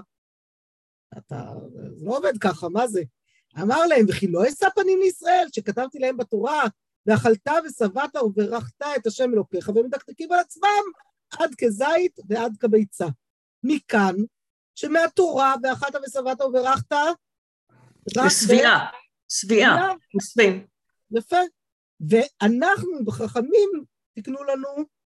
אתה 1.18 1.52
זה 1.94 2.04
לא 2.04 2.16
עובד 2.16 2.32
ככה, 2.40 2.68
מה 2.68 2.88
זה? 2.88 3.02
אמר 3.62 3.86
להם, 3.86 4.06
וכי 4.08 4.26
לא 4.26 4.48
אשא 4.48 4.66
פנים 4.74 5.00
לישראל, 5.00 5.46
שכתבתי 5.52 5.98
להם 5.98 6.16
בתורה, 6.16 6.64
ואכלת 7.08 7.48
ושבעת 7.66 8.16
וברכת 8.16 8.82
את 8.96 9.06
השם 9.06 9.30
אלוקיך, 9.34 9.68
ומדקדקים 9.68 10.32
על 10.32 10.38
עצמם 10.38 10.84
עד 11.38 11.54
כזית 11.58 12.18
ועד 12.28 12.56
כביצה. 12.60 13.06
מכאן, 13.62 14.14
שמהתורה, 14.74 15.54
ואכלת 15.62 15.94
ושבעת 16.06 16.40
וברכת, 16.40 16.92
רק 18.16 18.28
שביעה, 18.28 18.86
שביעה, 19.28 19.92
מסווים. 20.14 20.66
יפה. 21.10 21.36
ואנחנו, 22.00 23.04
בחכמים, 23.04 23.70
תקנו 24.14 24.44
לנו 24.44 24.68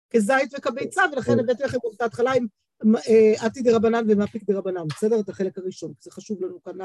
כזית 0.10 0.54
וכביצה, 0.58 1.02
ולכן 1.12 1.32
כן. 1.32 1.40
הבאתי 1.40 1.64
לכם 1.64 1.78
את 1.96 2.02
ההתחלה 2.02 2.32
עם 2.34 2.48
אה, 2.96 3.46
עתיד 3.46 3.68
דרבנן 3.68 4.06
ומפיק 4.08 4.44
דרבנן, 4.44 4.88
בסדר? 4.88 5.20
את 5.20 5.30
החלק 5.30 5.58
הראשון, 5.58 5.94
זה 6.02 6.12
חשוב 6.12 6.44
לנו 6.44 6.64
כאן 6.64 6.78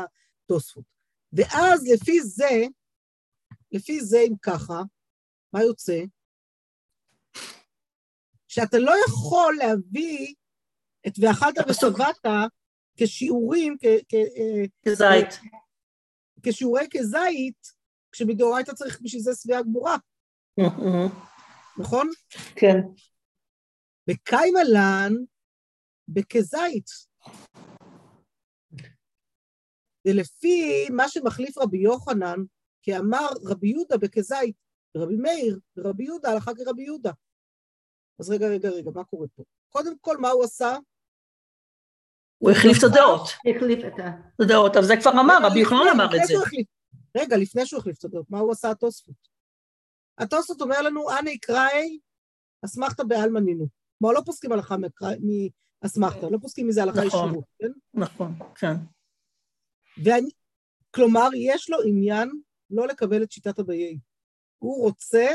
התוספות. 0.44 0.84
ואז 1.32 1.86
לפי 1.92 2.20
זה, 2.20 2.64
לפי 3.72 4.00
זה, 4.00 4.20
אם 4.20 4.34
ככה, 4.42 4.82
מה 5.54 5.62
יוצא? 5.62 6.00
שאתה 8.48 8.78
לא 8.78 8.92
יכול 9.08 9.56
להביא 9.58 10.34
את 11.06 11.12
ואכלת 11.18 11.70
ושבעת 11.70 12.16
כשיעורים, 12.96 13.76
אה, 13.84 13.96
כזית. 14.86 15.40
כשיעורי 16.42 16.86
כזית, 16.90 17.72
כשמדאורייתא 18.12 18.72
צריך 18.72 19.00
בשביל 19.02 19.22
זה 19.22 19.34
שביעה 19.34 19.62
גמורה. 19.62 19.96
נכון? 21.78 22.10
כן. 22.56 22.78
וקיימה 24.10 24.60
לן 24.64 25.14
בכזית. 26.08 26.86
ולפי 30.06 30.88
מה 30.90 31.08
שמחליף 31.08 31.58
רבי 31.58 31.78
יוחנן, 31.78 32.38
כי 32.82 32.96
אמר 32.96 33.28
רבי 33.44 33.68
יהודה 33.68 33.96
בכזית, 33.96 34.63
ורבי 34.96 35.16
מאיר, 35.16 35.58
ורבי 35.76 36.04
יהודה 36.04 36.30
הלכה 36.30 36.52
כרבי 36.54 36.82
יהודה. 36.82 37.12
אז 38.18 38.30
רגע, 38.30 38.48
רגע, 38.48 38.68
רגע, 38.70 38.90
מה 38.94 39.04
קורה 39.04 39.26
פה? 39.34 39.42
קודם 39.68 39.98
כל, 39.98 40.16
מה 40.16 40.30
הוא 40.30 40.44
עשה? 40.44 40.76
הוא 42.38 42.50
החליף 42.50 42.78
את 42.78 42.84
הדעות. 42.84 43.28
החליף 43.56 43.78
את 43.84 43.92
הדעות, 44.40 44.76
אבל 44.76 44.86
זה 44.86 44.94
כבר 45.00 45.10
אמר, 45.10 45.38
רבי 45.42 45.60
יוחנן 45.60 45.88
אמר 45.94 46.04
את 46.04 46.26
זה. 46.26 46.34
רגע, 47.16 47.36
לפני 47.36 47.66
שהוא 47.66 47.80
החליף 47.80 47.98
את 47.98 48.04
הדעות, 48.04 48.30
מה 48.30 48.38
הוא 48.38 48.52
עשה 48.52 48.70
התוספות? 48.70 49.28
התוספות 50.18 50.60
אומר 50.60 50.82
לנו, 50.82 51.10
אנא 51.18 51.28
יקראי 51.28 51.98
אסמכתא 52.64 53.02
בעלמא 53.02 53.38
נינו. 53.38 53.68
כלומר, 53.98 54.14
לא 54.14 54.20
פוסקים 54.26 54.52
הלכה 54.52 54.76
מאסמכתא, 55.82 56.26
לא 56.26 56.38
פוסקים 56.42 56.68
מזה 56.68 56.82
הלכה 56.82 57.04
נכון. 57.04 57.28
ישירות, 57.28 57.44
כן? 57.58 57.70
נכון, 57.94 58.34
כן. 58.54 58.74
כלומר, 60.90 61.28
יש 61.34 61.70
לו 61.70 61.78
עניין 61.86 62.30
לא 62.70 62.86
לקבל 62.88 63.22
את 63.22 63.32
שיטת 63.32 63.58
אביי. 63.58 63.98
הוא 64.64 64.82
רוצה 64.82 65.26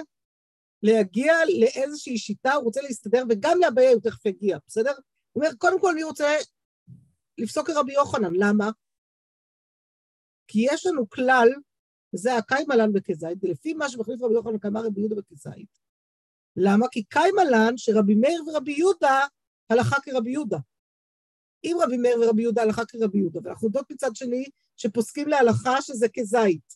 להגיע 0.83 1.33
לאיזושהי 1.59 2.17
שיטה, 2.17 2.53
הוא 2.53 2.63
רוצה 2.63 2.81
להסתדר, 2.81 3.23
וגם 3.29 3.57
לאביי 3.61 3.93
הוא 3.93 4.01
תכף 4.01 4.25
יגיע, 4.25 4.57
בסדר? 4.67 4.91
הוא 5.31 5.43
אומר, 5.43 5.55
קודם 5.57 5.79
כל, 5.79 5.91
אני 5.91 6.03
רוצה 6.03 6.35
לפסוק 7.37 7.67
כרבי 7.67 7.93
יוחנן, 7.93 8.33
למה? 8.35 8.69
כי 10.47 10.65
יש 10.71 10.85
לנו 10.85 11.09
כלל, 11.09 11.49
וזה 12.13 12.35
הקיימלן 12.35 12.93
בכזית, 12.93 13.37
ולפי 13.41 13.73
מה 13.73 13.89
שמחליף 13.89 14.21
רבי 14.21 14.33
יוחנן 14.33 14.59
כאמר 14.59 14.85
רבי 14.85 14.99
יהודה 14.99 15.15
בכזית. 15.15 15.79
למה? 16.55 16.85
כי 16.91 17.03
קיימלן 17.03 17.73
שרבי 17.77 18.15
מאיר 18.15 18.43
ורבי 18.47 18.71
יהודה 18.71 19.25
הלכה 19.69 20.01
כרבי 20.01 20.31
יהודה. 20.31 20.57
אם 21.63 21.77
רבי 21.81 21.97
מאיר 21.97 22.21
ורבי 22.21 22.41
יהודה 22.41 22.61
הלכה 22.61 22.85
כרבי 22.85 23.17
יהודה, 23.17 23.39
ואנחנו 23.43 23.67
יודעות 23.67 23.91
מצד 23.91 24.15
שני 24.15 24.45
שפוסקים 24.77 25.27
להלכה 25.27 25.81
שזה 25.81 26.07
כזית. 26.13 26.75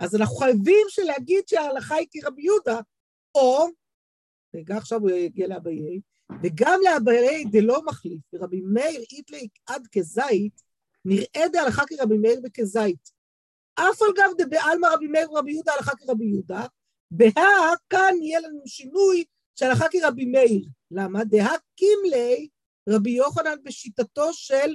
אז 0.00 0.16
אנחנו 0.16 0.36
חייבים 0.36 0.86
להגיד 1.04 1.48
שההלכה 1.48 1.94
היא 1.94 2.06
כרבי 2.10 2.42
יהודה, 2.42 2.80
או, 3.34 3.66
רגע, 4.54 4.76
עכשיו 4.76 5.00
הוא 5.00 5.10
יגיע 5.10 5.46
לאביי, 5.46 6.00
וגם 6.42 6.80
לאביי 6.84 7.44
דלא 7.44 7.82
מחליף, 7.84 8.20
ורבי 8.32 8.60
מאיר 8.60 9.04
איתלי 9.12 9.48
עד 9.66 9.86
כזית, 9.92 10.62
נראה 11.04 11.48
דהלכה 11.52 11.82
כרבי 11.86 12.18
מאיר 12.18 12.40
וכזית. 12.44 13.10
אף 13.74 14.02
על 14.02 14.08
גב 14.16 14.30
דבעלמא 14.38 14.86
רבי 14.86 15.06
מאיר 15.06 15.32
ורבי 15.32 15.52
יהודה 15.52 15.72
הלכה 15.72 15.96
כרבי 15.96 16.24
יהודה, 16.24 16.66
בהא 17.10 17.74
כאן 17.90 18.14
יהיה 18.22 18.40
לנו 18.40 18.62
שינוי 18.66 19.24
שהלכה 19.56 19.86
כרבי 19.90 20.24
מאיר. 20.24 20.66
למה? 20.90 21.24
דהא 21.24 21.56
קימלי 21.76 22.48
רבי 22.88 23.10
יוחנן 23.10 23.56
בשיטתו 23.64 24.32
של 24.32 24.74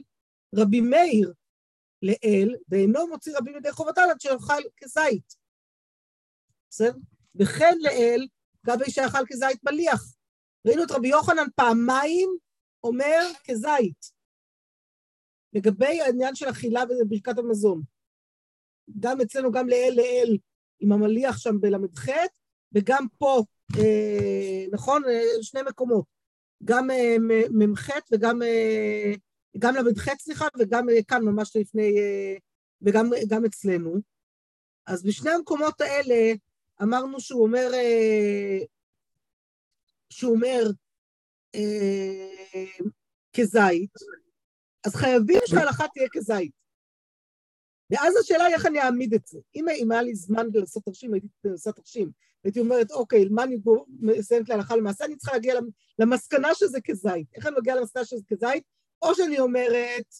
רבי 0.55 0.81
מאיר 0.81 1.33
לאל, 2.01 2.55
ואינו 2.69 3.07
מוציא 3.07 3.37
רבים 3.37 3.55
ידי 3.57 3.71
חובתן 3.71 4.01
עד 4.11 4.21
שאכל 4.21 4.61
כזית. 4.77 5.35
בסדר? 6.69 6.97
וכן 7.35 7.73
לאל, 7.79 8.27
גבי 8.65 8.91
שאכל 8.91 9.25
כזית 9.27 9.63
מליח. 9.63 10.15
ראינו 10.67 10.83
את 10.83 10.91
רבי 10.91 11.07
יוחנן 11.07 11.47
פעמיים 11.55 12.29
אומר 12.83 13.21
כזית. 13.43 14.19
לגבי 15.53 16.01
העניין 16.01 16.35
של 16.35 16.49
אכילה 16.49 16.83
וברכת 16.89 17.37
המזון. 17.37 17.81
גם 18.99 19.21
אצלנו, 19.21 19.51
גם 19.51 19.69
לאל 19.69 19.93
לאל, 19.95 20.37
עם 20.79 20.91
המליח 20.91 21.37
שם 21.37 21.61
בל"ח, 21.61 22.05
וגם 22.73 23.05
פה, 23.17 23.43
אה, 23.77 24.65
נכון? 24.71 25.03
אה, 25.05 25.21
שני 25.41 25.61
מקומות. 25.61 26.05
גם 26.63 26.91
אה, 26.91 27.15
מ"ח 27.49 27.89
וגם 28.11 28.41
אה, 28.41 29.13
גם 29.57 29.75
ל"ח, 29.75 30.13
סליחה, 30.19 30.45
וגם 30.59 30.89
אה, 30.89 31.03
כאן 31.03 31.23
ממש 31.23 31.55
לפני, 31.55 31.99
אה, 31.99 32.35
וגם 32.81 33.09
גם 33.27 33.45
אצלנו. 33.45 33.95
אז 34.85 35.03
בשני 35.03 35.31
המקומות 35.31 35.81
האלה 35.81 36.33
אמרנו 36.81 37.19
שהוא 37.19 37.43
אומר, 37.43 37.71
אה, 37.73 38.57
שהוא 40.09 40.35
אומר 40.35 40.63
כזית, 43.33 43.91
אז 44.85 44.95
חייבים 44.95 45.39
שההלכה 45.45 45.85
תהיה 45.93 46.07
כזית. 46.11 46.51
ואז 47.89 48.13
השאלה 48.15 48.45
היא 48.45 48.55
איך 48.55 48.65
אני 48.65 48.81
אעמיד 48.81 49.13
את 49.13 49.27
זה. 49.27 49.39
אם, 49.55 49.65
אם 49.69 49.91
היה 49.91 50.01
לי 50.01 50.15
זמן 50.15 50.47
לעשות 50.53 50.83
תרשים, 50.83 51.13
הייתי 51.13 51.27
עושה 51.51 51.71
תרשים. 51.71 52.11
הייתי 52.43 52.59
אומרת, 52.59 52.91
אוקיי, 52.91 53.25
מה 53.25 53.43
אני 53.43 53.57
מסיימת 53.99 54.49
להלכה 54.49 54.75
למעשה? 54.75 55.05
אני 55.05 55.15
צריכה 55.15 55.33
להגיע 55.33 55.53
למסקנה 55.99 56.55
שזה 56.55 56.81
כזית. 56.81 57.27
איך 57.35 57.47
אני 57.47 57.55
מגיעה 57.59 57.75
למסקנה 57.75 58.05
שזה 58.05 58.23
כזית? 58.27 58.63
או 59.01 59.15
שאני 59.15 59.39
אומרת, 59.39 60.15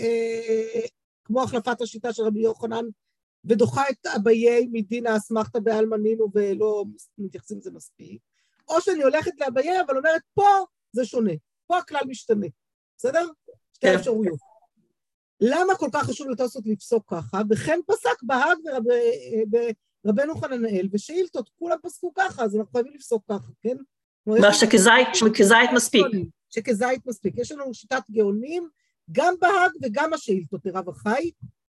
אה, 0.00 0.80
כמו 1.24 1.42
החלפת 1.42 1.80
השיטה 1.80 2.12
של 2.12 2.22
רבי 2.22 2.40
יוחנן, 2.40 2.84
ודוחה 3.44 3.82
את 3.90 4.06
אביי 4.06 4.68
מדין 4.72 5.06
האסמכתא 5.06 5.58
בעלמא 5.58 5.96
נינו 5.96 6.26
ולא 6.34 6.84
מתייחסים 7.18 7.58
לזה 7.58 7.70
מספיק, 7.70 8.20
או 8.68 8.80
שאני 8.80 9.02
הולכת 9.02 9.32
לאביי 9.40 9.80
אבל 9.80 9.96
אומרת, 9.98 10.22
פה 10.34 10.46
זה 10.92 11.04
שונה, 11.04 11.32
פה 11.66 11.78
הכלל 11.78 12.00
משתנה, 12.08 12.46
בסדר? 12.98 13.28
שתי 13.72 13.86
כן. 13.86 13.94
אפשרויות. 13.94 14.38
למה 15.40 15.74
כל 15.74 15.88
כך 15.92 16.04
חשוב 16.04 16.28
לתוספות 16.28 16.66
לפסוק 16.66 17.04
ככה? 17.10 17.40
וכן 17.50 17.80
פסק 17.86 18.22
בהאג 18.22 18.58
ורבנו 20.04 20.34
חננאל, 20.34 20.88
ושאילתות, 20.92 21.50
כולם 21.58 21.76
פסקו 21.82 22.12
ככה, 22.14 22.44
אז 22.44 22.56
אנחנו 22.56 22.72
חייבים 22.72 22.94
לפסוק 22.94 23.22
ככה, 23.28 23.48
כן? 23.60 23.76
מה 24.26 24.54
שכזית 24.54 25.68
מספיק. 25.74 26.06
שכזית 26.54 27.06
מספיק. 27.06 27.34
יש 27.38 27.52
לנו 27.52 27.74
שיטת 27.74 28.02
גאונים, 28.10 28.68
גם 29.12 29.34
בהאג 29.40 29.70
וגם 29.82 30.12
השאילתות 30.12 30.66
לרב 30.66 30.88
החי, 30.88 31.30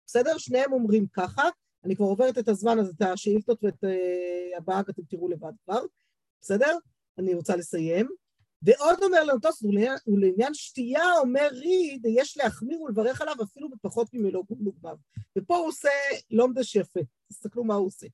בסדר? 0.07 0.39
שניהם 0.39 0.73
אומרים 0.73 1.07
ככה. 1.07 1.49
אני 1.85 1.97
כבר 1.97 2.07
עוברת 2.07 2.39
את 2.39 2.49
הזמן, 2.49 2.79
אז 2.79 2.89
את 2.89 3.03
השאילתות 3.03 3.65
ואת 3.65 3.85
uh, 3.85 4.57
הבהאג 4.57 4.89
אתם 4.89 5.03
תראו 5.03 5.29
לבד 5.29 5.53
כבר, 5.65 5.81
בסדר? 6.41 6.79
אני 7.19 7.35
רוצה 7.35 7.57
לסיים. 7.57 8.09
ועוד 8.63 9.03
אומר 9.03 9.39
תוספות, 9.43 9.71
ולעניין 10.07 10.55
שתייה 10.55 11.19
אומר 11.19 11.49
ריד, 11.53 12.07
יש 12.09 12.37
להחמיר 12.37 12.83
ולברך 12.83 13.21
עליו 13.21 13.35
אפילו 13.43 13.69
בפחות 13.71 14.09
ממלוגמיו. 14.13 14.97
ופה 15.39 15.57
הוא 15.57 15.67
עושה 15.67 15.89
לומדש 16.31 16.77
יפה, 16.77 17.01
תסתכלו 17.29 17.65
מה 17.65 17.75
הוא 17.75 17.87
עושה. 17.87 18.07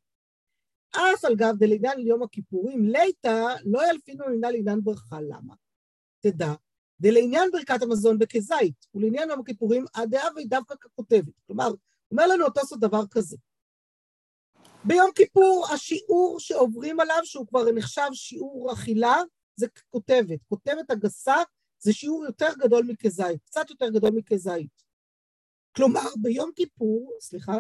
אף 0.91 1.25
על 1.25 1.37
גב 1.37 1.55
דלעניין 1.59 1.99
יום 1.99 2.23
הכיפורים, 2.23 2.87
ליתא 2.87 3.55
לא 3.65 3.91
ילפינו 3.91 4.29
לעניין 4.29 4.53
לעניין 4.53 4.81
ברכה, 4.83 5.21
למה? 5.21 5.55
תדע, 6.21 6.53
דלעניין 7.01 7.51
ברכת 7.51 7.83
המזון 7.83 8.19
בכזית, 8.19 8.87
ולעניין 8.95 9.31
יום 9.31 9.41
הכיפורים, 9.41 9.85
הדעה 9.95 10.29
והיא 10.35 10.47
דווקא 10.49 10.75
ככותבת. 10.81 11.35
כלומר, 11.47 11.71
אומר 12.11 12.27
לנו 12.27 12.47
התוספות 12.47 12.81
דבר 12.81 13.03
כזה. 13.11 13.37
ביום 14.85 15.11
כיפור 15.15 15.67
השיעור 15.75 16.41
שעוברים 16.41 17.01
עליו, 17.01 17.21
שהוא 17.25 17.47
כבר 17.47 17.73
נחשב 17.73 18.09
שיעור 18.13 18.73
אכילה, 18.73 19.17
זה 19.57 19.67
כותבת. 19.91 20.39
כותבת 20.49 20.91
הגסה 20.91 21.37
זה 21.79 21.93
שיעור 21.93 22.25
יותר 22.25 22.49
גדול 22.59 22.85
מכזית, 22.89 23.43
קצת 23.45 23.71
יותר 23.71 23.91
גדול 23.91 24.11
מכזית. 24.11 24.83
כלומר, 25.77 26.09
ביום 26.23 26.51
כיפור, 26.57 27.13
סליחה, 27.21 27.59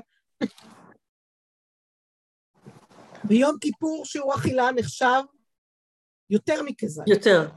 ביום 3.24 3.58
כיפור 3.60 4.04
שיעור 4.04 4.34
אכילה 4.34 4.72
נחשב 4.76 5.22
יותר 6.30 6.62
מכזית. 6.62 7.08
יותר. 7.08 7.48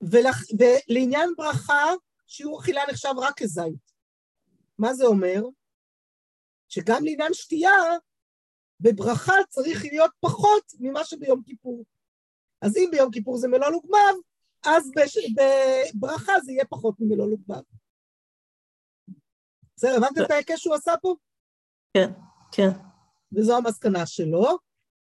ולח... 0.00 0.36
ולעניין 0.58 1.30
ברכה, 1.36 1.84
שיעור 2.26 2.60
אכילה 2.60 2.82
נחשב 2.90 3.14
רק 3.16 3.34
כזית. 3.42 3.92
מה 4.78 4.94
זה 4.94 5.04
אומר? 5.04 5.42
שגם 6.68 7.04
לעניין 7.04 7.34
שתייה, 7.34 7.72
בברכה 8.80 9.34
צריך 9.48 9.84
להיות 9.84 10.10
פחות 10.20 10.72
ממה 10.80 11.04
שביום 11.04 11.42
כיפור. 11.42 11.84
אז 12.62 12.76
אם 12.76 12.88
ביום 12.90 13.10
כיפור 13.10 13.36
זה 13.36 13.48
מלוא 13.48 13.68
לוגמיו, 13.68 14.14
אז 14.66 14.90
בש... 14.96 15.18
בברכה 15.36 16.32
זה 16.44 16.52
יהיה 16.52 16.64
פחות 16.64 16.94
ממלוא 17.00 17.26
לוגמיו. 17.30 17.62
בסדר, 19.76 19.96
הבנתם 19.96 20.22
את 20.24 20.30
ההיקש 20.30 20.60
שהוא 20.60 20.74
עשה 20.74 20.92
פה? 21.02 21.14
כן, 21.94 22.10
כן. 22.52 22.68
וזו 23.32 23.56
המסקנה 23.56 24.06
שלו. 24.06 24.58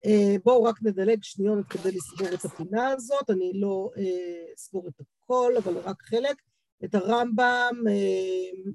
אה, 0.07 0.35
בואו 0.43 0.63
רק 0.63 0.75
נדלג 0.81 1.23
שניונת 1.23 1.67
כדי 1.67 1.91
לסגור 1.91 2.27
את 2.33 2.45
הפינה 2.45 2.87
הזאת, 2.87 3.29
אני 3.29 3.51
לא 3.55 3.89
אה, 3.97 4.53
אסגור 4.55 4.87
את 4.87 4.93
הכל, 4.99 5.53
אבל 5.57 5.77
רק 5.77 6.01
חלק. 6.01 6.41
את 6.85 6.95
הרמב"ם, 6.95 7.83
אה, 7.89 8.71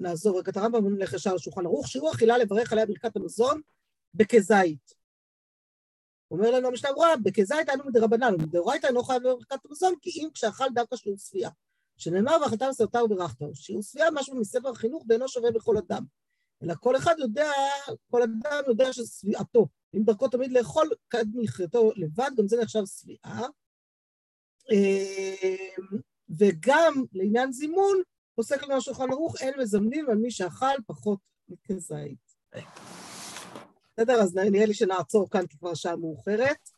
נעזור 0.00 0.38
רגע 0.38 0.50
את 0.50 0.56
הרמב"ם 0.56 0.86
ונלך 0.86 1.12
ישר 1.12 1.34
לשולחן 1.34 1.66
ערוך, 1.66 1.88
שיעור 1.88 2.10
אכילה 2.10 2.38
לברך 2.38 2.72
עליה 2.72 2.86
ברכת 2.86 3.16
המזון 3.16 3.60
בכזית. 4.14 4.94
אומר 6.30 6.50
לנו 6.50 6.68
המשנה 6.68 6.92
ברורה, 6.92 7.16
בכזית 7.22 7.68
אנו 7.74 7.84
מדרבנן, 7.84 8.34
ומדאורייתא 8.34 8.86
אינו 8.86 9.02
חייב 9.02 9.22
בברכת 9.22 9.64
המזון, 9.64 9.94
כי 10.00 10.10
אם 10.10 10.28
כשאכל 10.34 10.64
דווקא 10.74 10.96
שיעור 10.96 11.18
שביעה. 11.18 11.50
שנאמר 11.96 12.36
ואכלת 12.42 12.62
מסעותה 12.62 13.04
וברכת, 13.04 13.38
שיעור 13.54 13.82
שביעה 13.82 14.10
משהו 14.10 14.36
מספר 14.36 14.68
החינוך 14.68 15.04
ואינו 15.08 15.28
שווה 15.28 15.50
בכל 15.50 15.76
אדם. 15.76 16.21
אלא 16.62 16.74
כל 16.80 16.96
אחד 16.96 17.14
יודע, 17.18 17.50
כל 18.10 18.22
אדם 18.22 18.62
יודע 18.68 18.92
ששביעתו, 18.92 19.66
אם 19.94 20.02
דרכו 20.04 20.28
תמיד 20.28 20.52
לאכול 20.52 20.90
כד 21.10 21.26
מחייתו 21.34 21.90
לבד, 21.96 22.30
גם 22.36 22.48
זה 22.48 22.56
נחשב 22.62 22.82
שביעה. 22.86 23.46
אמ, 24.72 25.98
וגם 26.38 27.04
לעניין 27.12 27.52
זימון, 27.52 28.02
פוסק 28.34 28.62
לנו 28.62 28.76
השולחן 28.76 29.10
ערוך, 29.10 29.36
אין 29.40 29.54
מזמנים 29.60 30.10
על 30.10 30.16
מי 30.16 30.30
שאכל 30.30 30.82
פחות 30.86 31.18
מכזית. 31.48 32.32
בסדר, 33.96 34.22
אז 34.22 34.34
נראה 34.34 34.66
לי 34.66 34.74
שנעצור 34.74 35.30
כאן 35.30 35.46
כי 35.46 35.58
כבר 35.58 35.74
שעה 35.74 35.96
מאוחרת. 35.96 36.71